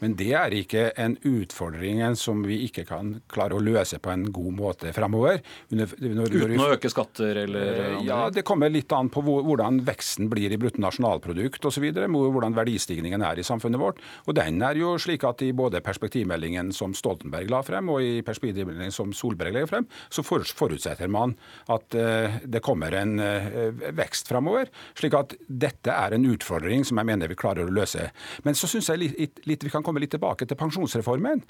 Men 0.00 0.14
det 0.16 0.30
er 0.32 0.54
ikke 0.56 0.86
en 0.96 1.18
utfordring 1.28 2.00
som 2.16 2.40
vi 2.48 2.62
ikke 2.64 2.86
kan 2.88 3.18
klare 3.28 3.58
å 3.58 3.60
løse 3.60 3.98
på 4.00 4.14
en 4.14 4.24
god 4.32 4.54
måte 4.56 4.94
fremover. 4.96 5.42
Uten 5.68 6.22
å 6.24 6.70
øke 6.72 6.88
skatter 6.88 7.42
eller 7.44 7.68
eh, 7.74 7.90
andre? 7.98 8.06
Ja, 8.08 8.22
Det 8.32 8.46
kommer 8.48 8.72
litt 8.72 8.94
an 8.96 9.10
på 9.12 9.20
hvordan 9.20 9.82
veksten 9.84 10.30
blir 10.32 10.54
i 10.54 10.60
bruttonasjonalprodukt 10.64 11.68
osv. 11.68 11.84
Hvordan 11.92 12.56
verdistigningen 12.56 13.26
er 13.28 13.42
i 13.42 13.46
samfunnet 13.46 13.82
vårt. 13.82 14.00
Og 14.24 14.38
Den 14.40 14.64
er 14.64 14.80
jo 14.80 14.94
slik 14.96 15.28
at 15.28 15.44
i 15.44 15.52
både 15.52 15.84
perspektivmeldingen 15.84 16.72
som 16.72 16.96
Stoltenberg 16.96 17.52
la 17.52 17.60
frem 17.66 17.92
og 17.92 18.00
i 18.00 18.24
perspektivmeldingen 18.24 18.94
som 18.94 19.12
Solberg 19.12 19.52
legger 19.52 19.74
frem, 19.74 19.88
så 20.08 20.24
forutsetter 20.24 21.12
man 21.12 21.36
at 21.68 21.92
eh, 21.92 22.40
det 22.48 22.64
kommer 22.64 22.96
en 22.96 23.17
Eh, 23.20 23.92
vekst 23.96 24.30
framover. 24.30 24.70
Slik 24.98 25.16
at 25.18 25.34
dette 25.48 25.92
er 25.92 26.16
en 26.16 26.26
utfordring 26.28 26.84
som 26.86 27.00
jeg 27.00 27.08
mener 27.08 27.30
vi 27.30 27.38
klarer 27.38 27.68
å 27.68 27.74
løse. 27.74 28.08
Men 28.46 28.56
så 28.58 28.70
syns 28.70 28.90
jeg 28.90 29.02
litt, 29.02 29.42
litt, 29.48 29.64
vi 29.64 29.72
kan 29.72 29.84
komme 29.86 30.02
litt 30.02 30.14
tilbake 30.14 30.48
til 30.48 30.58
pensjonsreformen. 30.58 31.44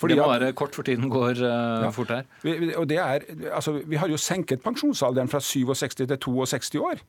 Fordi 0.00 0.16
det 0.16 0.24
må 0.24 0.32
være 0.32 0.52
kort, 0.58 0.76
for 0.76 0.86
tiden 0.86 1.10
går 1.12 1.42
uh, 1.44 1.86
ja, 1.86 1.90
fort 1.94 2.12
her. 2.14 2.28
Vi, 2.42 2.72
og 2.78 2.86
det 2.90 2.98
er, 3.02 3.26
altså, 3.52 3.76
vi 3.86 4.00
har 4.00 4.10
jo 4.10 4.20
senket 4.20 4.64
pensjonsalderen 4.64 5.30
fra 5.30 5.42
67 5.42 6.02
til 6.02 6.16
62 6.16 6.80
år. 6.82 7.02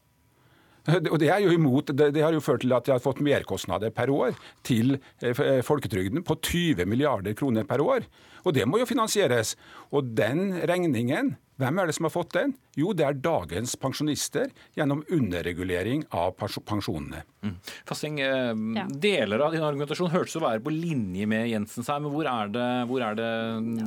Og 1.14 1.16
Det 1.20 1.30
er 1.32 1.40
jo 1.40 1.54
imot, 1.56 1.94
det, 1.96 2.20
har 2.20 2.36
jo 2.36 2.42
ført 2.44 2.60
til 2.66 2.74
at 2.76 2.84
de 2.84 2.92
har 2.92 3.00
fått 3.00 3.22
merkostnader 3.24 3.94
per 3.96 4.12
år 4.12 4.36
til 4.68 4.98
eh, 5.24 5.62
folketrygden 5.64 6.26
på 6.28 6.36
20 6.44 6.84
milliarder 6.92 7.38
kroner 7.40 7.64
per 7.64 7.80
år. 7.80 8.04
Og 8.44 8.52
det 8.58 8.68
må 8.68 8.82
jo 8.82 8.90
finansieres. 8.90 9.56
Og 9.96 10.12
den 10.18 10.52
regningen 10.68 11.38
hvem 11.62 11.80
er 11.80 11.88
det 11.88 11.96
som 11.96 12.08
har 12.08 12.14
fått 12.14 12.34
den? 12.36 12.56
Jo, 12.74 12.90
det 12.98 13.06
er 13.06 13.18
dagens 13.22 13.76
pensjonister 13.78 14.50
gjennom 14.74 15.04
underregulering 15.14 16.08
av 16.10 16.32
pensjonene. 16.40 17.22
Mm. 17.44 17.58
Fasting, 17.86 18.20
eh, 18.20 18.54
ja. 18.78 18.86
Deler 18.90 19.44
av 19.46 19.54
din 19.54 19.62
argumentasjon 19.62 20.10
hørtes 20.10 20.40
å 20.40 20.42
være 20.42 20.64
på 20.64 20.74
linje 20.74 21.28
med 21.30 21.52
Jensens 21.52 21.92
her, 21.92 22.00
men 22.02 22.10
hvor 22.16 22.26
er 22.26 22.50
det, 22.50 22.70
hvor 22.90 23.04
er 23.06 23.20
det 23.20 23.30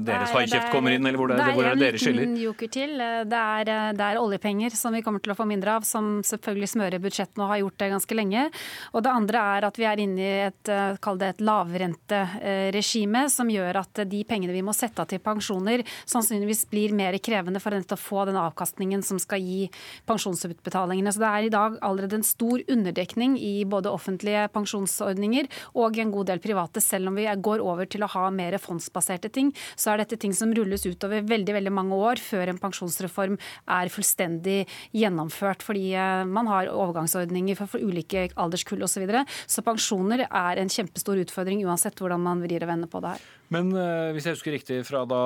deres 0.06 0.30
haikjeft 0.36 0.70
kommer 0.70 0.94
inn, 0.94 1.02
eller 1.02 1.18
hvor, 1.18 1.32
det, 1.32 1.40
hvor 1.56 1.66
er 1.66 1.74
det 1.74 1.82
dere 1.82 2.02
skiller? 2.02 2.22
Det 2.22 2.30
er 2.30 2.34
en 2.36 2.44
joker 2.44 2.70
til. 2.76 2.94
Det 3.32 3.40
er, 3.40 3.72
eh, 3.74 3.88
det 3.98 4.06
er, 4.06 4.20
oljepenger 4.22 4.78
som 4.78 4.94
vi 4.94 5.02
kommer 5.02 5.24
til 5.24 5.34
å 5.34 5.38
få 5.40 5.48
mindre 5.50 5.74
av, 5.80 5.88
som 5.88 6.20
selvfølgelig 6.26 6.70
smører 6.76 7.02
budsjettene 7.02 7.42
og 7.42 7.52
har 7.56 7.62
gjort 7.64 7.78
det 7.82 7.90
ganske 7.96 8.20
lenge. 8.20 8.46
Og 8.94 9.02
det 9.02 9.16
andre 9.16 9.44
er 9.56 9.68
at 9.70 9.82
vi 9.82 9.90
er 9.90 10.04
inne 10.04 10.22
i 10.22 10.30
et, 10.46 10.62
eh, 10.70 11.00
kall 11.02 11.18
det 11.18 11.32
et 11.34 11.44
lavrenteregime, 11.48 13.26
som 13.34 13.50
gjør 13.50 13.82
at 13.82 14.04
de 14.06 14.22
pengene 14.30 14.54
vi 14.54 14.62
må 14.62 14.76
sette 14.76 15.02
av 15.02 15.10
til 15.10 15.18
pensjoner, 15.18 15.82
sannsynligvis 16.06 16.68
blir 16.70 16.94
mer 16.94 17.18
krevende 17.18 17.58
for 17.58 17.74
å 17.74 17.98
få 17.98 18.28
den 18.30 18.38
avkastningen 18.38 18.75
som 19.02 19.18
skal 19.18 19.40
gi 19.40 19.70
pensjonsutbetalingene. 20.06 21.12
Så 21.12 21.22
det 21.22 21.30
er 21.30 21.46
i 21.46 21.52
dag 21.52 21.78
allerede 21.82 22.16
en 22.16 22.26
stor 22.26 22.60
underdekning 22.68 23.38
i 23.38 23.64
både 23.64 23.90
offentlige 23.90 24.48
pensjonsordninger 24.52 25.48
og 25.74 25.98
en 25.98 26.12
god 26.12 26.26
del 26.26 26.40
private. 26.40 26.80
Selv 26.80 27.08
om 27.08 27.16
vi 27.16 27.26
går 27.26 27.60
over 27.64 27.86
til 27.86 28.04
å 28.04 28.10
ha 28.10 28.30
mer 28.30 28.58
fondsbaserte 28.58 29.30
ting, 29.32 29.52
så 29.76 29.92
er 29.92 30.02
dette 30.02 30.18
ting 30.20 30.34
som 30.36 30.52
rulles 30.54 30.86
ut 30.86 31.04
over 31.04 31.22
veldig, 31.22 31.56
veldig 31.60 31.72
mange 31.72 31.94
år 31.96 32.20
før 32.20 32.52
en 32.52 32.60
pensjonsreform 32.60 33.38
er 33.66 33.92
fullstendig 33.92 34.66
gjennomført. 34.92 35.64
Fordi 35.66 35.92
eh, 35.94 36.24
man 36.26 36.50
har 36.50 36.72
overgangsordninger 36.72 37.56
for 37.58 37.80
ulike 37.80 38.28
alderskull 38.34 38.82
osv. 38.82 38.96
Så, 38.96 39.02
videre. 39.04 39.26
så 39.44 39.60
pensjoner 39.60 40.22
er 40.24 40.56
en 40.56 40.70
kjempestor 40.72 41.18
utfordring 41.20 41.60
uansett 41.68 42.00
hvordan 42.00 42.22
man 42.24 42.40
vrir 42.40 42.64
og 42.64 42.70
vender 42.70 42.88
på 42.88 43.02
det 43.04 43.10
her. 43.12 43.26
Men 43.54 43.70
uh, 43.74 44.10
hvis 44.14 44.26
jeg 44.26 44.36
husker 44.36 44.54
riktig 44.56 44.80
fra 44.88 45.04
da 45.08 45.20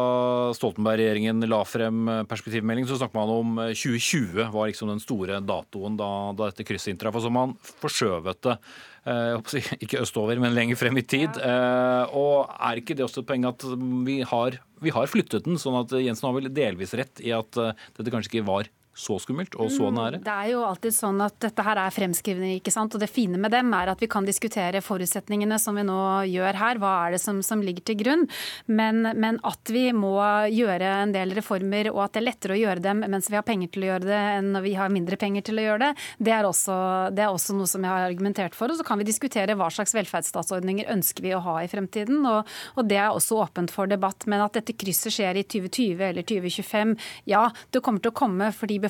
Stoltenberg-regjeringen 0.56 1.46
la 1.48 1.62
frem 1.64 2.04
perspektivmeldingen, 2.28 2.28
perspektivmelding, 2.30 2.88
så 2.88 2.98
snakker 3.00 3.16
man 3.16 3.32
om 3.32 3.60
2020 3.72 4.40
eh, 4.42 4.52
var 4.52 4.68
liksom 4.70 4.90
den 4.92 5.02
store 5.02 5.40
datoen 5.44 5.96
da, 5.98 6.08
da 6.36 6.50
dette 6.50 6.66
krysset 6.68 6.92
inntraff. 6.94 7.18
så 7.20 7.32
man 7.32 7.56
forskjøvet 7.82 8.42
det. 8.46 8.56
Ikke 9.84 10.02
østover, 10.02 10.40
men 10.40 10.54
lenger 10.56 10.76
frem 10.76 10.98
i 11.00 11.04
tid. 11.08 11.38
Og 11.40 12.50
er 12.52 12.80
ikke 12.80 12.92
det 12.96 13.06
også 13.06 13.22
et 13.22 13.30
poeng 13.30 13.46
at 13.48 13.64
vi 14.04 14.18
har, 14.28 14.58
vi 14.84 14.92
har, 14.92 15.08
flyttet 15.08 15.46
den, 15.46 15.56
sånn 15.60 15.78
at 15.80 15.94
Jensen 15.96 16.28
har 16.28 16.36
vel 16.36 16.50
delvis 16.52 16.92
rett 17.00 17.22
i 17.24 17.32
at 17.32 17.56
dette 17.56 18.12
kanskje 18.12 18.34
ikke 18.34 18.48
var 18.50 18.68
så 19.00 19.16
skummelt 19.22 19.56
og 19.60 19.70
så 19.72 19.90
nære? 19.94 20.20
Det 20.24 20.32
er 20.34 20.50
jo 20.52 20.62
alltid 20.66 20.94
sånn 20.94 21.20
at 21.24 21.36
dette 21.42 21.64
her 21.64 21.80
er 21.80 21.94
fremskrivninger, 21.94 22.60
ikke 22.60 22.74
sant. 22.74 22.94
Og 22.94 23.02
det 23.02 23.10
fine 23.10 23.40
med 23.40 23.52
dem 23.54 23.72
er 23.76 23.92
at 23.92 24.02
vi 24.02 24.08
kan 24.10 24.26
diskutere 24.26 24.82
forutsetningene 24.84 25.58
som 25.62 25.78
vi 25.78 25.84
nå 25.86 26.00
gjør 26.30 26.58
her. 26.60 26.80
Hva 26.82 26.92
er 27.06 27.16
det 27.16 27.22
som, 27.22 27.40
som 27.46 27.62
ligger 27.64 27.86
til 27.90 27.98
grunn? 28.02 28.26
Men, 28.66 29.02
men, 29.16 29.40
at 29.46 29.72
vi 29.72 29.86
må 29.96 30.14
gjøre 30.52 30.90
en 31.06 31.14
del 31.14 31.34
reformer, 31.36 31.90
og 31.94 32.04
at 32.04 32.14
det 32.14 32.22
er 32.22 32.28
lettere 32.28 32.56
å 32.56 32.60
gjøre 32.60 32.84
dem 32.84 33.04
mens 33.10 33.30
vi 33.30 33.38
har 33.38 33.46
penger 33.46 33.72
til 33.72 33.86
å 33.86 33.90
gjøre 33.92 34.08
det, 34.08 34.20
enn 34.40 34.52
når 34.54 34.66
vi 34.66 34.74
har 34.78 34.92
mindre 34.92 35.18
penger 35.20 35.46
til 35.48 35.60
å 35.60 35.66
gjøre 35.66 35.82
det, 35.88 35.90
det 36.20 36.34
er 36.36 36.48
også, 36.48 36.76
det 37.16 37.24
er 37.24 37.32
også 37.32 37.56
noe 37.56 37.70
som 37.70 37.84
jeg 37.86 37.94
har 37.94 38.08
argumentert 38.10 38.58
for. 38.58 38.70
Og 38.70 38.80
så 38.80 38.86
kan 38.86 39.00
vi 39.00 39.08
diskutere 39.08 39.56
hva 39.58 39.70
slags 39.72 39.96
velferdsstatsordninger 39.96 40.90
ønsker 40.92 41.24
vi 41.24 41.34
å 41.36 41.42
ha 41.46 41.58
i 41.64 41.70
fremtiden. 41.70 42.20
Og, 42.28 42.54
og 42.76 42.90
det 42.90 43.00
er 43.00 43.10
også 43.10 43.40
åpent 43.44 43.72
for 43.74 43.90
debatt. 43.90 44.28
Men 44.30 44.44
at 44.44 44.58
dette 44.58 44.76
krysset 44.78 45.14
skjer 45.14 45.40
i 45.40 45.46
2020 45.46 46.04
eller 46.10 46.26
2025, 46.26 46.94
ja, 47.30 47.46
det 47.72 47.82
kommer 47.84 48.04
til 48.04 48.12
å 48.12 48.18
komme 48.20 48.50
fordi 48.54 48.78
befolkningen 48.78 48.89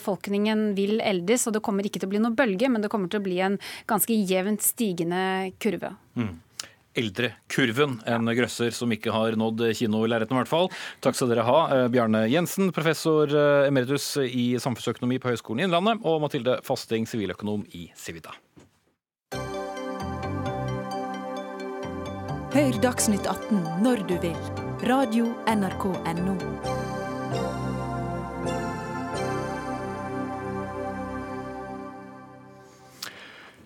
vil 0.76 1.00
eldes, 1.00 1.46
og 1.46 1.56
det 1.56 1.64
kommer 1.64 1.86
ikke 1.86 2.00
til 2.02 2.10
å 2.10 2.14
bli 2.14 2.22
noen 2.22 2.38
bølge, 2.38 2.68
men 2.68 2.82
det 2.82 2.90
kommer 2.92 3.10
til 3.10 3.20
å 3.20 3.26
bli 3.26 3.40
en 3.44 3.58
ganske 3.90 4.14
jevnt 4.14 4.64
stigende 4.64 5.52
kurve. 5.62 5.94
Mm 6.18 6.38
eldrekurven. 6.98 8.00
En 8.06 8.30
grøsser 8.36 8.74
som 8.74 8.90
ikke 8.92 9.12
har 9.14 9.36
nådd 9.38 9.62
kinolerretet, 9.78 10.32
i 10.32 10.38
hvert 10.40 10.50
fall. 10.50 10.70
Takk 11.04 11.18
skal 11.18 11.30
dere 11.32 11.46
ha, 11.46 11.60
eh, 11.74 11.88
Bjarne 11.92 12.26
Jensen, 12.30 12.72
professor 12.72 13.30
eh, 13.30 13.68
emeritus 13.68 14.16
i 14.16 14.56
samfunnsøkonomi 14.58 15.20
på 15.20 15.30
Høgskolen 15.30 15.62
i 15.62 15.68
Innlandet, 15.68 16.02
og 16.04 16.20
Mathilde 16.24 16.60
Fasting, 16.66 17.06
siviløkonom 17.06 17.66
i 17.72 17.90
Civita. 17.94 18.34
Hør 22.50 22.80
Dagsnytt 22.82 23.26
18 23.30 23.62
når 23.84 24.02
du 24.10 24.16
vil. 24.18 24.38
Radio 24.82 25.30
NRK 25.46 25.84
Radio.nrk.no. 26.02 27.59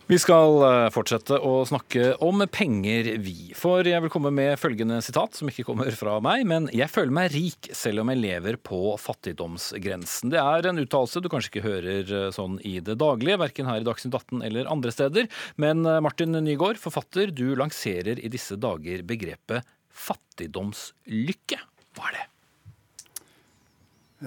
Vi 0.05 0.18
skal 0.20 0.59
eh, 0.61 0.86
fortsette 0.92 1.38
å 1.40 1.62
snakke 1.64 2.11
om 2.20 2.42
penger, 2.52 3.07
vi. 3.24 3.55
For 3.57 3.86
jeg 3.88 4.05
vil 4.05 4.11
komme 4.12 4.28
med 4.36 4.59
følgende 4.61 4.98
sitat, 5.00 5.32
som 5.38 5.48
ikke 5.48 5.64
kommer 5.64 5.88
fra 5.96 6.18
meg. 6.20 6.42
Men 6.44 6.66
jeg 6.76 6.92
føler 6.92 7.14
meg 7.16 7.30
rik 7.32 7.70
selv 7.72 8.02
om 8.02 8.11
jeg 8.12 8.20
lever 8.20 8.59
på 8.61 8.98
fattigdomsgrensen. 9.00 10.28
Det 10.34 10.42
er 10.42 10.68
en 10.68 10.82
uttalelse 10.82 11.22
du 11.24 11.30
kanskje 11.32 11.55
ikke 11.55 11.64
hører 11.64 12.12
eh, 12.18 12.26
sånn 12.36 12.59
i 12.68 12.74
det 12.84 12.98
daglige, 13.00 13.40
verken 13.40 13.70
her 13.70 13.80
i 13.80 13.86
Dagsnytt 13.86 14.12
18 14.18 14.44
eller 14.44 14.68
andre 14.74 14.92
steder. 14.92 15.30
Men 15.64 15.80
eh, 15.88 16.02
Martin 16.05 16.36
Nygaard, 16.36 16.76
forfatter, 16.82 17.32
du 17.32 17.55
lanserer 17.57 18.20
i 18.20 18.28
disse 18.28 18.59
dager 18.61 19.07
begrepet 19.09 19.64
fattigdomslykke. 19.88 21.62
Hva 21.96 22.11
er 22.11 22.18
det? 22.18 22.26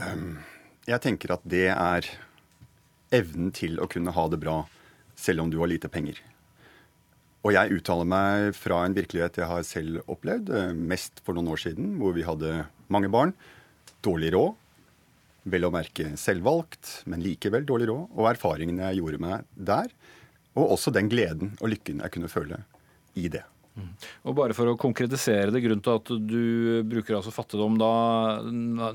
Ehm, 0.07 0.33
jeg 0.89 1.05
tenker 1.05 1.35
at 1.37 1.45
det 1.45 1.67
er 1.75 2.09
evnen 3.13 3.53
til 3.53 3.77
å 3.77 3.85
kunne 3.91 4.15
ha 4.17 4.25
det 4.33 4.41
bra 4.41 4.63
selv 5.17 5.43
om 5.43 5.51
du 5.51 5.59
har 5.61 5.71
lite 5.71 5.89
penger. 5.91 6.19
Og 7.45 7.53
jeg 7.55 7.77
uttaler 7.77 8.07
meg 8.09 8.53
fra 8.57 8.81
en 8.83 8.95
virkelighet 8.97 9.39
jeg 9.39 9.49
har 9.49 9.65
selv 9.65 10.01
opplevd, 10.11 10.49
eh, 10.51 10.73
mest 10.73 11.21
for 11.23 11.37
noen 11.37 11.51
år 11.53 11.61
siden, 11.63 11.95
hvor 12.01 12.15
vi 12.15 12.25
hadde 12.27 12.65
mange 12.91 13.11
barn, 13.13 13.33
dårlig 14.03 14.33
råd, 14.35 14.55
vel 15.47 15.67
å 15.67 15.71
merke 15.71 16.11
selvvalgt, 16.19 17.03
men 17.07 17.23
likevel 17.23 17.65
dårlig 17.67 17.87
råd, 17.87 18.09
og 18.17 18.31
erfaringene 18.33 18.89
jeg 18.89 18.99
gjorde 18.99 19.21
meg 19.23 19.45
der, 19.55 19.93
og 20.57 20.73
også 20.75 20.91
den 20.91 21.07
gleden 21.11 21.55
og 21.61 21.71
lykken 21.71 22.01
jeg 22.03 22.13
kunne 22.15 22.31
føle 22.31 22.63
i 23.15 23.29
det. 23.31 23.45
Og 24.27 24.35
bare 24.37 24.55
for 24.57 24.71
å 24.71 24.77
konkretisere 24.79 25.51
det, 25.53 25.61
grunnen 25.63 25.83
til 25.85 25.99
at 25.99 26.11
du 26.29 26.83
bruker 26.89 27.17
altså 27.19 27.33
fattigdom, 27.33 27.77
da, 27.79 27.91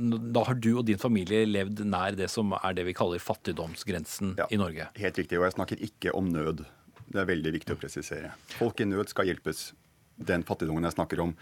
da, 0.08 0.44
har 0.48 0.58
du 0.58 0.70
og 0.74 0.86
din 0.88 1.00
familie 1.00 1.44
levd 1.48 1.84
nær 1.86 2.16
det 2.18 2.28
som 2.32 2.54
er 2.58 2.78
det 2.78 2.86
vi 2.88 2.96
kaller 2.96 3.22
fattigdomsgrensen 3.22 4.36
ja, 4.40 4.48
i 4.50 4.60
Norge? 4.60 4.88
Helt 4.98 5.22
riktig, 5.22 5.38
og 5.40 5.46
jeg 5.48 5.56
snakker 5.56 5.86
ikke 5.88 6.16
om 6.18 6.30
nød. 6.32 6.64
Det 7.12 7.22
er 7.22 7.28
veldig 7.28 7.54
viktig 7.58 7.76
å 7.76 7.80
presisere. 7.80 8.34
Folk 8.56 8.80
i 8.82 8.88
nød 8.88 9.12
skal 9.12 9.28
hjelpes. 9.28 9.70
Den 10.16 10.44
fattigdommen 10.48 10.86
jeg 10.88 10.96
snakker 10.96 11.22
om, 11.24 11.36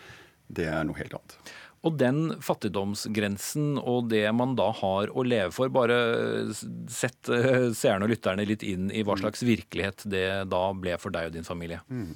det 0.50 0.66
er 0.70 0.86
noe 0.86 0.98
helt 0.98 1.14
annet. 1.16 1.52
Og 1.86 1.94
den 1.96 2.34
fattigdomsgrensen 2.44 3.78
og 3.78 4.10
det 4.10 4.26
man 4.36 4.52
da 4.58 4.66
har 4.82 5.12
å 5.16 5.24
leve 5.24 5.52
for, 5.54 5.72
bare 5.72 5.96
sett 6.92 7.30
eh, 7.32 7.70
seerne 7.76 8.04
og 8.04 8.12
lytterne 8.12 8.44
litt 8.48 8.64
inn 8.66 8.90
i 8.92 9.00
hva 9.00 9.16
mm. 9.16 9.22
slags 9.22 9.44
virkelighet 9.48 10.04
det 10.12 10.26
da 10.52 10.64
ble 10.76 10.98
for 11.00 11.14
deg 11.14 11.30
og 11.30 11.38
din 11.38 11.46
familie. 11.46 11.80
Mm. 11.88 12.12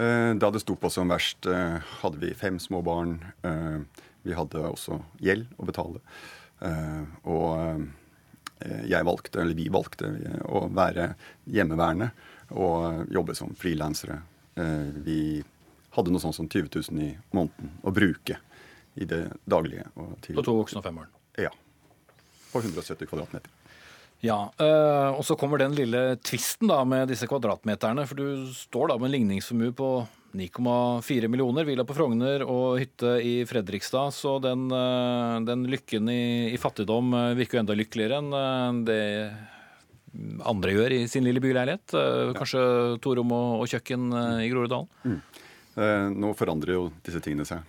Eh, 0.00 0.34
da 0.34 0.50
det 0.50 0.62
sto 0.62 0.76
på 0.80 0.88
som 0.90 1.10
verst, 1.12 1.46
eh, 1.46 1.78
hadde 2.00 2.20
vi 2.22 2.34
fem 2.34 2.58
små 2.58 2.80
barn. 2.82 3.18
Eh, 3.42 3.80
vi 4.22 4.32
hadde 4.36 4.62
også 4.64 5.00
gjeld 5.20 5.48
å 5.58 5.66
betale. 5.68 6.00
Og 7.24 7.86
jeg 8.60 9.06
valgte, 9.08 9.40
eller 9.40 9.56
vi 9.56 9.70
valgte, 9.72 10.10
å 10.44 10.66
være 10.68 11.14
hjemmeværende 11.48 12.10
og 12.52 13.08
jobbe 13.08 13.32
som 13.34 13.54
frilansere. 13.56 14.18
Vi 15.00 15.40
hadde 15.96 16.12
noe 16.12 16.20
sånt 16.20 16.36
som 16.36 16.50
20 16.52 16.68
000 16.92 17.00
i 17.00 17.08
måneden 17.32 17.72
å 17.80 17.94
bruke 17.96 18.36
i 19.00 19.08
det 19.08 19.22
daglige. 19.48 19.88
Til, 20.20 20.36
på 20.36 20.44
to 20.44 20.58
voksne 20.60 20.82
og 20.82 20.84
fem 20.84 21.00
barn? 21.00 21.16
Ja. 21.40 21.54
På 22.52 22.60
170 22.60 23.08
kvadratmeter. 23.08 23.48
Ja, 24.20 24.52
øh, 24.60 25.18
Og 25.18 25.24
så 25.24 25.36
kommer 25.36 25.60
den 25.60 25.74
lille 25.76 26.16
tvisten 26.20 26.68
da 26.68 26.82
med 26.84 27.08
disse 27.08 27.28
kvadratmeterne. 27.28 28.06
For 28.08 28.18
du 28.18 28.48
står 28.52 28.92
da 28.92 28.98
med 28.98 29.08
en 29.08 29.16
ligningsformue 29.16 29.72
på 29.76 29.90
9,4 30.36 31.28
millioner, 31.28 31.66
villa 31.66 31.84
på 31.88 31.96
Frogner 31.96 32.44
og 32.44 32.78
hytte 32.78 33.16
i 33.24 33.40
Fredrikstad. 33.48 34.12
Så 34.14 34.36
den, 34.44 34.68
øh, 34.70 35.40
den 35.48 35.64
lykken 35.72 36.12
i, 36.12 36.52
i, 36.52 36.58
fattigdom 36.60 37.14
eh, 37.14 37.38
virker 37.40 37.58
jo 37.58 37.64
enda 37.64 37.78
lykkeligere 37.78 38.20
enn 38.20 38.84
det 38.84 39.00
andre 40.44 40.72
gjør 40.74 40.92
i 40.92 41.02
sin 41.08 41.22
lille 41.22 41.40
byleilighet. 41.40 41.92
Kanskje 42.34 42.62
to 43.02 43.12
rom 43.14 43.30
og, 43.30 43.60
og 43.62 43.68
kjøkken 43.70 44.08
i 44.42 44.48
Groruddalen. 44.50 44.88
Mm. 45.06 45.20
nå 46.18 46.32
forandrer 46.34 46.74
jo 46.74 46.88
disse 47.06 47.20
tingene 47.22 47.46
seg. 47.46 47.62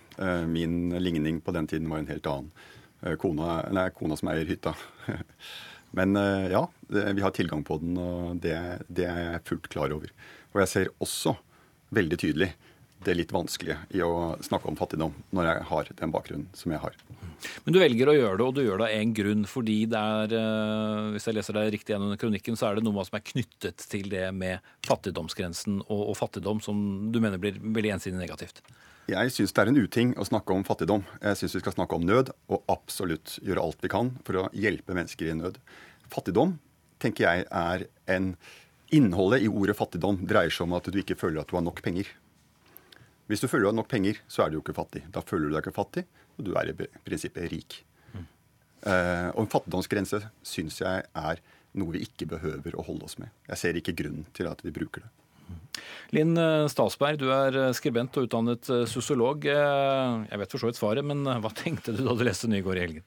min 0.50 0.90
ligning 0.98 1.38
på 1.38 1.54
den 1.54 1.70
tiden 1.70 1.86
var 1.86 2.02
en 2.02 2.10
helt 2.10 2.26
annen. 2.26 2.50
kona, 3.22 3.60
nei, 3.70 3.86
kona 3.94 4.18
som 4.18 4.32
eier 4.34 4.50
hytta. 4.50 4.74
Men 5.96 6.16
eh, 6.16 6.50
ja, 6.52 6.66
vi 6.88 7.22
har 7.24 7.30
tilgang 7.36 7.64
på 7.64 7.78
den, 7.82 7.96
og 8.00 8.36
det, 8.42 8.56
det, 8.88 9.08
er 9.08 9.24
jeg 9.26 9.46
fullt 9.48 9.70
klar 9.72 9.94
over. 9.94 10.12
Og 10.52 10.62
jeg 10.64 10.72
ser 10.72 10.92
også 11.02 11.36
veldig 11.92 12.18
tydelig 12.20 12.52
det 13.02 13.16
litt 13.18 13.32
vanskelige 13.34 13.80
i 13.98 14.02
å 14.04 14.36
snakke 14.44 14.68
om 14.70 14.76
fattigdom 14.78 15.14
når 15.34 15.48
jeg 15.48 15.66
har 15.72 15.88
den 15.98 16.12
bakgrunnen 16.14 16.46
som 16.56 16.72
jeg 16.72 16.82
har. 16.84 16.94
Men 17.64 17.74
du 17.74 17.80
velger 17.82 18.12
å 18.12 18.14
gjøre 18.14 18.38
det, 18.38 18.46
og 18.46 18.54
du 18.54 18.62
gjør 18.62 18.78
det 18.78 18.86
av 18.86 19.00
én 19.00 19.14
grunn. 19.16 19.42
Fordi 19.50 19.78
det 19.90 20.02
er, 20.16 20.36
eh, 20.38 21.10
hvis 21.14 21.26
jeg 21.28 21.36
leser 21.36 21.58
deg 21.58 21.72
riktig 21.74 21.96
gjennom 21.96 22.14
kronikken, 22.20 22.58
så 22.58 22.68
er 22.68 22.78
det 22.78 22.86
noe 22.86 23.04
som 23.08 23.18
er 23.18 23.26
knyttet 23.26 23.84
til 23.90 24.08
det 24.12 24.28
med 24.36 24.62
fattigdomsgrensen 24.86 25.82
og, 25.88 26.02
og 26.12 26.16
fattigdom 26.20 26.62
som 26.64 26.78
du 27.12 27.20
mener 27.20 27.42
blir 27.42 27.58
veldig 27.58 27.96
ensidig 27.98 28.20
negativt. 28.20 28.62
Jeg 29.10 29.32
syns 29.34 29.50
det 29.54 29.62
er 29.64 29.70
en 29.72 29.80
uting 29.82 30.12
å 30.20 30.26
snakke 30.26 30.54
om 30.54 30.62
fattigdom. 30.66 31.02
Jeg 31.22 31.38
syns 31.40 31.56
vi 31.56 31.62
skal 31.64 31.74
snakke 31.74 31.96
om 31.98 32.04
nød, 32.06 32.30
og 32.52 32.68
absolutt 32.70 33.38
gjøre 33.42 33.64
alt 33.64 33.82
vi 33.82 33.90
kan 33.90 34.12
for 34.26 34.38
å 34.38 34.48
hjelpe 34.54 34.94
mennesker 34.94 35.32
i 35.32 35.38
nød. 35.38 35.58
Fattigdom 36.12 36.54
tenker 37.02 37.26
jeg 37.26 37.48
er 37.50 37.88
en 38.14 38.34
Innholdet 38.92 39.40
i 39.40 39.48
ordet 39.48 39.72
fattigdom 39.72 40.18
dreier 40.28 40.52
seg 40.52 40.66
om 40.66 40.74
at 40.76 40.90
du 40.92 40.98
ikke 41.00 41.16
føler 41.16 41.40
at 41.40 41.48
du 41.48 41.56
har 41.56 41.64
nok 41.64 41.80
penger. 41.80 42.10
Hvis 43.24 43.40
du 43.40 43.46
føler 43.48 43.64
du 43.64 43.70
har 43.70 43.78
nok 43.78 43.88
penger, 43.88 44.18
så 44.28 44.44
er 44.44 44.50
du 44.50 44.58
jo 44.58 44.60
ikke 44.60 44.76
fattig. 44.76 45.00
Da 45.14 45.22
føler 45.24 45.48
du 45.48 45.54
deg 45.54 45.62
ikke 45.62 45.78
fattig, 45.78 46.02
og 46.36 46.44
du 46.44 46.50
er 46.60 46.68
i 46.68 46.74
prinsippet 46.76 47.48
rik. 47.48 47.78
Mm. 48.12 48.26
Uh, 48.84 49.28
og 49.32 49.40
en 49.46 49.50
fattigdomsgrense 49.54 50.20
syns 50.44 50.82
jeg 50.82 51.06
er 51.08 51.40
noe 51.80 51.94
vi 51.94 52.02
ikke 52.04 52.28
behøver 52.34 52.76
å 52.76 52.84
holde 52.84 53.08
oss 53.08 53.16
med. 53.16 53.32
Jeg 53.48 53.62
ser 53.62 53.80
ikke 53.80 53.96
grunnen 53.96 54.28
til 54.36 54.50
at 54.50 54.60
vi 54.60 54.74
bruker 54.76 55.06
det. 55.06 55.12
Linn 56.12 56.36
eh, 56.36 56.66
Stalsberg, 56.68 57.20
du 57.22 57.30
er 57.32 57.56
eh, 57.56 57.72
skribent 57.76 58.16
og 58.20 58.28
utdannet 58.28 58.68
eh, 58.72 58.84
sosiolog. 58.90 59.46
Jeg 59.48 60.42
vet 60.42 60.52
for 60.52 60.62
så 60.62 60.68
vidt 60.68 60.80
svaret, 60.80 61.06
men 61.06 61.24
hva 61.24 61.52
tenkte 61.62 61.96
du 61.96 62.04
da 62.04 62.16
du 62.16 62.26
leste 62.26 62.50
Nygaard 62.52 62.80
i 62.80 62.84
helgen? 62.86 63.06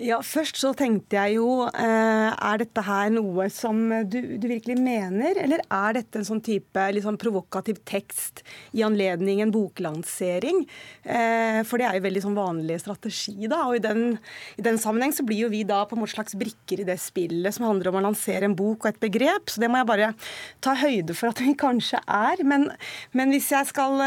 Ja, 0.00 0.20
Først 0.24 0.56
så 0.60 0.70
tenkte 0.76 1.18
jeg 1.18 1.36
jo 1.36 1.66
Er 1.68 2.60
dette 2.60 2.82
her 2.86 3.10
noe 3.12 3.48
som 3.52 3.82
du, 4.08 4.18
du, 4.40 4.46
virkelig 4.48 4.76
mener, 4.80 5.36
eller 5.42 5.62
er 5.66 5.98
dette 5.98 6.20
en 6.20 6.26
sånn 6.26 6.42
type 6.44 6.86
sånn 7.04 7.18
provokativ 7.20 7.80
tekst 7.88 8.42
i 8.76 8.82
anledning 8.84 9.40
en 9.42 9.52
boklansering? 9.54 10.62
For 11.04 11.80
det 11.80 11.86
er 11.86 11.98
jo 11.98 12.04
veldig 12.04 12.22
sånn 12.24 12.36
vanlig 12.36 12.78
strategi, 12.82 13.48
da. 13.50 13.62
Og 13.68 13.78
i 13.78 13.82
den, 13.84 14.16
i 14.60 14.64
den 14.64 14.78
sammenheng 14.80 15.14
så 15.16 15.24
blir 15.26 15.44
jo 15.46 15.52
vi 15.52 15.62
da 15.68 15.82
på 15.88 15.96
en 15.96 16.02
måte 16.02 16.14
slags 16.16 16.36
brikker 16.38 16.82
i 16.82 16.88
det 16.88 16.98
spillet 17.02 17.56
som 17.56 17.68
handler 17.68 17.90
om 17.90 18.00
å 18.00 18.04
lansere 18.08 18.48
en 18.48 18.56
bok 18.58 18.84
og 18.84 18.92
et 18.92 19.02
begrep. 19.02 19.52
Så 19.52 19.62
det 19.62 19.70
må 19.70 19.80
jeg 19.80 19.90
bare 19.90 20.12
ta 20.64 20.76
høyde 20.80 21.16
for 21.16 21.32
at 21.32 21.42
vi 21.42 21.54
kanskje 21.58 22.02
er. 22.06 22.44
Men, 22.46 22.68
men 23.16 23.34
hvis 23.34 23.50
jeg 23.54 23.70
skal, 23.70 24.00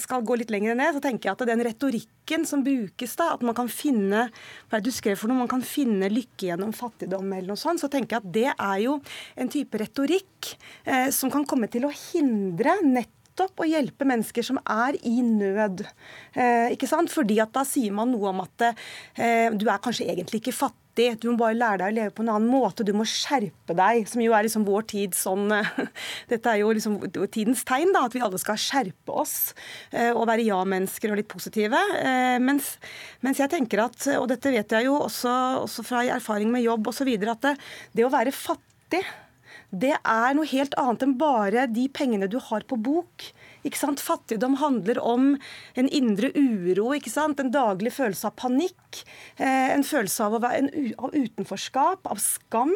skal 0.00 0.26
gå 0.26 0.40
litt 0.40 0.52
lenger 0.54 0.78
ned, 0.78 0.96
så 0.96 1.04
tenker 1.04 1.30
jeg 1.30 1.38
at 1.38 1.48
den 1.52 1.64
retorikken 1.66 2.46
som 2.48 2.64
brukes, 2.66 3.16
da, 3.20 3.32
at 3.34 3.44
man 3.46 3.56
kan 3.56 3.70
finne 3.72 4.28
hva 4.30 4.78
er 4.78 4.84
det 4.84 4.92
du 4.92 4.96
skrev 4.96 5.18
for 5.20 5.30
noe, 5.30 5.33
man 5.38 5.50
kan 5.50 5.64
finne 5.66 6.10
lykke 6.12 6.50
gjennom 6.50 6.74
fattigdom 6.76 7.32
eller 7.32 7.52
noe 7.52 7.60
sånt, 7.60 7.82
så 7.82 7.90
tenker 7.92 8.16
jeg 8.16 8.22
at 8.22 8.32
det 8.34 8.48
er 8.52 8.78
jo 8.84 8.98
en 9.40 9.52
type 9.52 9.80
retorikk 9.80 10.54
eh, 10.84 11.10
som 11.14 11.32
kan 11.32 11.46
komme 11.48 11.70
til 11.72 11.88
å 11.88 11.92
hindre 11.92 12.78
nettopp 12.84 13.23
nettopp 13.34 13.64
å 13.64 13.66
hjelpe 13.66 14.06
mennesker 14.06 14.46
som 14.46 14.60
er 14.62 14.94
i 15.02 15.18
nød. 15.22 15.84
Eh, 16.34 16.72
ikke 16.74 16.86
sant? 16.86 17.10
Fordi 17.10 17.40
at 17.42 17.52
da 17.54 17.64
sier 17.66 17.92
man 17.92 18.12
noe 18.12 18.30
om 18.30 18.44
at 18.44 18.70
eh, 18.70 19.50
du 19.50 19.66
er 19.66 19.82
kanskje 19.82 20.06
egentlig 20.06 20.40
ikke 20.40 20.54
fattig. 20.54 21.16
Du 21.18 21.26
må 21.32 21.40
bare 21.40 21.56
lære 21.58 21.80
deg 21.80 21.90
å 21.90 21.96
leve 21.96 22.14
på 22.14 22.22
en 22.22 22.30
annen 22.30 22.46
måte. 22.46 22.86
Du 22.86 22.92
må 22.94 23.02
skjerpe 23.02 23.74
deg, 23.74 24.06
som 24.06 24.22
jo 24.22 24.36
er 24.36 24.46
liksom 24.46 24.66
vår 24.68 24.86
tid 24.92 25.16
sånn 25.18 25.50
Dette 26.30 26.52
er 26.52 26.60
jo 26.60 26.70
liksom 26.70 27.00
tidens 27.34 27.64
tegn, 27.66 27.90
da, 27.94 28.04
at 28.06 28.14
vi 28.14 28.22
alle 28.22 28.38
skal 28.38 28.60
skjerpe 28.60 29.18
oss 29.24 29.36
eh, 29.90 30.12
og 30.12 30.28
være 30.30 30.46
ja-mennesker 30.46 31.10
og 31.10 31.18
litt 31.18 31.30
positive. 31.32 31.80
Eh, 31.98 32.38
mens, 32.38 32.76
mens, 33.26 33.42
jeg 33.42 33.50
tenker 33.50 33.82
at, 33.88 33.98
og 34.20 34.30
dette 34.30 34.54
vet 34.54 34.78
jeg 34.78 34.86
jo 34.86 35.00
også, 35.08 35.34
også 35.64 35.86
fra 35.90 36.06
erfaring 36.20 36.54
med 36.54 36.62
jobb 36.68 36.94
osv., 36.94 37.10
at 37.18 37.50
det, 37.50 37.58
det 37.98 38.06
å 38.06 38.14
være 38.14 38.30
fattig 38.34 39.02
det 39.74 39.94
er 39.98 40.36
noe 40.36 40.48
helt 40.48 40.76
annet 40.80 41.04
enn 41.06 41.16
bare 41.20 41.66
de 41.70 41.88
pengene 41.90 42.28
du 42.30 42.38
har 42.50 42.66
på 42.68 42.78
bok. 42.78 43.28
Ikke 43.64 43.80
sant? 43.80 44.02
Fattigdom 44.04 44.58
handler 44.60 45.00
om 45.00 45.34
en 45.80 45.88
indre 45.88 46.30
uro, 46.36 46.90
ikke 46.96 47.12
sant? 47.12 47.40
en 47.40 47.52
daglig 47.52 47.94
følelse 47.96 48.28
av 48.28 48.36
panikk. 48.38 49.00
Eh, 49.38 49.72
en 49.74 49.84
følelse 49.86 50.26
av, 50.28 50.44
en, 50.50 50.68
av, 50.98 51.14
utenforskap, 51.14 52.04
av 52.10 52.20
skam. 52.22 52.74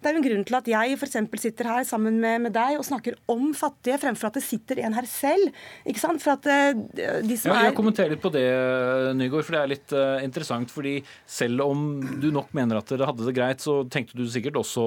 Det 0.00 0.10
er 0.10 0.16
jo 0.16 0.20
en 0.20 0.26
grunn 0.26 0.44
til 0.46 0.58
at 0.58 0.68
jeg 0.70 0.98
f.eks. 0.98 1.16
sitter 1.42 1.70
her 1.72 1.86
sammen 1.88 2.20
med, 2.22 2.44
med, 2.44 2.54
deg 2.56 2.76
og 2.78 2.86
snakker 2.86 3.16
om 3.32 3.48
fattige, 3.56 3.98
fremfor 4.02 4.30
at 4.30 4.38
det 4.38 4.44
sitter 4.44 4.82
en 4.84 4.96
her 4.96 5.08
selv. 5.10 5.56
Ikke 5.88 6.02
sant? 6.02 6.22
For 6.22 6.36
at 6.36 6.50
eh, 6.52 6.76
de 7.24 7.38
som 7.40 7.52
ja, 7.52 7.62
er 7.62 7.70
Jeg 7.70 7.78
kommenterer 7.80 8.14
litt 8.14 8.24
på 8.24 8.32
det, 8.34 8.46
Nygaard, 9.16 9.46
for 9.48 9.56
det 9.56 9.62
er 9.62 9.72
litt 9.72 9.96
uh, 9.96 10.20
interessant. 10.24 10.70
fordi 10.72 10.98
selv 11.24 11.64
om 11.64 11.86
du 12.20 12.28
nok 12.34 12.52
mener 12.56 12.80
at 12.80 12.92
dere 12.92 13.08
hadde 13.08 13.24
det 13.26 13.36
greit, 13.36 13.64
så 13.64 13.80
tenkte 13.90 14.18
du 14.18 14.26
sikkert 14.30 14.60
også 14.60 14.84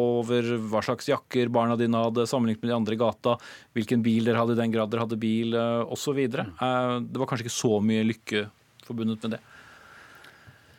over 0.00 0.54
hva 0.70 0.82
slags 0.84 1.08
jakker 1.10 1.50
barna 1.52 1.78
dine 1.78 2.02
hadde 2.08 2.26
sammenlignet 2.28 2.64
med 2.64 2.72
de 2.72 2.76
andre 2.76 2.96
i 2.96 3.00
gata, 3.00 3.36
hvilken 3.76 4.02
bil 4.04 4.26
dere 4.26 4.42
hadde 4.42 4.56
i 4.56 4.60
den 4.60 4.74
grad 4.74 4.79
grad 4.80 4.90
dere 4.92 5.04
hadde 5.04 5.20
bil 5.20 5.54
osv. 5.56 6.18
Eh, 6.24 6.94
det 7.04 7.20
var 7.20 7.28
kanskje 7.28 7.46
ikke 7.46 7.58
så 7.58 7.76
mye 7.84 8.06
lykke 8.08 8.46
forbundet 8.86 9.22
med 9.26 9.36
det? 9.36 9.40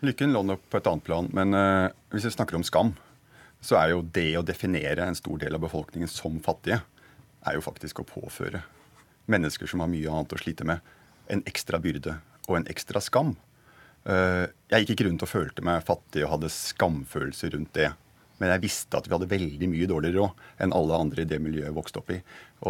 Lykken 0.01 0.33
lå 0.33 0.41
nok 0.49 0.65
på 0.69 0.79
et 0.79 0.89
annet 0.89 1.05
plan. 1.05 1.29
Men 1.29 1.53
uh, 1.53 1.93
hvis 2.09 2.25
vi 2.25 2.33
snakker 2.33 2.57
om 2.57 2.65
skam, 2.65 2.95
så 3.61 3.77
er 3.77 3.91
jo 3.93 4.01
det 4.01 4.31
å 4.39 4.45
definere 4.45 5.05
en 5.05 5.17
stor 5.17 5.37
del 5.43 5.53
av 5.53 5.61
befolkningen 5.61 6.09
som 6.09 6.39
fattige, 6.41 6.81
er 7.45 7.57
jo 7.57 7.61
faktisk 7.61 8.01
å 8.01 8.07
påføre 8.09 8.63
mennesker 9.29 9.69
som 9.69 9.83
har 9.83 9.91
mye 9.91 10.09
annet 10.09 10.33
å 10.33 10.39
slite 10.41 10.65
med, 10.65 10.81
en 11.29 11.43
ekstra 11.47 11.77
byrde 11.81 12.17
og 12.49 12.57
en 12.57 12.65
ekstra 12.73 12.99
skam. 13.01 13.35
Jeg 14.03 14.81
gikk 14.81 14.95
ikke 14.95 15.05
rundt 15.07 15.23
og 15.23 15.29
følte 15.29 15.63
meg 15.63 15.85
fattig 15.85 16.25
og 16.25 16.33
hadde 16.33 16.49
skamfølelse 16.51 17.51
rundt 17.53 17.71
det. 17.77 17.91
Men 18.41 18.55
jeg 18.55 18.63
visste 18.63 18.97
at 18.97 19.05
vi 19.07 19.13
hadde 19.13 19.29
veldig 19.29 19.69
mye 19.69 19.89
dårligere 19.89 20.23
råd 20.23 20.63
enn 20.65 20.73
alle 20.75 21.01
andre 21.05 21.23
i 21.23 21.29
det 21.29 21.37
miljøet 21.43 21.69
jeg 21.69 21.77
vokste 21.77 22.01
opp 22.01 22.09
i. 22.15 22.17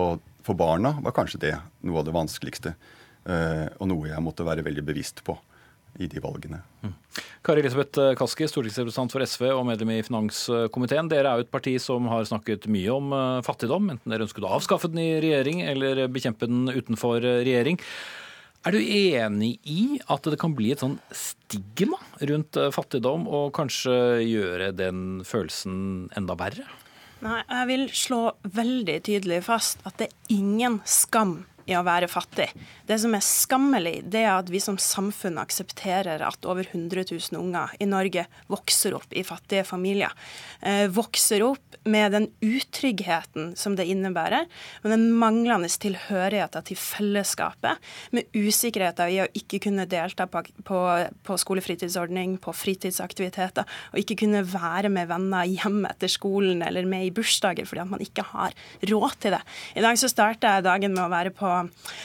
Og 0.02 0.20
for 0.44 0.58
barna 0.60 0.98
var 1.04 1.16
kanskje 1.16 1.40
det 1.46 1.54
noe 1.88 2.02
av 2.02 2.08
det 2.08 2.16
vanskeligste, 2.16 2.76
eh, 3.24 3.68
og 3.78 3.88
noe 3.88 4.10
jeg 4.12 4.26
måtte 4.26 4.48
være 4.48 4.66
veldig 4.68 4.84
bevisst 4.88 5.24
på 5.28 5.38
i 6.00 6.08
de 6.08 6.22
valgene. 6.24 6.62
Mm. 6.86 6.94
Kari 7.44 7.64
Elisabeth 7.64 8.14
Kaski, 8.20 8.48
stortingsrepresentant 8.48 9.12
for 9.12 9.24
SV 9.28 9.50
og 9.52 9.66
medlem 9.68 9.92
i 9.98 10.04
finanskomiteen. 10.08 11.10
Dere 11.12 11.32
er 11.32 11.42
jo 11.42 11.46
et 11.46 11.52
parti 11.52 11.74
som 11.84 12.08
har 12.12 12.28
snakket 12.28 12.68
mye 12.72 12.96
om 12.96 13.16
eh, 13.16 13.44
fattigdom, 13.48 13.94
enten 13.96 14.12
dere 14.12 14.28
ønsket 14.28 14.48
å 14.48 14.56
avskaffe 14.58 14.92
den 14.92 15.04
i 15.04 15.14
regjering 15.24 15.64
eller 15.72 16.06
bekjempe 16.12 16.52
den 16.52 16.68
utenfor 16.72 17.24
regjering. 17.24 17.80
Er 18.62 18.76
du 18.76 18.78
enig 18.78 19.56
i 19.66 19.98
at 20.06 20.28
det 20.30 20.38
kan 20.42 20.54
bli 20.54 20.70
et 20.74 20.84
sånn 20.84 21.00
stigma 21.18 21.98
rundt 22.30 22.60
eh, 22.62 22.70
fattigdom, 22.74 23.24
og 23.26 23.50
kanskje 23.58 23.96
gjøre 24.22 24.70
den 24.78 25.24
følelsen 25.26 26.12
enda 26.18 26.36
verre? 26.38 26.68
Nei, 27.26 27.40
jeg 27.42 27.70
vil 27.72 27.88
slå 27.94 28.22
veldig 28.54 29.00
tydelig 29.06 29.42
fast 29.46 29.82
at 29.86 29.98
det 29.98 30.12
er 30.12 30.38
ingen 30.38 30.78
skam 30.86 31.40
i 31.70 31.74
å 31.78 31.82
være 31.86 32.10
fattig. 32.10 32.50
Det 32.92 32.98
som 33.00 33.14
er 33.16 33.24
skammelig, 33.24 34.02
det 34.12 34.26
er 34.26 34.34
at 34.34 34.50
vi 34.52 34.60
som 34.60 34.76
samfunn 34.76 35.38
aksepterer 35.40 36.20
at 36.28 36.48
over 36.50 36.68
100 36.68 37.06
000 37.08 37.40
unger 37.40 37.72
i 37.80 37.88
Norge 37.88 38.26
vokser 38.52 38.98
opp 38.98 39.14
i 39.16 39.24
fattige 39.24 39.64
familier. 39.64 40.12
Eh, 40.60 40.90
vokser 40.92 41.46
opp 41.46 41.78
med 41.88 42.12
den 42.12 42.28
utryggheten 42.44 43.54
som 43.56 43.78
det 43.80 43.88
innebærer, 43.90 44.44
med 44.84 44.92
den 44.92 45.06
manglende 45.16 45.70
tilhørigheten 45.72 46.66
til 46.68 46.78
fellesskapet, 46.78 47.80
med 48.12 48.28
usikkerheten 48.36 49.14
i 49.14 49.22
å 49.24 49.30
ikke 49.40 49.62
kunne 49.64 49.88
delta 49.90 50.28
på, 50.28 50.44
på, 50.68 50.82
på 51.24 51.40
skolefritidsordning, 51.46 52.36
på 52.44 52.54
fritidsaktiviteter, 52.54 53.72
og 53.94 54.04
ikke 54.04 54.20
kunne 54.26 54.44
være 54.44 54.92
med 54.92 55.08
venner 55.14 55.48
hjemme 55.48 55.94
etter 55.96 56.12
skolen 56.12 56.60
eller 56.68 56.90
med 56.90 57.08
i 57.08 57.16
bursdager 57.16 57.70
fordi 57.70 57.86
at 57.86 57.94
man 57.96 58.04
ikke 58.04 58.28
har 58.34 58.54
råd 58.92 59.18
til 59.24 59.38
det. 59.38 59.42
I 59.80 59.88
dag 59.88 59.98
så 60.04 60.12
starter 60.12 60.60
jeg 60.60 60.68
dagen 60.68 61.00
med 61.00 61.06
å 61.08 61.10
være 61.16 61.32
på, 61.40 61.56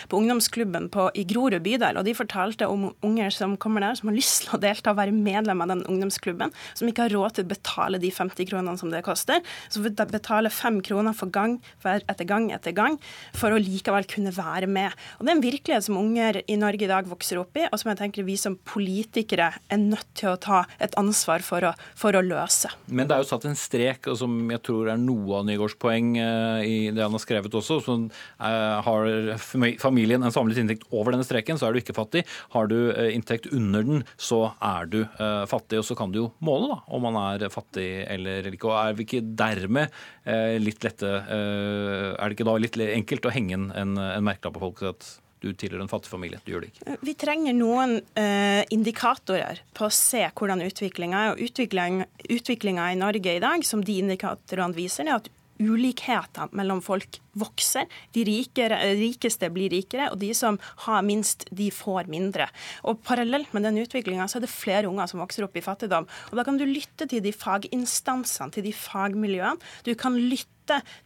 på 0.07 0.23
ungdomsklubben 0.23 0.76
på, 0.93 1.09
i 1.15 1.25
Grorud 1.29 1.63
bydel, 1.65 1.99
og 1.99 2.07
de 2.07 2.17
fortalte 2.17 2.69
om 2.71 2.89
unger 3.07 3.33
som 3.35 3.57
kommer 3.61 3.85
der, 3.85 3.99
som 3.99 4.11
har 4.11 4.19
lyst 4.19 4.45
til 4.45 4.57
å 4.57 4.63
delta 4.63 4.93
og 4.93 5.01
være 5.01 5.15
medlem 5.15 5.65
av 5.65 5.73
den 5.73 5.85
ungdomsklubben, 5.89 6.55
som 6.77 6.89
ikke 6.91 7.07
har 7.07 7.17
råd 7.17 7.39
til 7.39 7.47
å 7.47 7.53
betale 7.55 8.01
de 8.03 8.13
50 8.15 8.51
kronene 8.51 8.79
som 8.81 8.93
det 8.93 9.05
koster, 9.07 9.43
som 9.73 9.87
betaler 9.87 10.27
betale 10.27 10.51
fem 10.51 10.81
kroner 10.83 11.15
for 11.17 11.31
gang 11.31 11.59
etter 11.85 12.27
gang 12.27 12.51
etter 12.55 12.75
gang 12.77 12.99
for 13.37 13.53
å 13.55 13.61
likevel 13.61 14.07
kunne 14.09 14.33
være 14.35 14.67
med. 14.67 14.93
Og 15.19 15.27
Det 15.27 15.33
er 15.33 15.37
en 15.37 15.45
virkelighet 15.45 15.87
som 15.87 15.99
unger 16.01 16.43
i 16.47 16.57
Norge 16.57 16.85
i 16.85 16.91
dag 16.91 17.07
vokser 17.07 17.39
opp 17.41 17.57
i, 17.57 17.67
og 17.71 17.79
som 17.79 17.91
jeg 17.93 18.01
tenker 18.01 18.27
vi 18.27 18.37
som 18.37 18.57
politikere 18.57 19.53
er 19.69 19.81
nødt 19.81 20.09
til 20.15 20.33
å 20.33 20.41
ta 20.41 20.65
et 20.83 20.95
ansvar 20.99 21.45
for 21.47 21.65
å, 21.65 21.73
for 21.95 22.17
å 22.17 22.23
løse. 22.25 22.71
Men 22.87 23.09
det 23.09 23.17
er 23.17 23.25
jo 23.25 23.31
satt 23.31 23.47
en 23.49 23.59
strek, 23.59 24.09
og 24.11 24.19
som 24.19 24.35
jeg 24.51 24.63
tror 24.67 24.91
er 24.93 25.01
noe 25.01 25.41
av 25.41 25.47
Nygaards 25.49 25.79
poeng 25.81 26.17
eh, 26.19 26.67
i 26.67 26.77
det 26.91 27.05
han 27.05 27.15
har 27.15 27.23
skrevet 27.23 27.55
også. 27.55 27.81
som 27.85 28.09
uh, 28.09 28.83
Har 28.87 29.37
familien 29.81 30.23
en 30.23 30.35
samlet 30.35 30.61
inntekt 30.67 30.87
over 30.93 31.15
denne 31.15 31.27
streken, 31.27 31.59
så 31.59 31.69
er 31.69 31.75
du 31.75 31.81
ikke 31.81 31.97
fattig. 31.97 32.25
Har 32.55 32.71
du 32.71 32.77
uh, 32.91 33.09
inntekt 33.13 33.49
under 33.55 33.87
den, 33.87 34.05
så 34.21 34.43
er 34.65 34.91
du 34.93 35.01
uh, 35.05 35.45
fattig. 35.51 35.81
Og 35.81 35.89
så 35.89 35.97
kan 35.99 36.13
du 36.13 36.23
jo 36.25 36.31
måle 36.45 36.75
da, 36.75 36.81
om 36.93 37.07
man 37.07 37.21
er 37.25 37.47
fattig 37.53 37.89
eller 38.07 38.51
ikke. 38.53 38.71
Og 38.71 38.79
er 38.81 38.97
vi 38.99 39.07
ikke 39.07 39.25
dermed 39.37 39.95
litt 40.27 40.83
lette 40.83 41.07
Er 41.07 42.19
det 42.19 42.35
ikke 42.35 42.47
da 42.49 42.57
litt 42.59 42.77
enkelt 42.83 43.29
å 43.29 43.33
henge 43.33 43.55
en, 43.55 43.69
en, 43.79 43.95
en 44.01 44.27
merkelapp 44.27 44.57
på 44.57 44.63
folk 44.65 44.83
at 44.91 45.07
du 45.47 45.53
tilhører 45.53 45.85
en 45.85 45.91
fattig 45.91 46.11
familie. 46.11 46.41
Du 46.45 46.53
gjør 46.53 46.65
det 46.65 46.73
ikke. 46.73 46.97
Vi 47.05 47.15
trenger 47.19 47.57
noen 47.57 47.99
uh, 48.01 48.63
indikatorer 48.75 49.63
på 49.77 49.89
å 49.89 49.95
se 49.95 50.25
hvordan 50.33 50.65
utviklinga 50.67 51.23
er. 51.23 51.35
Og 51.35 52.37
utviklinga 52.39 52.91
i 52.93 52.99
Norge 53.01 53.37
i 53.37 53.43
dag, 53.43 53.65
som 53.67 53.85
de 53.85 53.99
indikatorene 54.03 54.77
viser, 54.77 55.09
er 55.09 55.21
at 55.21 55.31
ulikheter 55.61 56.51
mellom 56.57 56.83
folk 56.85 57.21
vokser. 57.37 57.87
De 58.17 58.25
rikere, 58.27 58.79
rikeste 58.97 59.51
blir 59.53 59.73
rikere, 59.73 60.11
og 60.13 60.21
de 60.23 60.33
som 60.37 60.59
har 60.87 61.05
minst, 61.07 61.47
de 61.55 61.71
får 61.75 62.11
mindre. 62.13 62.49
Og 62.89 63.01
Parallelt 63.07 63.53
med 63.55 63.67
den 63.67 63.81
utviklinga 63.85 64.27
er 64.27 64.45
det 64.45 64.53
flere 64.53 64.89
unger 64.91 65.11
som 65.11 65.23
vokser 65.23 65.47
opp 65.47 65.57
i 65.57 65.65
fattigdom. 65.65 66.09
Og 66.31 66.37
Da 66.37 66.45
kan 66.45 66.59
du 66.59 66.65
lytte 66.65 67.09
til 67.09 67.23
de 67.25 67.33
faginstansene, 67.33 68.53
til 68.53 68.67
de 68.67 68.73
fagmiljøene. 68.73 69.61
Du 69.85 69.95
kan 69.95 70.17
lytte 70.17 70.56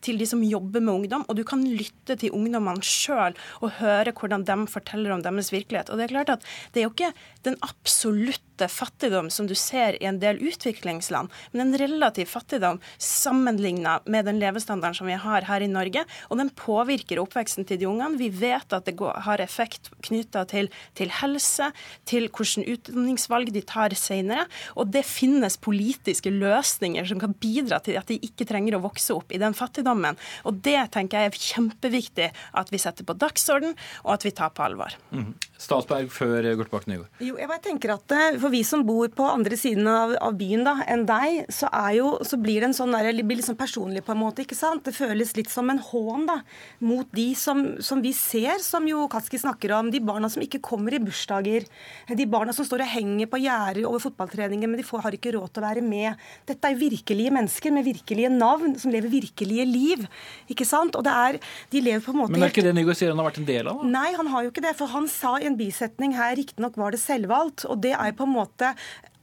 til 0.04 0.20
de 0.20 0.28
som 0.28 0.42
jobber 0.44 0.82
med 0.84 0.94
ungdom, 0.94 1.24
og 1.28 1.38
du 1.38 1.44
kan 1.46 1.64
lytte 1.64 2.16
til 2.20 2.34
ungdommene 2.36 2.84
sjøl 2.84 3.36
og 3.60 3.76
høre 3.80 4.14
hvordan 4.16 4.44
de 4.48 4.58
forteller 4.70 5.14
om 5.14 5.24
deres 5.24 5.52
virkelighet. 5.52 5.90
Og 5.90 5.98
Det 5.98 6.06
er 6.06 6.14
klart 6.14 6.34
at 6.36 6.46
det 6.72 6.80
er 6.80 6.88
jo 6.88 6.94
ikke 6.94 7.12
den 7.46 7.56
absolutte 7.64 8.68
fattigdom 8.68 9.30
som 9.32 9.46
du 9.48 9.54
ser 9.56 9.96
i 10.00 10.06
en 10.08 10.18
del 10.20 10.40
utviklingsland, 10.44 11.30
men 11.52 11.62
en 11.62 11.78
relativ 11.80 12.28
fattigdom 12.28 12.80
sammenligna 12.98 14.00
med 14.04 14.28
den 14.28 14.40
levestandarden 14.40 14.98
som 14.98 15.08
vi 15.08 15.16
har 15.16 15.46
her 15.48 15.64
i 15.64 15.70
Norge. 15.70 16.04
Og 16.28 16.40
den 16.40 16.52
påvirker 16.56 17.22
oppveksten 17.22 17.66
til 17.68 17.80
de 17.80 17.88
ungene. 17.88 18.20
Vi 18.20 18.28
vet 18.28 18.72
at 18.76 18.84
det 18.84 18.96
går, 19.00 19.22
har 19.24 19.40
effekt 19.40 19.90
knytta 20.04 20.44
til, 20.50 20.68
til, 20.98 21.12
helse, 21.20 21.70
til 22.08 22.28
hvilke 22.28 22.66
utdanningsvalg 22.74 23.52
de 23.54 23.64
tar 23.64 23.94
senere. 23.96 24.46
Og 24.76 24.92
det 24.92 25.06
finnes 25.08 25.56
politiske 25.60 26.32
løsninger 26.32 27.08
som 27.08 27.20
kan 27.22 27.34
bidra 27.40 27.80
til 27.84 27.98
at 28.00 28.10
de 28.10 28.20
ikke 28.20 28.48
trenger 28.48 28.76
å 28.76 28.84
vokse 28.84 29.16
opp 29.16 29.32
i 29.32 29.40
den 29.40 29.49
fattigdommen. 29.56 30.18
Og 30.48 30.60
det 30.64 30.78
tenker 30.94 31.24
jeg 31.24 31.30
er 31.32 31.44
kjempeviktig 31.50 32.30
at 32.60 32.72
vi 32.72 32.80
setter 32.80 33.06
på 33.06 33.16
dagsorden, 33.18 33.76
og 34.04 34.14
at 34.16 34.26
vi 34.26 34.34
tar 34.36 34.52
på 34.54 34.64
alvor. 34.66 34.94
Mm. 35.14 35.32
Statsberg 35.60 36.10
før 36.12 36.46
Gortbakken 36.58 36.94
Nygaard. 36.94 37.22
Jo, 37.24 37.36
jeg 37.40 37.50
bare 37.50 37.62
tenker 37.64 37.92
at 37.94 38.14
eh, 38.16 38.38
For 38.40 38.52
vi 38.52 38.62
som 38.66 38.84
bor 38.86 39.10
på 39.12 39.26
andre 39.28 39.58
siden 39.60 39.88
av, 39.90 40.14
av 40.22 40.36
byen 40.38 40.64
da, 40.66 40.76
enn 40.88 41.04
deg, 41.08 41.44
så, 41.52 41.68
jo, 41.96 42.14
så 42.26 42.38
blir 42.40 42.62
det 42.62 42.70
en 42.70 42.76
sånn 42.76 42.94
der, 42.96 43.10
blir 43.20 43.40
litt 43.40 43.48
sånn 43.48 43.58
personlig 43.60 44.04
på 44.06 44.14
en 44.14 44.22
måte. 44.22 44.44
ikke 44.44 44.58
sant? 44.58 44.84
Det 44.86 44.96
føles 44.96 45.34
litt 45.36 45.52
som 45.52 45.68
en 45.72 45.82
hån 45.90 46.26
da, 46.30 46.40
mot 46.84 47.08
de 47.16 47.28
som, 47.38 47.62
som 47.84 48.00
vi 48.04 48.14
ser, 48.16 48.62
som 48.64 48.86
jo 48.88 49.06
Kaski 49.12 49.40
snakker 49.42 49.74
om. 49.76 49.90
De 49.92 50.00
barna 50.04 50.30
som 50.32 50.42
ikke 50.44 50.62
kommer 50.64 50.96
i 50.96 51.02
bursdager. 51.02 51.66
De 52.08 52.28
barna 52.30 52.54
som 52.56 52.66
står 52.66 52.84
og 52.86 52.92
henger 52.94 53.30
på 53.30 53.42
gjerder 53.44 53.86
over 53.88 54.02
fotballtreninger, 54.06 54.70
men 54.70 54.80
de 54.80 54.86
får, 54.86 55.04
har 55.06 55.16
ikke 55.16 55.34
råd 55.36 55.52
til 55.52 55.62
å 55.62 55.66
være 55.66 55.84
med. 55.84 56.24
Dette 56.48 56.70
er 56.70 56.80
virkelige 56.80 57.34
mennesker 57.34 57.74
med 57.74 57.86
virkelige 57.86 58.32
navn, 58.32 58.76
som 58.80 58.92
lever 58.94 59.12
virkelige 59.40 59.66
liv. 59.66 60.06
ikke 60.48 60.64
sant? 60.64 60.96
Og 60.96 61.04
det 61.04 61.12
er, 61.12 61.38
de 61.72 61.80
lever 61.80 62.04
på 62.04 62.12
en 62.12 62.20
måte... 62.22 62.32
Men 62.32 62.42
er 62.42 62.52
ikke 62.52 62.64
det 62.64 62.74
han 63.10 63.18
har 63.18 63.28
vært 63.30 63.40
en 63.40 63.48
del 63.48 63.68
av? 63.70 63.80
Da? 63.80 63.92
Nei, 63.98 64.08
han 64.16 64.26
har 64.32 64.44
jo 64.44 64.52
ikke 64.52 64.64
det. 64.64 64.74
For 64.78 64.90
han 64.92 65.08
sa 65.08 65.38
i 65.38 65.46
en 65.48 65.56
bisetning 65.58 66.16
her, 66.16 66.36
riktignok 66.36 66.76
var 66.80 66.92
det 66.92 67.00
selvvalgt, 67.02 67.66
og 67.70 67.80
det 67.84 67.94
er 67.96 68.16
på 68.16 68.28
en 68.28 68.34
måte 68.34 68.74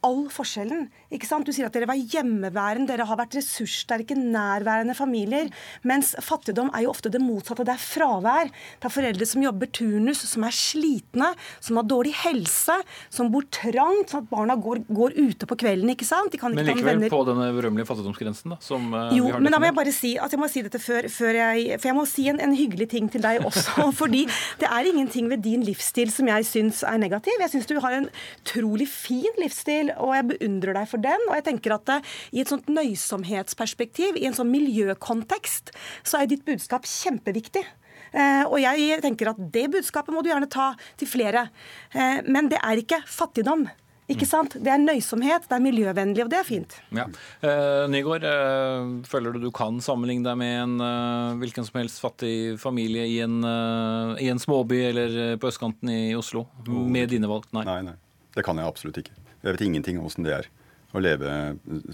all 0.05 0.27
forskjellen 0.31 0.87
Ikke 1.13 1.27
sant? 1.27 1.47
Du 1.47 1.55
sier 1.55 1.69
at 1.69 1.75
dere 1.75 1.87
var 1.87 1.95
hjemmeværende, 1.95 2.89
dere 2.89 3.05
har 3.07 3.19
vært 3.19 3.37
ressurssterke, 3.37 4.15
nærværende 4.17 4.95
familier. 4.97 5.47
Mens 5.87 6.11
fattigdom 6.23 6.71
er 6.75 6.83
jo 6.83 6.91
ofte 6.91 7.11
det 7.13 7.21
motsatte. 7.23 7.63
Det 7.67 7.75
er 7.75 7.83
fravær. 7.83 8.51
Det 8.51 8.89
er 8.89 8.93
foreldre 8.93 9.27
som 9.29 9.45
jobber 9.45 9.71
turnus, 9.71 10.23
som 10.27 10.43
er 10.47 10.55
slitne, 10.55 11.29
som 11.63 11.79
har 11.79 11.87
dårlig 11.87 12.11
helse, 12.25 12.75
som 13.13 13.31
bor 13.31 13.47
trangt, 13.55 14.11
sånn 14.11 14.25
at 14.25 14.31
barna 14.31 14.57
går, 14.59 14.83
går 14.91 15.15
ute 15.15 15.47
på 15.47 15.59
kvelden. 15.63 15.93
ikke 15.95 16.07
sant? 16.07 16.33
De 16.33 16.41
kan 16.41 16.51
ikke 16.51 16.65
Men 16.65 16.81
likevel 16.81 17.07
på 17.13 17.23
denne 17.29 17.47
berømmelige 17.55 17.87
fattigdomsgrensen, 17.87 18.55
da, 18.55 18.59
som 18.63 18.91
eh, 18.91 19.15
Jo, 19.15 19.29
vi 19.29 19.35
har 19.37 19.43
men 19.47 19.55
da 19.55 19.61
må 19.63 19.69
jeg 19.69 19.77
bare 19.77 19.95
si 19.95 20.13
at 20.19 20.35
jeg 20.35 20.41
må 20.41 20.51
si 20.51 20.65
dette 20.65 20.81
før, 20.81 21.07
før 21.11 21.39
jeg 21.39 21.77
For 21.79 21.89
jeg 21.89 21.95
må 21.97 22.05
si 22.09 22.27
en, 22.31 22.41
en 22.43 22.55
hyggelig 22.57 22.89
ting 22.91 23.07
til 23.13 23.23
deg 23.23 23.45
også. 23.47 23.87
fordi 24.01 24.25
det 24.59 24.67
er 24.67 24.91
ingenting 24.91 25.31
ved 25.31 25.45
din 25.45 25.63
livsstil 25.63 26.11
som 26.11 26.27
jeg 26.27 26.47
syns 26.49 26.83
er 26.83 26.99
negativ. 26.99 27.39
Jeg 27.39 27.53
syns 27.55 27.69
du 27.69 27.77
har 27.83 27.95
en 27.95 28.09
utrolig 28.41 28.89
fin 28.91 29.39
livsstil, 29.39 29.93
og 29.95 30.15
jeg 30.17 30.27
beundrer 30.33 30.81
deg 30.81 30.91
for 30.91 30.96
den. 31.03 31.25
Og 31.29 31.35
jeg 31.39 31.47
tenker 31.49 31.77
at 31.77 31.87
det, 31.89 31.97
i 32.33 32.43
et 32.43 32.51
sånt 32.51 32.69
nøysomhetsperspektiv, 32.71 34.19
i 34.19 34.27
en 34.29 34.37
sånn 34.37 34.51
miljøkontekst, 34.53 35.73
så 36.07 36.21
er 36.21 36.31
ditt 36.31 36.45
budskap 36.47 36.87
kjempeviktig. 36.89 37.65
Eh, 38.13 38.45
og 38.47 38.59
jeg 38.61 39.01
tenker 39.03 39.33
at 39.33 39.41
det 39.53 39.67
budskapet 39.73 40.15
må 40.15 40.23
du 40.23 40.31
gjerne 40.31 40.49
ta 40.51 40.71
til 40.99 41.09
flere. 41.11 41.49
Eh, 41.91 42.23
men 42.27 42.49
det 42.51 42.61
er 42.63 42.83
ikke 42.83 43.03
fattigdom. 43.03 43.67
Ikke 44.07 44.23
sant? 44.23 44.53
Det 44.63 44.71
er 44.71 44.79
nøysomhet, 44.79 45.49
det 45.49 45.55
er 45.57 45.63
miljøvennlig, 45.63 46.23
og 46.23 46.29
det 46.31 46.37
er 46.39 46.45
fint. 46.47 46.77
Ja. 46.95 47.03
Eh, 47.43 47.87
Nygaard, 47.91 48.23
eh, 48.23 48.91
føler 49.03 49.35
du 49.35 49.41
du 49.43 49.49
kan 49.51 49.81
sammenligne 49.83 50.23
deg 50.23 50.37
med 50.39 50.53
en 50.61 50.75
eh, 50.79 51.35
hvilken 51.41 51.67
som 51.67 51.81
helst 51.81 51.99
fattig 51.99 52.55
familie 52.61 53.03
i 53.03 53.17
en, 53.25 53.41
eh, 53.43 54.23
i 54.23 54.29
en 54.31 54.39
småby 54.39 54.79
eller 54.93 55.17
eh, 55.25 55.35
på 55.35 55.51
østkanten 55.51 55.91
i 55.91 56.15
Oslo, 56.15 56.45
med 56.67 57.11
dine 57.11 57.27
valg? 57.27 57.49
Nei. 57.51 57.65
Nei, 57.67 57.81
nei. 57.89 57.97
Det 58.37 58.45
kan 58.47 58.55
jeg 58.61 58.69
absolutt 58.69 59.01
ikke. 59.03 59.17
Jeg 59.43 59.57
vet 59.57 59.65
ingenting 59.67 59.99
om 59.99 60.07
hvordan 60.07 60.29
det 60.29 60.37
er 60.37 60.49
å 60.95 61.01
leve 61.03 61.31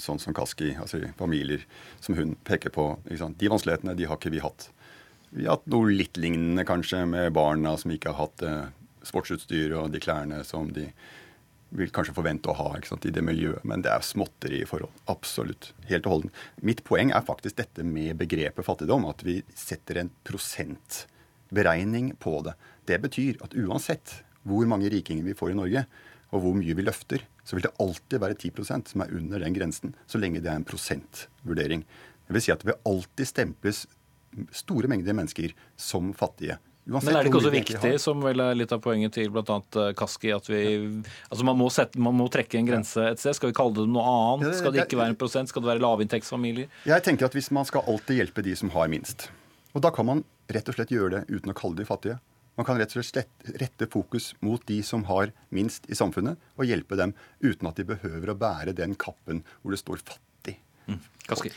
sånn 0.01 0.21
som 0.21 0.35
Kaski, 0.37 0.73
altså 0.79 1.01
familier 1.17 1.65
som 2.03 2.17
hun 2.17 2.35
peker 2.45 2.73
på. 2.73 2.91
De 3.09 3.49
vanskelighetene 3.49 3.95
de 3.97 4.07
har 4.09 4.19
ikke 4.19 4.33
vi 4.33 4.43
hatt. 4.43 4.69
Vi 5.33 5.47
har 5.47 5.57
hatt 5.57 5.69
noe 5.73 5.89
litt 5.89 6.19
lignende 6.21 6.65
kanskje 6.67 7.03
med 7.09 7.33
barna 7.33 7.73
som 7.81 7.93
ikke 7.93 8.13
har 8.13 8.27
hatt 8.27 8.45
eh, 8.45 8.71
sportsutstyr 9.07 9.73
og 9.79 9.91
de 9.93 10.01
klærne 10.03 10.43
som 10.45 10.69
de 10.75 10.91
vil 11.73 11.89
kanskje 11.89 12.13
forvente 12.13 12.51
å 12.51 12.57
ha 12.59 12.67
sant, 12.85 13.07
i 13.09 13.13
det 13.13 13.23
miljøet. 13.25 13.63
Men 13.65 13.81
det 13.81 13.89
er 13.89 14.05
småtteri 14.05 14.61
i 14.61 14.69
forhold. 14.69 14.93
Absolutt. 15.09 15.71
Helt 15.89 16.05
og 16.05 16.17
holdent. 16.17 16.43
Mitt 16.61 16.83
poeng 16.85 17.09
er 17.09 17.25
faktisk 17.25 17.57
dette 17.57 17.85
med 17.87 18.19
begrepet 18.19 18.67
fattigdom. 18.67 19.07
At 19.09 19.25
vi 19.25 19.39
setter 19.57 20.03
en 20.03 20.13
prosentberegning 20.27 22.13
på 22.21 22.37
det. 22.45 22.53
Det 22.85 23.01
betyr 23.01 23.41
at 23.41 23.57
uansett 23.57 24.19
hvor 24.45 24.67
mange 24.69 24.91
rikinger 24.91 25.25
vi 25.25 25.37
får 25.39 25.53
i 25.53 25.57
Norge, 25.57 25.85
og 26.33 26.43
hvor 26.43 26.57
mye 26.57 26.75
vi 26.75 26.85
løfter, 26.85 27.23
så 27.43 27.55
vil 27.57 27.63
det 27.67 27.73
alltid 27.83 28.19
være 28.23 28.35
10% 28.39 28.87
som 28.93 29.01
er 29.03 29.13
under 29.15 29.39
den 29.43 29.53
grensen, 29.55 29.95
så 30.07 30.19
lenge 30.21 30.41
det 30.41 30.49
er 30.51 30.55
en 30.61 30.67
prosentvurdering. 30.67 31.83
Det 32.27 32.33
vil 32.37 32.41
si 32.45 32.51
at 32.53 32.63
det 32.63 32.71
vil 32.71 32.79
alltid 32.87 33.27
stemples 33.27 33.85
store 34.55 34.87
mengder 34.89 35.13
mennesker 35.13 35.51
som 35.77 36.13
fattige. 36.17 36.57
Uansett 36.83 37.13
Men 37.13 37.15
er 37.15 37.23
det 37.23 37.29
ikke 37.31 37.39
også 37.39 37.51
viktig, 37.53 37.79
har. 37.79 37.97
som 38.01 38.19
vel 38.25 38.41
er 38.43 38.55
litt 38.59 38.71
av 38.75 38.81
poenget 38.83 39.13
til 39.15 39.29
bl.a. 39.31 39.59
Kaski, 39.95 40.33
at 40.35 40.49
vi 40.51 40.63
Altså 41.31 41.45
man 41.47 41.55
må, 41.55 41.69
sette, 41.71 41.99
man 41.99 42.15
må 42.17 42.25
trekke 42.31 42.59
en 42.59 42.67
grense 42.67 42.99
et 43.07 43.21
sted. 43.21 43.37
Skal 43.37 43.53
vi 43.53 43.55
kalle 43.55 43.77
det 43.77 43.85
noe 43.87 44.03
annet? 44.03 44.57
Skal 44.57 44.73
det 44.73 44.81
det- 44.81 44.87
ikke 44.89 44.99
være 44.99 45.13
en 45.13 45.15
prosent? 45.15 45.47
Skal 45.47 45.63
det 45.63 45.69
være 45.71 45.79
lavinntektsfamilier? 45.79 46.67
Jeg 46.85 47.03
tenker 47.03 47.25
at 47.25 47.31
hvis 47.33 47.51
man 47.51 47.63
skal 47.65 47.85
alltid 47.87 48.19
hjelpe 48.19 48.43
de 48.43 48.55
som 48.55 48.69
har 48.75 48.87
minst, 48.91 49.29
og 49.73 49.81
da 49.81 49.91
kan 49.91 50.05
man 50.05 50.25
rett 50.51 50.67
og 50.67 50.75
slett 50.75 50.89
gjøre 50.91 51.09
det 51.11 51.27
uten 51.29 51.53
å 51.53 51.55
kalle 51.55 51.75
de 51.75 51.85
fattige. 51.85 52.19
Man 52.57 52.67
kan 52.67 52.77
rett 52.77 52.93
og 52.93 53.05
slett 53.05 53.47
rette 53.61 53.87
fokus 53.89 54.33
mot 54.45 54.61
de 54.69 54.77
som 54.85 55.05
har 55.09 55.31
minst 55.49 55.89
i 55.89 55.97
samfunnet, 55.97 56.37
og 56.57 56.69
hjelpe 56.69 56.97
dem 56.99 57.15
uten 57.41 57.69
at 57.69 57.79
de 57.79 57.87
behøver 57.89 58.29
å 58.29 58.37
bære 58.37 58.75
den 58.77 58.93
kappen 58.99 59.41
hvor 59.61 59.73
det 59.73 59.81
står 59.81 60.03
fattig. 60.05 60.59
Kaski. 61.23 61.53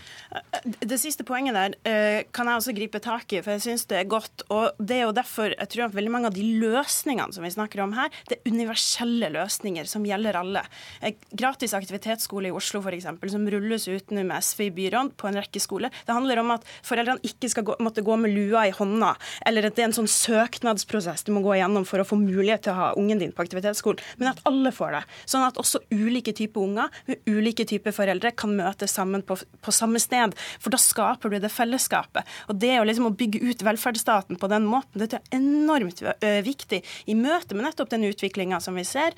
Det 0.78 0.98
siste 1.00 1.24
poenget 1.26 1.56
der 1.56 1.74
eh, 1.88 2.20
kan 2.34 2.46
jeg 2.46 2.60
også 2.60 2.74
gripe 2.76 3.00
tak 3.02 3.32
i, 3.34 3.40
for 3.42 3.56
jeg 3.56 3.64
syns 3.64 3.86
det 3.90 3.98
er 3.98 4.08
godt. 4.10 4.44
Og 4.54 4.78
det 4.78 5.00
er 5.00 5.04
jo 5.06 5.14
derfor 5.16 5.50
jeg 5.50 5.70
tror 5.72 5.86
at 5.88 5.96
veldig 5.96 6.12
mange 6.12 6.30
av 6.30 6.36
de 6.36 6.44
løsningene 6.62 7.34
som 7.34 7.42
vi 7.42 7.50
snakker 7.50 7.82
om 7.82 7.94
her, 7.96 8.12
det 8.30 8.38
er 8.38 8.52
universelle 8.54 9.30
løsninger 9.34 9.88
som 9.90 10.06
gjelder 10.06 10.38
alle. 10.38 10.62
Eh, 11.00 11.16
Gratis 11.34 11.74
aktivitetsskole 11.74 12.50
i 12.50 12.54
Oslo 12.54 12.82
f.eks., 12.82 13.08
som 13.32 13.48
rulles 13.50 13.88
ut 13.90 14.14
nå 14.14 14.26
med 14.28 14.44
SV 14.44 14.68
i 14.68 14.70
byråd 14.76 15.14
på 15.18 15.30
en 15.30 15.40
rekke 15.40 15.62
skoler. 15.62 15.94
Det 16.06 16.14
handler 16.14 16.42
om 16.42 16.54
at 16.54 16.66
foreldrene 16.86 17.26
ikke 17.26 17.50
skal 17.50 17.66
gå, 17.66 17.78
måtte 17.82 18.06
gå 18.06 18.18
med 18.22 18.34
lua 18.36 18.66
i 18.68 18.74
hånda, 18.76 19.14
eller 19.50 19.66
at 19.66 19.78
det 19.78 19.86
er 19.86 19.90
en 19.90 19.98
sånn 19.98 20.10
søknadsprosess 20.10 21.26
du 21.26 21.32
må 21.34 21.42
gå 21.44 21.56
igjennom 21.56 21.86
for 21.88 22.02
å 22.02 22.06
få 22.06 22.18
mulighet 22.20 22.66
til 22.66 22.74
å 22.74 22.78
ha 22.78 22.88
ungen 22.98 23.22
din 23.22 23.34
på 23.34 23.42
aktivitetsskolen, 23.46 24.02
men 24.20 24.30
at 24.30 24.42
alle 24.48 24.70
får 24.74 24.98
det. 24.98 25.02
Sånn 25.26 25.46
at 25.46 25.58
også 25.60 25.82
ulike 25.90 26.34
typer 26.36 26.62
unger 26.62 27.02
med 27.10 27.30
ulike 27.30 27.66
typer 27.68 27.94
foreldre 27.96 28.32
kan 28.36 28.54
møtes 28.56 28.94
sammen 28.94 29.24
på, 29.26 29.38
på 29.62 29.74
samme 29.74 30.00
sted. 30.02 30.34
For 30.62 30.74
da 30.74 30.80
skaper 30.80 31.32
du 31.32 31.38
det 31.42 31.52
fellesskapet. 31.52 32.26
Og 32.50 32.60
det 32.60 32.74
å 32.80 32.86
liksom 32.86 33.10
å 33.10 33.14
bygge 33.16 33.42
ut 33.44 33.64
velferdsstaten 33.66 34.40
på 34.40 34.50
den 34.52 34.68
måten, 34.68 35.00
det 35.00 35.18
er 35.18 35.36
enormt 35.36 36.02
viktig 36.46 36.82
i 37.10 37.16
møte 37.18 37.56
med 37.56 37.66
nettopp 37.66 37.90
den 37.92 38.06
utviklinga 38.08 38.60
som 38.62 38.76
vi 38.78 38.84
ser, 38.86 39.16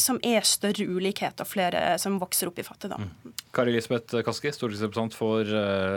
som 0.00 0.18
er 0.24 0.46
større 0.48 0.86
ulikhet 0.86 1.40
og 1.42 1.48
flere 1.48 1.96
som 2.02 2.18
vokser 2.22 2.50
opp 2.50 2.58
i 2.60 2.66
fattigdom. 2.66 3.06
Kari 3.54 3.74
Elisabeth 3.74 4.22
Kaski, 4.26 4.52
stortingsrepresentant 4.54 5.16
for 5.16 5.48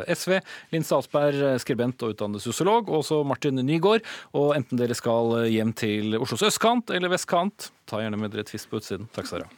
SV. 0.07 0.39
Linn 0.69 0.83
Salsberg, 0.83 1.41
eh, 1.41 1.57
skribent 1.57 2.03
og 2.03 2.15
utdannet 2.15 2.41
sosiolog. 2.41 2.89
Og 2.89 3.03
også 3.03 3.23
Martin 3.25 3.55
Nygaard. 3.55 4.01
Og 4.33 4.55
enten 4.55 4.77
dere 4.77 4.95
skal 4.95 5.49
hjem 5.51 5.73
til 5.77 6.17
Oslos 6.19 6.45
østkant 6.47 6.93
eller 6.93 7.09
vestkant, 7.13 7.71
ta 7.87 7.97
gjerne 8.03 8.19
med 8.19 8.31
dere 8.31 8.41
et 8.45 8.53
fisk 8.53 8.69
på 8.69 8.81
utsiden. 8.81 9.09
Takk 9.13 9.27
skal 9.27 9.39
dere 9.41 9.49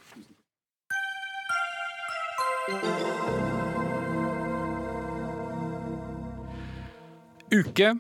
ha. 3.39 3.49
Uke 7.50 7.95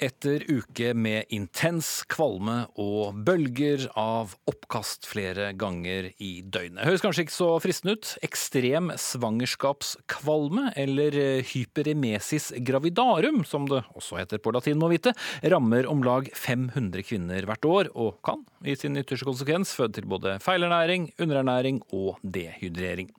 etter 0.00 0.42
uke 0.48 0.90
med 0.92 1.30
intens 1.32 2.02
kvalme 2.08 2.66
og 2.80 3.16
bølger 3.24 3.86
av 3.96 4.34
oppkast 4.48 5.06
flere 5.08 5.50
ganger 5.56 6.10
i 6.20 6.30
døgnet. 6.44 6.82
Høres 6.84 7.04
kanskje 7.04 7.24
ikke 7.24 7.34
så 7.34 7.48
fristende 7.64 7.94
ut. 7.96 8.10
Ekstrem 8.24 8.90
svangerskapskvalme, 9.00 10.66
eller 10.80 11.16
hyperemesis 11.48 12.50
gravidarum, 12.64 13.40
som 13.48 13.68
det 13.70 13.82
også 13.96 14.20
heter 14.20 14.42
på 14.44 14.52
latin, 14.56 14.80
må 14.80 14.90
vite, 14.92 15.14
rammer 15.48 15.88
om 15.88 16.04
lag 16.04 16.28
500 16.36 17.06
kvinner 17.08 17.48
hvert 17.48 17.68
år, 17.68 17.92
og 17.96 18.20
kan 18.26 18.44
i 18.64 18.76
sin 18.76 19.00
ytterste 19.00 19.28
konsekvens 19.28 19.72
føde 19.76 19.96
til 19.96 20.12
både 20.12 20.36
feilernæring, 20.44 21.08
underernæring 21.20 21.80
og 21.96 22.20
dehydrering. 22.20 23.12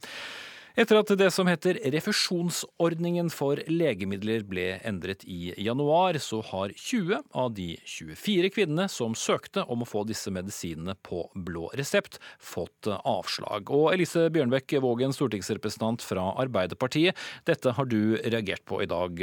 Etter 0.79 1.01
at 1.01 1.09
det 1.19 1.27
som 1.35 1.49
heter 1.51 1.79
refusjonsordningen 1.91 3.27
for 3.33 3.59
legemidler 3.67 4.45
ble 4.47 4.67
endret 4.87 5.25
i 5.27 5.51
januar, 5.59 6.15
så 6.23 6.39
har 6.47 6.71
20 6.71 7.19
av 7.35 7.49
de 7.57 7.73
24 7.83 8.51
kvinnene 8.55 8.87
som 8.91 9.17
søkte 9.17 9.65
om 9.67 9.83
å 9.83 9.89
få 9.89 10.05
disse 10.07 10.31
medisinene 10.31 10.95
på 11.03 11.25
blå 11.35 11.67
resept, 11.75 12.21
fått 12.39 12.87
avslag. 12.87 13.73
Og 13.73 13.91
Elise 13.91 14.29
Bjørnbekk 14.31 14.77
Vågen, 14.83 15.11
stortingsrepresentant 15.15 16.05
fra 16.07 16.31
Arbeiderpartiet, 16.39 17.19
dette 17.49 17.75
har 17.75 17.91
du 17.91 18.15
reagert 18.23 18.63
på 18.63 18.79
i 18.85 18.89
dag. 18.89 19.19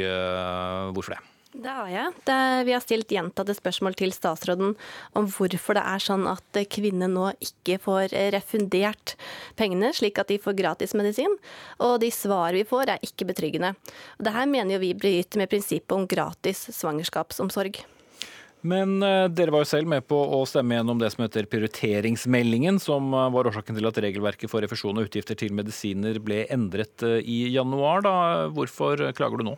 Hvorfor 0.93 1.17
det? 1.17 1.23
Det 1.49 1.71
har 1.73 1.87
jeg. 1.89 2.13
Det, 2.27 2.39
vi 2.67 2.73
har 2.75 2.81
stilt 2.83 3.09
gjentatte 3.09 3.55
spørsmål 3.57 3.95
til 3.97 4.11
statsråden 4.13 4.75
om 5.17 5.29
hvorfor 5.33 5.79
det 5.79 5.81
er 5.81 6.03
sånn 6.03 6.27
at 6.29 6.59
kvinner 6.69 7.09
nå 7.09 7.31
ikke 7.41 7.79
får 7.81 8.13
refundert 8.35 9.15
pengene, 9.57 9.89
slik 9.97 10.21
at 10.21 10.29
de 10.29 10.37
får 10.41 10.57
gratis 10.59 10.93
medisin. 10.93 11.33
Og 11.81 11.97
de 12.03 12.11
svar 12.13 12.53
vi 12.53 12.61
får 12.69 12.93
er 12.93 13.05
ikke 13.07 13.31
betryggende. 13.31 13.73
Dette 14.21 14.45
mener 14.45 14.77
jo 14.77 14.83
vi 14.83 14.93
bryter 14.93 15.41
med 15.41 15.49
prinsippet 15.49 15.97
om 15.97 16.05
gratis 16.09 16.67
svangerskapsomsorg. 16.77 17.81
Men 18.61 18.97
eh, 19.03 19.25
dere 19.31 19.53
var 19.55 19.63
jo 19.63 19.69
selv 19.71 19.87
med 19.87 20.03
på 20.09 20.17
å 20.19 20.41
stemme 20.49 20.75
gjennom 20.75 20.99
det 20.99 21.13
som 21.13 21.23
heter 21.23 21.47
prioriteringsmeldingen, 21.47 22.79
som 22.83 23.07
eh, 23.15 23.29
var 23.31 23.47
årsaken 23.47 23.77
til 23.77 23.87
at 23.87 24.01
regelverket 24.03 24.51
for 24.51 24.63
refusjon 24.63 24.99
av 24.99 25.07
utgifter 25.07 25.39
til 25.39 25.55
medisiner 25.55 26.19
ble 26.23 26.43
endret 26.51 27.05
eh, 27.07 27.21
i 27.23 27.45
januar. 27.53 28.03
Da. 28.03 28.15
Hvorfor 28.55 29.07
klager 29.15 29.39
du 29.39 29.47
nå? 29.47 29.55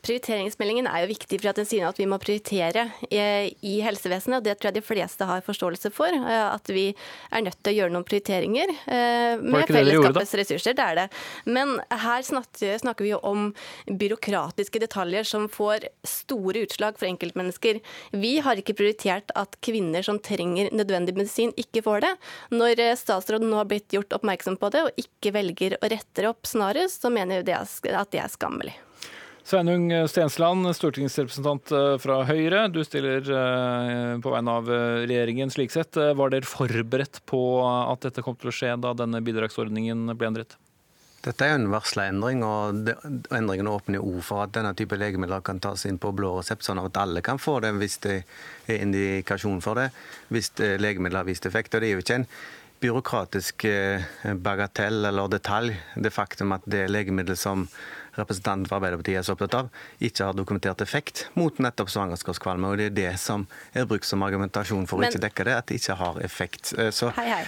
Prioriteringsmeldingen 0.00 0.88
er 0.88 1.04
jo 1.04 1.10
viktig 1.10 1.38
for 1.40 1.50
at 1.52 1.58
den 1.60 1.68
sier 1.68 1.86
at 1.88 1.98
vi 2.00 2.06
må 2.08 2.18
prioritere 2.22 2.86
i 3.10 3.74
helsevesenet. 3.84 4.38
og 4.38 4.46
Det 4.46 4.56
tror 4.56 4.70
jeg 4.70 4.78
de 4.78 4.84
fleste 4.84 5.28
har 5.28 5.44
forståelse 5.44 5.92
for. 5.92 6.14
At 6.30 6.70
vi 6.72 6.86
er 7.30 7.44
nødt 7.44 7.58
til 7.60 7.72
å 7.72 7.76
gjøre 7.78 7.94
noen 7.94 8.06
prioriteringer 8.08 8.72
med 9.44 9.70
fellesskapets 9.70 10.34
ressurser. 10.40 10.76
Det 10.78 10.86
er 10.86 10.98
det. 11.02 11.06
Men 11.44 11.76
her 11.90 12.24
snakker 12.24 13.04
vi 13.04 13.12
jo 13.12 13.20
om 13.26 13.50
byråkratiske 13.86 14.82
detaljer 14.82 15.28
som 15.28 15.48
får 15.52 15.88
store 16.06 16.64
utslag 16.64 16.98
for 17.00 17.10
enkeltmennesker. 17.10 17.80
Vi 18.16 18.34
har 18.44 18.60
ikke 18.60 18.76
prioritert 18.80 19.32
at 19.38 19.60
kvinner 19.64 20.04
som 20.06 20.20
trenger 20.22 20.72
nødvendig 20.72 21.16
medisin, 21.18 21.54
ikke 21.60 21.84
får 21.86 22.06
det. 22.06 22.14
Når 22.56 22.84
statsråden 23.00 23.50
nå 23.52 23.60
har 23.60 23.68
blitt 23.70 23.92
gjort 23.94 24.16
oppmerksom 24.16 24.56
på 24.60 24.72
det, 24.72 24.86
og 24.86 25.00
ikke 25.04 25.34
velger 25.36 25.76
å 25.80 25.90
rette 25.90 26.22
det 26.22 26.30
opp 26.30 26.48
snarest, 26.48 27.04
så 27.04 27.12
mener 27.12 27.44
vi 27.44 27.56
at 27.56 28.14
det 28.14 28.24
er 28.24 28.32
skammelig. 28.32 28.78
Sveinung 29.44 29.90
Stensland, 30.08 30.68
stortingsrepresentant 30.76 31.72
fra 32.02 32.16
Høyre. 32.28 32.66
Du 32.70 32.82
stiller 32.86 33.24
på 34.22 34.32
vegne 34.34 34.56
av 34.60 34.68
regjeringen 34.70 35.50
slik 35.50 35.74
sett. 35.74 35.96
Var 35.96 36.32
dere 36.32 36.46
forberedt 36.46 37.22
på 37.26 37.42
at 37.66 38.04
dette 38.06 38.22
kom 38.26 38.38
til 38.38 38.52
å 38.52 38.54
skje 38.54 38.74
da 38.82 38.92
denne 38.94 39.22
bidragsordningen 39.24 40.12
ble 40.14 40.30
endret? 40.30 40.58
Dette 41.20 41.44
er 41.44 41.50
jo 41.52 41.58
en 41.58 41.72
varsla 41.74 42.06
endring, 42.08 42.40
og 42.40 42.86
endringen 43.36 43.68
åpner 43.68 44.00
jo 44.00 44.22
for 44.24 44.46
at 44.46 44.54
denne 44.54 44.72
type 44.76 44.96
legemidler 44.96 45.42
kan 45.44 45.58
tas 45.60 45.84
inn 45.84 45.98
på 46.00 46.14
blå 46.16 46.38
resept, 46.38 46.64
sånn 46.64 46.80
at 46.80 46.96
alle 46.96 47.20
kan 47.20 47.40
få 47.40 47.58
det 47.60 47.74
hvis 47.76 47.98
det 48.06 48.14
er 48.64 48.80
indikasjon 48.86 49.60
for 49.60 49.76
det, 49.76 49.90
hvis 50.32 50.54
legemidler 50.80 51.20
har 51.20 51.28
vist 51.28 51.44
effekt. 51.44 51.76
Og 51.76 51.84
det 51.84 51.90
er 51.90 51.98
jo 51.98 52.04
ikke 52.06 52.22
en 52.22 52.26
byråkratisk 52.80 53.64
eh, 53.68 54.06
bagatell 54.40 55.04
eller 55.04 55.28
detalj 55.28 55.74
det 56.00 56.12
faktum 56.14 56.54
at 56.56 56.64
det 56.64 56.86
er 56.86 56.94
legemiddel 56.94 57.36
som 57.36 57.66
representanten 58.18 58.68
for 58.68 58.80
Arbeiderpartiet 58.80 59.20
er 59.20 59.26
så 59.26 59.36
opptatt 59.36 59.56
av, 59.58 59.72
ikke 60.02 60.30
har 60.30 60.38
dokumentert 60.38 60.84
effekt 60.84 61.26
mot 61.38 61.58
nettopp 61.62 61.92
svangerskapskvalme. 61.92 62.70
Og 62.70 62.80
det 62.80 62.90
er 62.90 62.96
det 62.96 63.10
som 63.22 63.46
er 63.74 63.88
brukt 63.90 64.08
som 64.08 64.24
argumentasjon 64.26 64.88
for 64.90 65.00
å 65.00 65.10
ikke 65.10 65.22
dekke 65.26 65.50
det, 65.50 65.58
at 65.58 65.68
det 65.70 65.80
ikke 65.80 66.00
har 66.00 66.22
effekt. 66.24 66.74
Eh, 66.78 66.92
så 66.94 67.12
hei, 67.18 67.28
hei. 67.34 67.44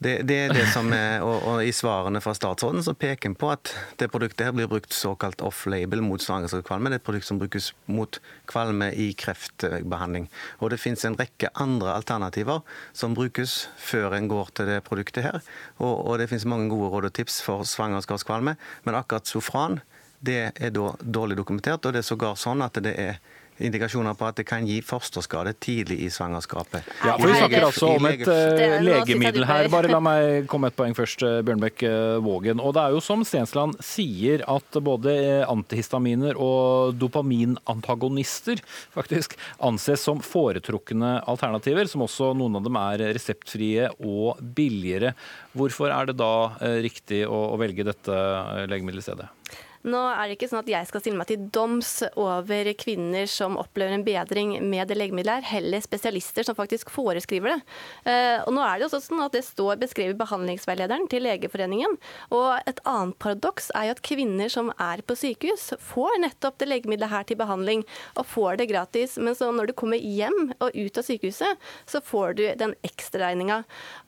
Det, 0.00 0.22
det, 0.24 0.36
er 0.46 0.52
det 0.56 0.62
som 0.72 0.86
er, 0.96 1.20
og, 1.20 1.42
og, 1.44 1.58
I 1.60 1.74
svarene 1.76 2.22
fra 2.24 2.32
statsråden 2.32 2.80
så 2.80 2.94
peker 2.96 3.28
en 3.28 3.34
på 3.36 3.50
at 3.52 3.68
det 4.00 4.06
produktet 4.08 4.46
her 4.46 4.54
blir 4.56 4.70
brukt 4.70 4.94
såkalt 4.96 5.42
off-label 5.44 6.00
mot 6.00 6.24
svangerskapskvalme. 6.24 6.88
Det 6.88 6.96
er 6.96 7.02
et 7.02 7.04
produkt 7.04 7.28
som 7.28 7.40
brukes 7.40 7.66
mot 7.84 8.16
kvalme 8.48 8.88
i 8.96 9.10
kreftbehandling. 9.12 10.30
Og 10.64 10.72
Det 10.72 10.80
finnes 10.80 11.04
en 11.04 11.18
rekke 11.20 11.52
andre 11.52 11.92
alternativer 11.92 12.64
som 12.96 13.12
brukes 13.12 13.66
før 13.76 14.16
en 14.16 14.32
går 14.32 14.54
til 14.56 14.72
det 14.72 14.80
produktet 14.88 15.26
her. 15.28 15.42
Og, 15.76 15.92
og 15.92 16.16
det 16.16 16.30
finnes 16.32 16.48
mange 16.48 16.72
gode 16.72 16.88
råd 16.94 17.10
og 17.10 17.16
tips 17.20 17.42
for 17.44 17.68
svangerskapskvalme, 17.68 18.56
men 18.88 18.96
akkurat 18.96 19.28
sofran 19.28 19.82
det 20.20 20.40
er 20.54 20.72
da 20.74 20.94
dårlig 21.00 21.38
dokumentert. 21.40 21.84
og 21.84 21.92
Det 21.92 22.02
er 22.02 22.08
sågar 22.08 22.38
sånn 22.38 22.62
at 22.62 22.80
det 22.84 22.94
er 22.98 23.20
indikasjoner 23.60 24.16
på 24.16 24.26
at 24.28 24.38
det 24.40 24.46
kan 24.48 24.66
gi 24.68 24.78
fosterskade 24.84 25.52
tidlig 25.62 26.00
i 26.06 26.08
svangerskapet. 26.12 26.86
Ja, 27.04 27.16
for 27.18 27.28
Vi 27.28 27.36
snakker 27.36 27.66
altså 27.66 27.90
om 27.96 28.08
et 28.08 28.24
uh, 28.24 28.78
legemiddel 28.84 29.46
her. 29.48 29.68
Bare 29.72 29.90
la 29.92 30.00
meg 30.02 30.48
komme 30.50 30.70
et 30.70 30.76
poeng 30.78 30.96
først, 30.96 31.24
eh, 31.26 31.40
Bjørnbekk 31.46 31.84
uh, 31.84 32.16
Vågen. 32.24 32.62
Og 32.62 32.74
Det 32.76 32.84
er 32.84 32.96
jo 32.96 33.02
som 33.04 33.24
Stensland 33.26 33.76
sier, 33.84 34.44
at 34.48 34.80
både 34.80 35.14
antihistaminer 35.44 36.38
og 36.40 36.96
dopaminantagonister 37.00 38.62
faktisk 38.96 39.36
anses 39.66 40.04
som 40.08 40.22
foretrukne 40.24 41.18
alternativer, 41.28 41.88
som 41.90 42.06
også 42.06 42.32
noen 42.38 42.60
av 42.60 42.66
dem 42.66 42.80
er 42.80 43.06
reseptfrie 43.16 43.90
og 43.98 44.40
billigere. 44.40 45.14
Hvorfor 45.56 45.92
er 45.92 46.10
det 46.10 46.16
da 46.20 46.32
riktig 46.80 47.26
å, 47.28 47.50
å 47.54 47.60
velge 47.60 47.84
dette 47.86 48.22
legemiddelet 48.70 49.04
i 49.04 49.08
stedet? 49.10 49.28
Nå 49.80 50.00
er 50.12 50.28
det 50.28 50.34
ikke 50.36 50.50
sånn 50.50 50.60
at 50.60 50.68
jeg 50.68 50.88
skal 50.90 51.00
stille 51.00 51.16
meg 51.16 51.28
til 51.30 51.44
doms 51.56 52.02
over 52.20 52.68
kvinner 52.76 53.24
som 53.30 53.54
opplever 53.56 53.94
en 53.96 54.04
bedring 54.04 54.50
med 54.68 54.90
det 54.90 54.98
legemiddelet 54.98 55.46
heller 55.48 55.80
spesialister 55.80 56.44
som 56.44 56.56
faktisk 56.58 56.90
foreskriver 56.92 57.54
det. 57.54 57.60
Eh, 58.12 58.42
og 58.44 58.52
nå 58.52 58.60
er 58.60 58.76
det 58.76 58.90
også 58.90 59.00
sånn 59.06 59.22
at 59.24 59.32
det 59.32 59.40
står 59.46 59.78
beskrevet 59.80 60.18
i 60.18 60.20
behandlingsveilederen 60.20 61.06
til 61.08 61.24
Legeforeningen. 61.24 61.96
Og 62.36 62.58
et 62.68 62.82
annet 62.84 63.16
paradoks 63.24 63.70
er 63.72 63.88
jo 63.88 63.94
at 63.96 64.02
kvinner 64.04 64.52
som 64.52 64.68
er 64.76 65.00
på 65.00 65.16
sykehus, 65.16 65.70
får 65.80 66.20
nettopp 66.26 66.60
det 66.60 66.68
legemiddelet 66.68 67.14
her 67.14 67.24
til 67.30 67.40
behandling, 67.40 67.86
og 68.20 68.28
får 68.28 68.60
det 68.60 68.68
gratis. 68.74 69.16
Men 69.16 69.32
når 69.40 69.72
du 69.72 69.74
kommer 69.80 69.96
hjem 69.96 70.52
og 70.60 70.76
ut 70.76 71.00
av 71.00 71.08
sykehuset, 71.08 71.64
så 71.88 72.02
får 72.04 72.36
du 72.36 72.44
den 72.60 72.76
ekstraregninga. 72.84 73.62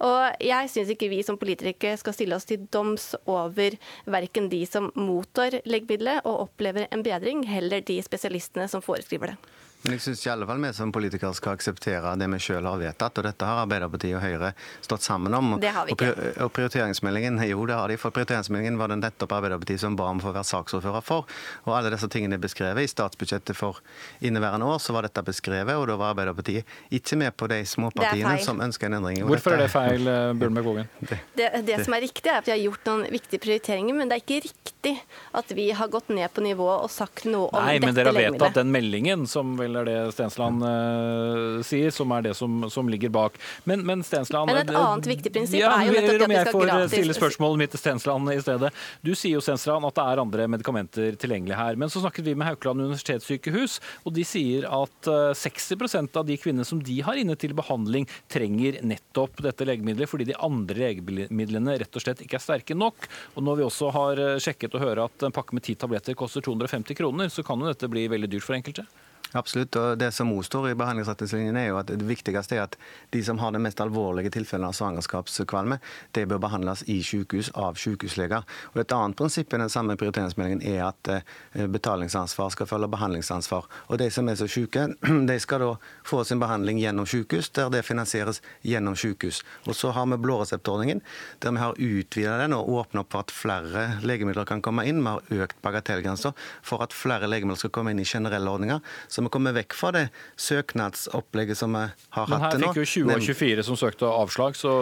Og 0.04 0.44
jeg 0.44 0.74
syns 0.74 0.92
ikke 0.92 1.08
vi 1.14 1.24
som 1.24 1.40
politikere 1.40 1.96
skal 1.96 2.18
stille 2.18 2.36
oss 2.36 2.48
til 2.48 2.68
doms 2.68 3.14
over 3.24 3.80
verken 4.04 4.52
de 4.52 4.62
som 4.68 4.92
mottar 4.98 5.61
legemiddelet 5.68 6.26
og 6.28 6.46
opplever 6.48 6.88
en 6.90 7.04
bedring, 7.04 7.44
heller 7.48 7.84
de 7.86 7.98
spesialistene 8.04 8.68
som 8.70 8.84
foreskriver 8.84 9.32
det. 9.32 9.36
Men 9.82 9.96
jeg 9.96 10.02
syns 10.04 10.22
fall 10.46 10.60
vi 10.62 10.72
som 10.76 10.92
politikere 10.94 11.34
skal 11.34 11.56
akseptere 11.56 12.12
det 12.18 12.28
vi 12.30 12.38
sjøl 12.42 12.66
har 12.68 12.78
vedtatt. 12.78 13.18
Og 13.18 13.26
dette 13.26 13.46
har 13.48 13.62
Arbeiderpartiet 13.64 14.14
og 14.18 14.22
Høyre 14.22 14.52
stått 14.80 15.02
sammen 15.02 15.34
om. 15.34 15.56
Det 15.62 15.72
har 15.74 15.88
vi 15.88 15.96
ikke. 15.96 16.12
Og 16.44 16.52
prioriteringsmeldingen, 16.54 17.40
jo 17.50 17.66
det 17.66 17.74
har 17.74 17.90
de. 17.90 17.98
For 17.98 18.14
prioriteringsmeldingen 18.14 18.78
var 18.78 18.92
det 18.92 19.00
nettopp 19.02 19.34
Arbeiderpartiet 19.38 19.82
som 19.82 19.96
ba 19.98 20.06
om 20.12 20.22
for 20.22 20.30
å 20.30 20.32
få 20.32 20.38
være 20.38 20.50
saksordfører 20.52 21.06
for. 21.06 21.26
Og 21.66 21.74
alle 21.74 21.90
disse 21.94 22.06
tingene 22.12 22.38
er 22.38 22.44
beskrevet. 22.44 22.86
I 22.86 22.92
statsbudsjettet 22.92 23.58
for 23.58 23.80
inneværende 24.22 24.70
år 24.70 24.78
så 24.82 24.94
var 24.94 25.08
dette 25.08 25.24
beskrevet, 25.26 25.74
og 25.74 25.88
da 25.90 25.98
var 25.98 26.14
Arbeiderpartiet 26.14 26.94
ikke 26.94 27.18
med 27.18 27.34
på 27.34 27.50
de 27.50 27.62
småpartiene 27.66 28.36
som 28.44 28.62
ønsker 28.62 28.86
en 28.86 29.00
endring. 29.00 29.24
Hvorfor 29.26 29.56
er 29.56 29.64
det 29.64 29.70
feil, 29.74 30.06
eh, 30.06 30.30
Bjørnberg 30.38 30.68
Vågen? 30.68 30.92
Det, 31.00 31.18
det, 31.34 31.50
det, 31.66 31.80
som 31.82 31.98
er 31.98 32.06
riktig, 32.06 32.28
er 32.30 32.38
at 32.38 32.46
vi 32.46 32.54
har 32.54 32.62
gjort 32.62 32.86
noen 32.92 33.04
viktige 33.10 33.42
prioriteringer, 33.42 33.98
men 33.98 34.10
det 34.10 34.20
er 34.20 34.24
ikke 34.24 34.40
riktig 34.46 34.94
at 35.38 35.52
vi 35.58 35.68
har 35.74 35.90
gått 35.90 36.10
ned 36.14 36.30
på 36.34 36.44
nivået 36.44 36.86
og 36.86 36.90
sagt 36.90 37.26
noe 37.26 37.50
om 37.50 37.66
Nei, 37.66 37.78
dette 37.78 37.82
legemiddelet. 37.82 37.82
Nei, 37.82 37.88
men 37.88 37.98
dere 37.98 38.14
har 38.14 38.36
vedtatt 38.38 38.58
den 38.62 38.72
meldingen 38.74 39.26
som 39.30 39.54
vel 39.58 39.71
er 39.80 39.88
det 39.88 39.96
Stensland 40.14 40.62
uh, 40.64 41.62
sier, 41.66 41.92
som 41.94 42.12
er 42.16 42.28
det 42.28 42.34
som, 42.38 42.66
som 42.72 42.88
ligger 42.90 43.12
bak. 43.12 43.38
Men, 43.68 43.84
men, 43.86 44.04
Stensland 44.06 44.50
Men 44.50 44.62
et 44.62 44.74
annet 44.76 45.08
viktig 45.10 45.32
prinsipp 45.34 45.60
ja, 45.60 45.72
er 45.78 45.88
jo 45.88 45.96
nettopp 45.96 46.26
at 46.26 46.32
vi 46.32 46.40
skal 46.40 46.62
gratis 46.62 46.72
jeg 46.72 46.88
får 46.88 46.92
stille 46.92 47.16
spørsmålet 47.16 47.62
mitt 47.62 47.74
til 47.74 47.82
Stensland 47.82 48.32
i 48.32 48.38
stedet. 48.42 48.72
Du 49.04 49.12
sier 49.14 49.36
jo 49.36 49.44
Stensland 49.44 49.88
at 49.88 49.98
det 49.98 50.06
er 50.12 50.22
andre 50.22 50.48
medikamenter 50.54 51.18
tilgjengelig 51.20 51.58
her. 51.58 51.78
Men 51.80 51.92
så 51.92 52.02
snakket 52.02 52.28
vi 52.28 52.36
med 52.38 52.48
Haukeland 52.50 52.84
universitetssykehus, 52.84 53.78
og 54.06 54.16
de 54.16 54.26
sier 54.26 54.66
at 54.68 55.10
uh, 55.10 55.30
eh, 55.32 55.38
60% 55.38 56.18
av 56.18 56.26
de 56.28 56.36
kvinnene 56.40 56.66
som 56.68 56.80
de 56.82 56.98
har 57.04 57.18
inne 57.20 57.36
til 57.38 57.54
behandling, 57.56 58.08
trenger 58.32 58.80
nettopp 58.86 59.42
dette 59.44 59.66
legemiddelet 59.68 60.10
fordi 60.10 60.28
de 60.28 60.38
andre 60.42 60.88
legemidlene 60.88 61.78
rett 61.82 61.98
og 61.98 62.04
slett 62.04 62.22
ikke 62.24 62.38
er 62.38 62.44
sterke 62.44 62.76
nok. 62.78 63.08
Og 63.36 63.46
når 63.46 63.60
vi 63.60 63.68
også 63.68 63.92
har 63.94 64.22
eh, 64.22 64.40
sjekket 64.42 64.76
og 64.76 64.84
hører 64.84 65.06
at 65.06 65.26
en 65.26 65.34
pakke 65.34 65.56
med 65.56 65.66
ti 65.66 65.76
tabletter 65.78 66.18
koster 66.18 66.44
250 66.44 66.98
kroner, 66.98 67.32
så 67.32 67.44
kan 67.46 67.60
jo 67.60 67.70
dette 67.70 67.90
bli 67.90 68.08
veldig 68.12 68.30
dyrt 68.32 68.46
for 68.46 68.58
enkelte? 68.58 68.86
Absolutt. 69.32 69.76
og 69.76 69.98
Det 69.98 70.10
som 70.12 70.32
også 70.32 70.46
står 70.46 70.68
i 70.70 70.74
behandlingsretningslinjene, 70.76 71.60
er 71.60 71.68
jo 71.70 71.78
at 71.80 71.88
det 71.88 72.04
viktigste 72.04 72.56
er 72.56 72.66
at 72.66 72.76
de 73.14 73.22
som 73.24 73.38
har 73.40 73.52
de 73.52 73.60
mest 73.62 73.80
alvorlige 73.80 74.32
tilfellene 74.34 74.68
av 74.68 74.76
svangerskapskvalme, 74.76 75.78
det 76.12 76.26
bør 76.28 76.42
behandles 76.42 76.82
i 76.92 76.98
sykehus 77.02 77.50
av 77.56 77.80
sykehusleger. 77.80 78.44
Og 78.74 78.80
Et 78.82 78.92
annet 78.92 79.16
prinsipp 79.16 79.54
i 79.54 79.60
den 79.62 79.70
samme 79.72 79.96
prioriteringsmeldingen 79.96 80.62
er 80.62 80.84
at 80.90 81.08
eh, 81.08 81.66
betalingsansvar 81.66 82.50
skal 82.52 82.66
følge 82.66 82.90
behandlingsansvar. 82.92 83.68
Og 83.88 83.98
De 83.98 84.10
som 84.10 84.28
er 84.28 84.36
så 84.36 84.46
syke, 84.46 84.88
de 85.30 85.38
skal 85.40 85.64
da 85.64 85.72
få 86.04 86.24
sin 86.24 86.40
behandling 86.40 86.78
gjennom 86.82 87.06
sykehus, 87.06 87.48
der 87.56 87.70
det 87.72 87.84
finansieres 87.88 88.42
gjennom 88.62 88.96
sykehus. 88.96 89.42
Og 89.66 89.74
Så 89.74 89.92
har 89.92 90.06
vi 90.06 90.20
blåreseptordningen, 90.20 91.00
der 91.40 91.52
vi 91.52 91.58
har 91.58 91.78
utvidet 91.78 92.38
den 92.42 92.52
og 92.52 92.68
åpnet 92.68 93.00
opp 93.00 93.12
for 93.12 93.24
at 93.24 93.32
flere 93.32 93.86
legemidler 94.02 94.44
kan 94.44 94.60
komme 94.60 94.84
inn. 94.84 95.00
Vi 95.00 95.08
har 95.08 95.46
økt 95.46 95.56
bagatellgrensa 95.62 96.34
for 96.62 96.82
at 96.82 96.92
flere 96.92 97.26
legemidler 97.26 97.56
skal 97.56 97.70
komme 97.70 97.92
inn 97.92 98.02
i 98.02 98.04
generelle 98.04 98.50
ordninger. 98.50 98.80
Så 99.08 99.21
vi 99.26 99.32
kommer 99.34 99.54
vekk 99.56 99.76
fra 99.76 99.92
det 99.94 100.04
søknadsopplegget 100.40 101.58
som 101.58 101.76
vi 101.76 101.84
har 102.16 102.26
hatt 102.28 102.28
til 102.28 102.32
nå. 102.32 102.40
Men 102.40 102.46
her 102.46 102.64
fikk 102.66 102.80
jo 102.82 102.88
20 102.92 103.14
og 103.14 103.26
24 103.28 103.66
som 103.68 103.78
søkte 103.80 104.10
avslag, 104.10 104.58
så 104.58 104.72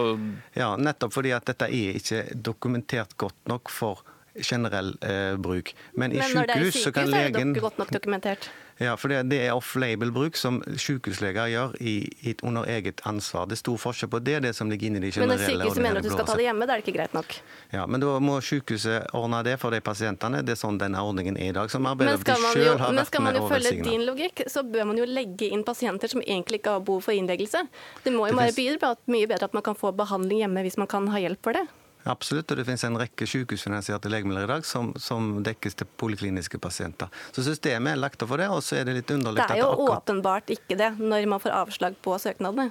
Ja, 0.56 0.74
nettopp 0.76 1.14
fordi 1.16 1.34
at 1.36 1.46
dette 1.50 1.68
er 1.68 1.98
ikke 2.00 2.24
dokumentert 2.34 3.16
godt 3.20 3.38
nok 3.50 3.70
for 3.72 4.02
generell 4.34 4.94
eh, 5.02 5.36
bruk. 5.36 5.74
Men 5.92 6.12
i 6.12 6.22
sykehus 6.22 6.82
så 6.84 6.92
kan 6.92 7.10
legen 7.10 7.14
Men 7.14 7.30
når 7.30 7.34
det 7.34 7.36
er 7.36 7.36
i 7.36 7.36
sykehus, 7.36 7.46
er 7.46 7.54
det 7.54 7.62
godt 7.68 7.78
nok 7.78 7.94
dokumentert? 7.94 8.50
Ja, 8.80 8.94
for 8.96 9.12
det, 9.12 9.36
er 9.36 9.52
off-label-bruk 9.52 10.38
som 10.40 10.62
sykehusleger 10.64 11.50
gjør 11.52 11.74
i, 11.84 11.98
i, 12.24 12.32
under 12.48 12.64
eget 12.64 13.02
ansvar. 13.04 13.44
Det 13.50 13.58
er 13.58 13.60
stor 13.60 13.80
forskjell 13.82 14.08
på 14.08 14.20
det, 14.24 14.38
det 14.46 14.54
som 14.56 14.70
ligger 14.72 14.88
inne 14.88 15.02
i 15.02 15.04
de 15.04 15.10
generelle 15.12 15.36
Men 15.36 15.42
når 15.42 15.50
sykehuset 15.50 15.84
mener 15.84 16.00
at 16.00 16.06
du 16.06 16.12
skal 16.14 16.28
ta 16.30 16.36
det 16.38 16.46
hjemme, 16.46 16.64
da 16.64 16.72
er 16.72 16.80
det 16.80 16.86
ikke 16.86 16.94
greit 16.96 17.16
nok? 17.16 17.36
Ja, 17.74 17.84
men 17.84 18.00
da 18.00 18.14
må 18.24 18.38
sykehuset 18.40 19.12
ordne 19.20 19.42
det 19.44 19.58
for 19.60 19.76
de 19.76 19.82
pasientene. 19.84 20.40
Det 20.48 20.54
er 20.56 20.60
sånn 20.62 20.80
denne 20.80 21.02
ordningen 21.04 21.36
er 21.36 21.52
i 21.52 21.56
dag, 21.58 21.68
som 21.72 21.90
Arbeiderpartiet 21.90 22.56
sjøl 22.56 22.70
har 22.70 22.80
vært 22.80 22.86
med 22.88 23.00
Men 23.02 23.10
skal 23.10 23.26
man 23.26 23.36
jo 23.36 23.50
følge 23.52 23.74
din 23.84 24.06
logikk, 24.08 24.46
så 24.48 24.64
bør 24.64 24.88
man 24.88 25.02
jo 25.02 25.10
legge 25.12 25.50
inn 25.52 25.66
pasienter 25.68 26.14
som 26.14 26.24
egentlig 26.24 26.62
ikke 26.62 26.78
har 26.78 26.86
behov 26.88 27.04
for 27.04 27.20
innleggelse. 27.20 27.66
Det 28.06 28.16
må 28.16 28.30
jo 28.32 28.40
være 28.40 28.96
mye 29.12 29.28
bedre 29.28 29.50
at 29.50 29.60
man 29.60 29.66
kan 29.68 29.76
få 29.76 29.92
behandling 29.92 30.40
hjemme 30.40 30.64
hvis 30.64 30.80
man 30.80 30.88
kan 30.88 31.12
ha 31.12 31.20
hjelp 31.20 31.44
for 31.44 31.60
det. 31.60 31.66
Absolutt, 32.08 32.48
og 32.50 32.56
det 32.56 32.64
finnes 32.64 32.84
en 32.88 32.96
rekke 32.96 33.26
sykehusfinansierte 33.28 34.08
legemidler 34.12 34.46
i 34.46 34.50
dag 34.54 34.64
som, 34.64 34.92
som, 34.96 35.42
dekkes 35.44 35.76
til 35.76 35.88
polikliniske 36.00 36.60
pasienter. 36.62 37.10
Så 37.36 37.44
systemet 37.44 37.92
er 37.92 38.00
lagt 38.00 38.22
opp 38.24 38.32
for 38.32 38.40
det, 38.40 38.48
og 38.48 38.62
så 38.64 38.80
er 38.80 38.88
det 38.88 38.96
litt 39.02 39.12
underlig 39.12 39.42
Det 39.42 39.58
er 39.58 39.60
jo 39.60 39.72
akkurat... 39.74 40.06
åpenbart 40.06 40.54
ikke 40.56 40.78
det, 40.80 40.94
når 41.00 41.28
man 41.28 41.42
får 41.42 41.56
avslag 41.58 41.98
på 42.00 42.16
søknadene. 42.22 42.70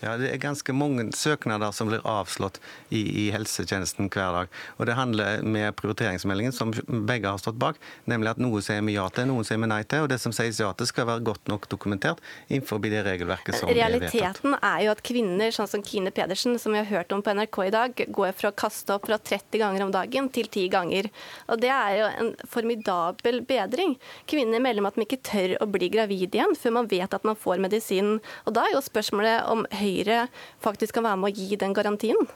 Ja, 0.00 0.16
Det 0.16 0.30
er 0.32 0.40
ganske 0.40 0.72
mange 0.72 1.04
søknader 1.12 1.72
som 1.76 1.90
blir 1.90 2.00
avslått 2.08 2.56
i, 2.88 3.00
i, 3.00 3.24
helsetjenesten 3.34 4.08
hver 4.08 4.32
dag. 4.32 4.54
Og 4.78 4.86
Det 4.88 4.96
handler 4.96 5.42
med 5.44 5.76
prioriteringsmeldingen, 5.76 6.54
som 6.56 6.72
begge 6.72 7.28
har 7.28 7.40
stått 7.40 7.58
bak, 7.60 7.76
nemlig 8.08 8.32
at 8.32 8.40
noe 8.40 8.62
sier 8.64 8.80
vi 8.86 8.96
ja 8.96 9.06
til, 9.12 9.28
noen 9.28 9.44
sier 9.44 9.60
vi 9.60 9.68
nei 9.68 9.82
til. 9.84 10.06
Og 10.06 10.10
det 10.12 10.20
som 10.22 10.32
sies 10.32 10.60
ja 10.60 10.70
til, 10.72 10.88
skal 10.88 11.08
være 11.10 11.24
godt 11.28 11.50
nok 11.52 11.68
dokumentert 11.68 12.22
innenfor 12.48 12.80
det 12.80 13.04
regelverket 13.04 13.58
som 13.58 13.68
Realiteten 13.68 14.08
er. 14.08 14.16
Realiteten 14.16 14.56
er 14.56 14.86
jo 14.86 14.94
at 14.94 15.02
kvinner, 15.04 15.52
sånn 15.54 15.68
som 15.70 15.84
Kine 15.84 16.14
Pedersen, 16.16 16.56
som 16.58 16.72
vi 16.72 16.80
har 16.80 16.88
hørt 16.88 17.12
om 17.12 17.22
på 17.22 17.34
NRK 17.36 17.60
i 17.66 17.74
dag, 17.76 18.02
går 18.08 18.32
fra 18.38 18.54
å 18.54 18.56
kaste 18.56 18.96
opp 18.96 19.06
fra 19.10 19.20
30 19.20 19.60
ganger 19.60 19.84
om 19.84 19.92
dagen 19.94 20.32
til 20.32 20.48
10 20.48 20.72
ganger. 20.72 21.10
Og 21.52 21.60
Det 21.60 21.68
er 21.68 21.98
jo 21.98 22.08
en 22.24 22.32
formidabel 22.48 23.42
bedring. 23.44 23.98
Kvinner 24.30 24.64
melder 24.64 24.80
om 24.80 24.88
at 24.88 24.96
de 24.96 25.04
ikke 25.04 25.20
tør 25.28 25.56
å 25.60 25.68
bli 25.68 25.92
gravid 25.92 26.32
igjen 26.32 26.56
før 26.56 26.78
man 26.80 26.88
vet 26.88 27.12
at 27.14 27.26
man 27.28 27.36
får 27.36 27.60
medisinen. 27.60 28.18
Og 28.48 28.56
Da 28.56 28.64
er 28.64 28.78
jo 28.78 28.84
spørsmålet 28.84 29.44
om 29.50 29.66
høy 29.76 29.89
Høyre 29.90 30.28
faktisk 30.62 30.96
kan 30.98 31.06
være 31.08 31.18
med 31.20 31.32
å 31.32 31.34
gi 31.34 31.58
den 31.58 31.74
garantien? 31.74 32.28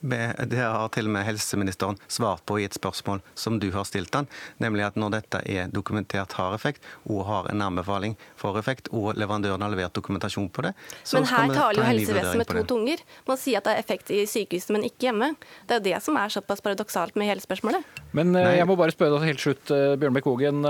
Det 0.00 0.56
har 0.56 0.88
til 0.94 1.08
og 1.10 1.12
med 1.12 1.26
helseministeren 1.26 1.98
svart 2.08 2.44
på 2.48 2.56
i 2.60 2.64
et 2.64 2.76
spørsmål 2.76 3.20
som 3.36 3.58
du 3.60 3.68
har 3.74 3.84
stilt 3.84 4.14
han, 4.16 4.28
nemlig 4.62 4.86
at 4.86 4.96
når 4.96 5.12
dette 5.18 5.42
er 5.44 5.68
dokumentert 5.72 6.32
har 6.38 6.54
effekt, 6.56 6.84
og 7.04 7.26
har 7.28 7.50
en 7.52 7.60
anbefaling 7.66 8.16
for 8.40 8.56
effekt, 8.56 8.88
og 8.96 9.12
leverandøren 9.20 9.60
har 9.60 9.72
levert 9.72 9.94
dokumentasjon 9.96 10.48
på 10.48 10.64
det, 10.64 10.72
så 11.04 11.20
men 11.20 11.28
her 11.28 11.52
taler 11.52 11.82
jo 11.82 11.88
helsevesenet 11.90 12.40
med 12.40 12.48
to 12.48 12.64
tunger. 12.72 13.04
Man 13.28 13.40
sier 13.40 13.60
at 13.60 13.68
det 13.68 13.74
er 13.76 13.84
effekt 13.84 14.12
i 14.14 14.22
sykehuset, 14.24 14.72
men 14.72 14.86
ikke 14.88 15.10
hjemme. 15.10 15.34
Det 15.68 15.76
er 15.76 15.84
det 15.84 16.00
som 16.04 16.16
er 16.16 16.32
såpass 16.32 16.64
paradoksalt 16.64 17.18
med 17.20 17.28
hele 17.28 17.44
spørsmålet. 17.44 18.00
Men 18.16 18.32
Nei. 18.34 18.56
jeg 18.56 18.66
må 18.66 18.74
bare 18.80 18.94
spørre 18.94 19.18
deg 19.18 19.28
helt 19.34 19.44
slutt, 19.44 19.70
Bjørnbekk 20.00 20.30
Ogen. 20.32 20.64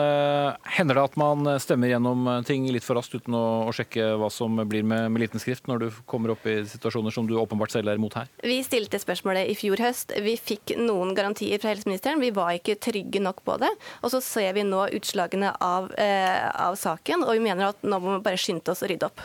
Hender 0.74 0.98
det 0.98 1.06
at 1.06 1.16
man 1.20 1.54
stemmer 1.62 1.92
gjennom 1.92 2.26
ting 2.48 2.66
litt 2.74 2.84
for 2.84 2.98
raskt 2.98 3.14
uten 3.14 3.38
å, 3.38 3.44
å 3.70 3.74
sjekke 3.76 4.10
hva 4.20 4.28
som 4.34 4.58
blir 4.68 4.82
med, 4.84 5.06
med 5.14 5.22
liten 5.22 5.40
skrift, 5.40 5.70
når 5.70 5.86
du 5.86 6.02
kommer 6.10 6.34
opp 6.34 6.44
i 6.50 6.58
situasjoner 6.68 7.14
som 7.14 7.30
du 7.30 7.38
åpenbart 7.40 7.72
selv 7.72 7.94
er 7.94 8.00
imot 8.00 8.18
her? 8.18 8.28
Vi 8.44 8.58
stilte 8.66 8.98
spørsmål 9.00 9.19
spørsmålet 9.20 9.50
i 9.50 9.56
fjor 9.58 9.80
høst. 9.84 10.14
Vi 10.24 10.36
fikk 10.40 10.76
noen 10.80 11.14
garantier 11.14 11.60
fra 11.60 11.74
helseministeren, 11.74 12.20
vi 12.20 12.32
var 12.32 12.54
ikke 12.56 12.78
trygge 12.80 13.20
nok 13.20 13.44
på 13.44 13.58
det. 13.60 13.70
Og 14.02 14.10
så 14.10 14.20
ser 14.20 14.54
vi 14.54 14.64
nå 14.64 14.88
utslagene 14.96 15.54
av, 15.60 15.92
eh, 15.96 16.48
av 16.54 16.76
saken, 16.76 17.24
og 17.24 17.32
vi 17.36 17.40
mener 17.40 17.68
at 17.68 17.82
nå 17.82 18.00
må 18.00 18.16
vi 18.16 18.24
bare 18.24 18.40
skynde 18.40 18.68
oss 18.68 18.82
å 18.82 18.88
rydde 18.88 19.06
opp. 19.06 19.20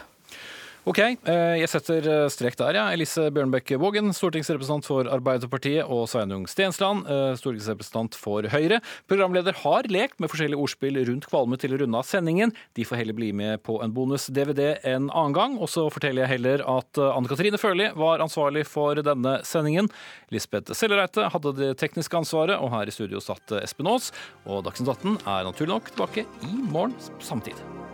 Ok, 0.85 0.99
eh, 1.01 1.55
jeg 1.57 1.69
setter 1.71 2.05
eh, 2.05 2.23
strek 2.29 2.53
der, 2.59 2.77
ja. 2.77 2.83
Elise 2.93 3.23
Bjørnbekk 3.33 3.71
Vågen, 3.81 4.11
stortingsrepresentant 4.13 4.85
for 4.85 5.07
Arbeiderpartiet, 5.09 5.81
og 5.89 6.03
Sveinung 6.11 6.43
Stensland, 6.45 7.07
eh, 7.09 7.31
stortingsrepresentant 7.39 8.13
for 8.21 8.45
Høyre. 8.53 8.77
Programleder 9.09 9.57
har 9.63 9.89
lekt 9.89 10.21
med 10.21 10.29
forskjellige 10.29 10.61
ordspill 10.61 10.99
rundt 11.07 11.25
kvalme 11.31 11.57
til 11.57 11.73
å 11.73 11.79
runde 11.81 11.97
av 11.97 12.05
sendingen. 12.05 12.53
De 12.77 12.85
får 12.85 13.01
heller 13.01 13.17
bli 13.17 13.31
med 13.33 13.63
på 13.65 13.79
en 13.81 13.95
bonus-DVD 13.95 14.75
en 14.91 15.07
annen 15.09 15.33
gang. 15.33 15.55
Og 15.57 15.71
så 15.73 15.87
forteller 15.89 16.27
jeg 16.27 16.35
heller 16.35 16.61
at 16.69 17.01
Anne 17.01 17.31
Katrine 17.31 17.57
Førli 17.57 17.89
var 17.97 18.21
ansvarlig 18.21 18.67
for 18.69 19.01
denne 19.01 19.39
sendingen. 19.41 19.89
Lisbeth 20.29 20.77
Sellereite 20.77 21.31
hadde 21.33 21.55
det 21.57 21.71
tekniske 21.81 22.21
ansvaret, 22.21 22.61
og 22.61 22.69
her 22.75 22.85
i 22.85 22.93
studio 22.93 23.23
satt 23.25 23.57
Espen 23.63 23.89
Aas. 23.89 24.11
Og 24.45 24.61
Dagsnytt 24.69 24.93
18 24.93 25.17
er 25.25 25.49
naturlig 25.49 25.73
nok 25.73 25.89
tilbake 25.95 26.27
i 26.45 26.53
morgen 26.69 26.93
samtidig. 27.17 27.84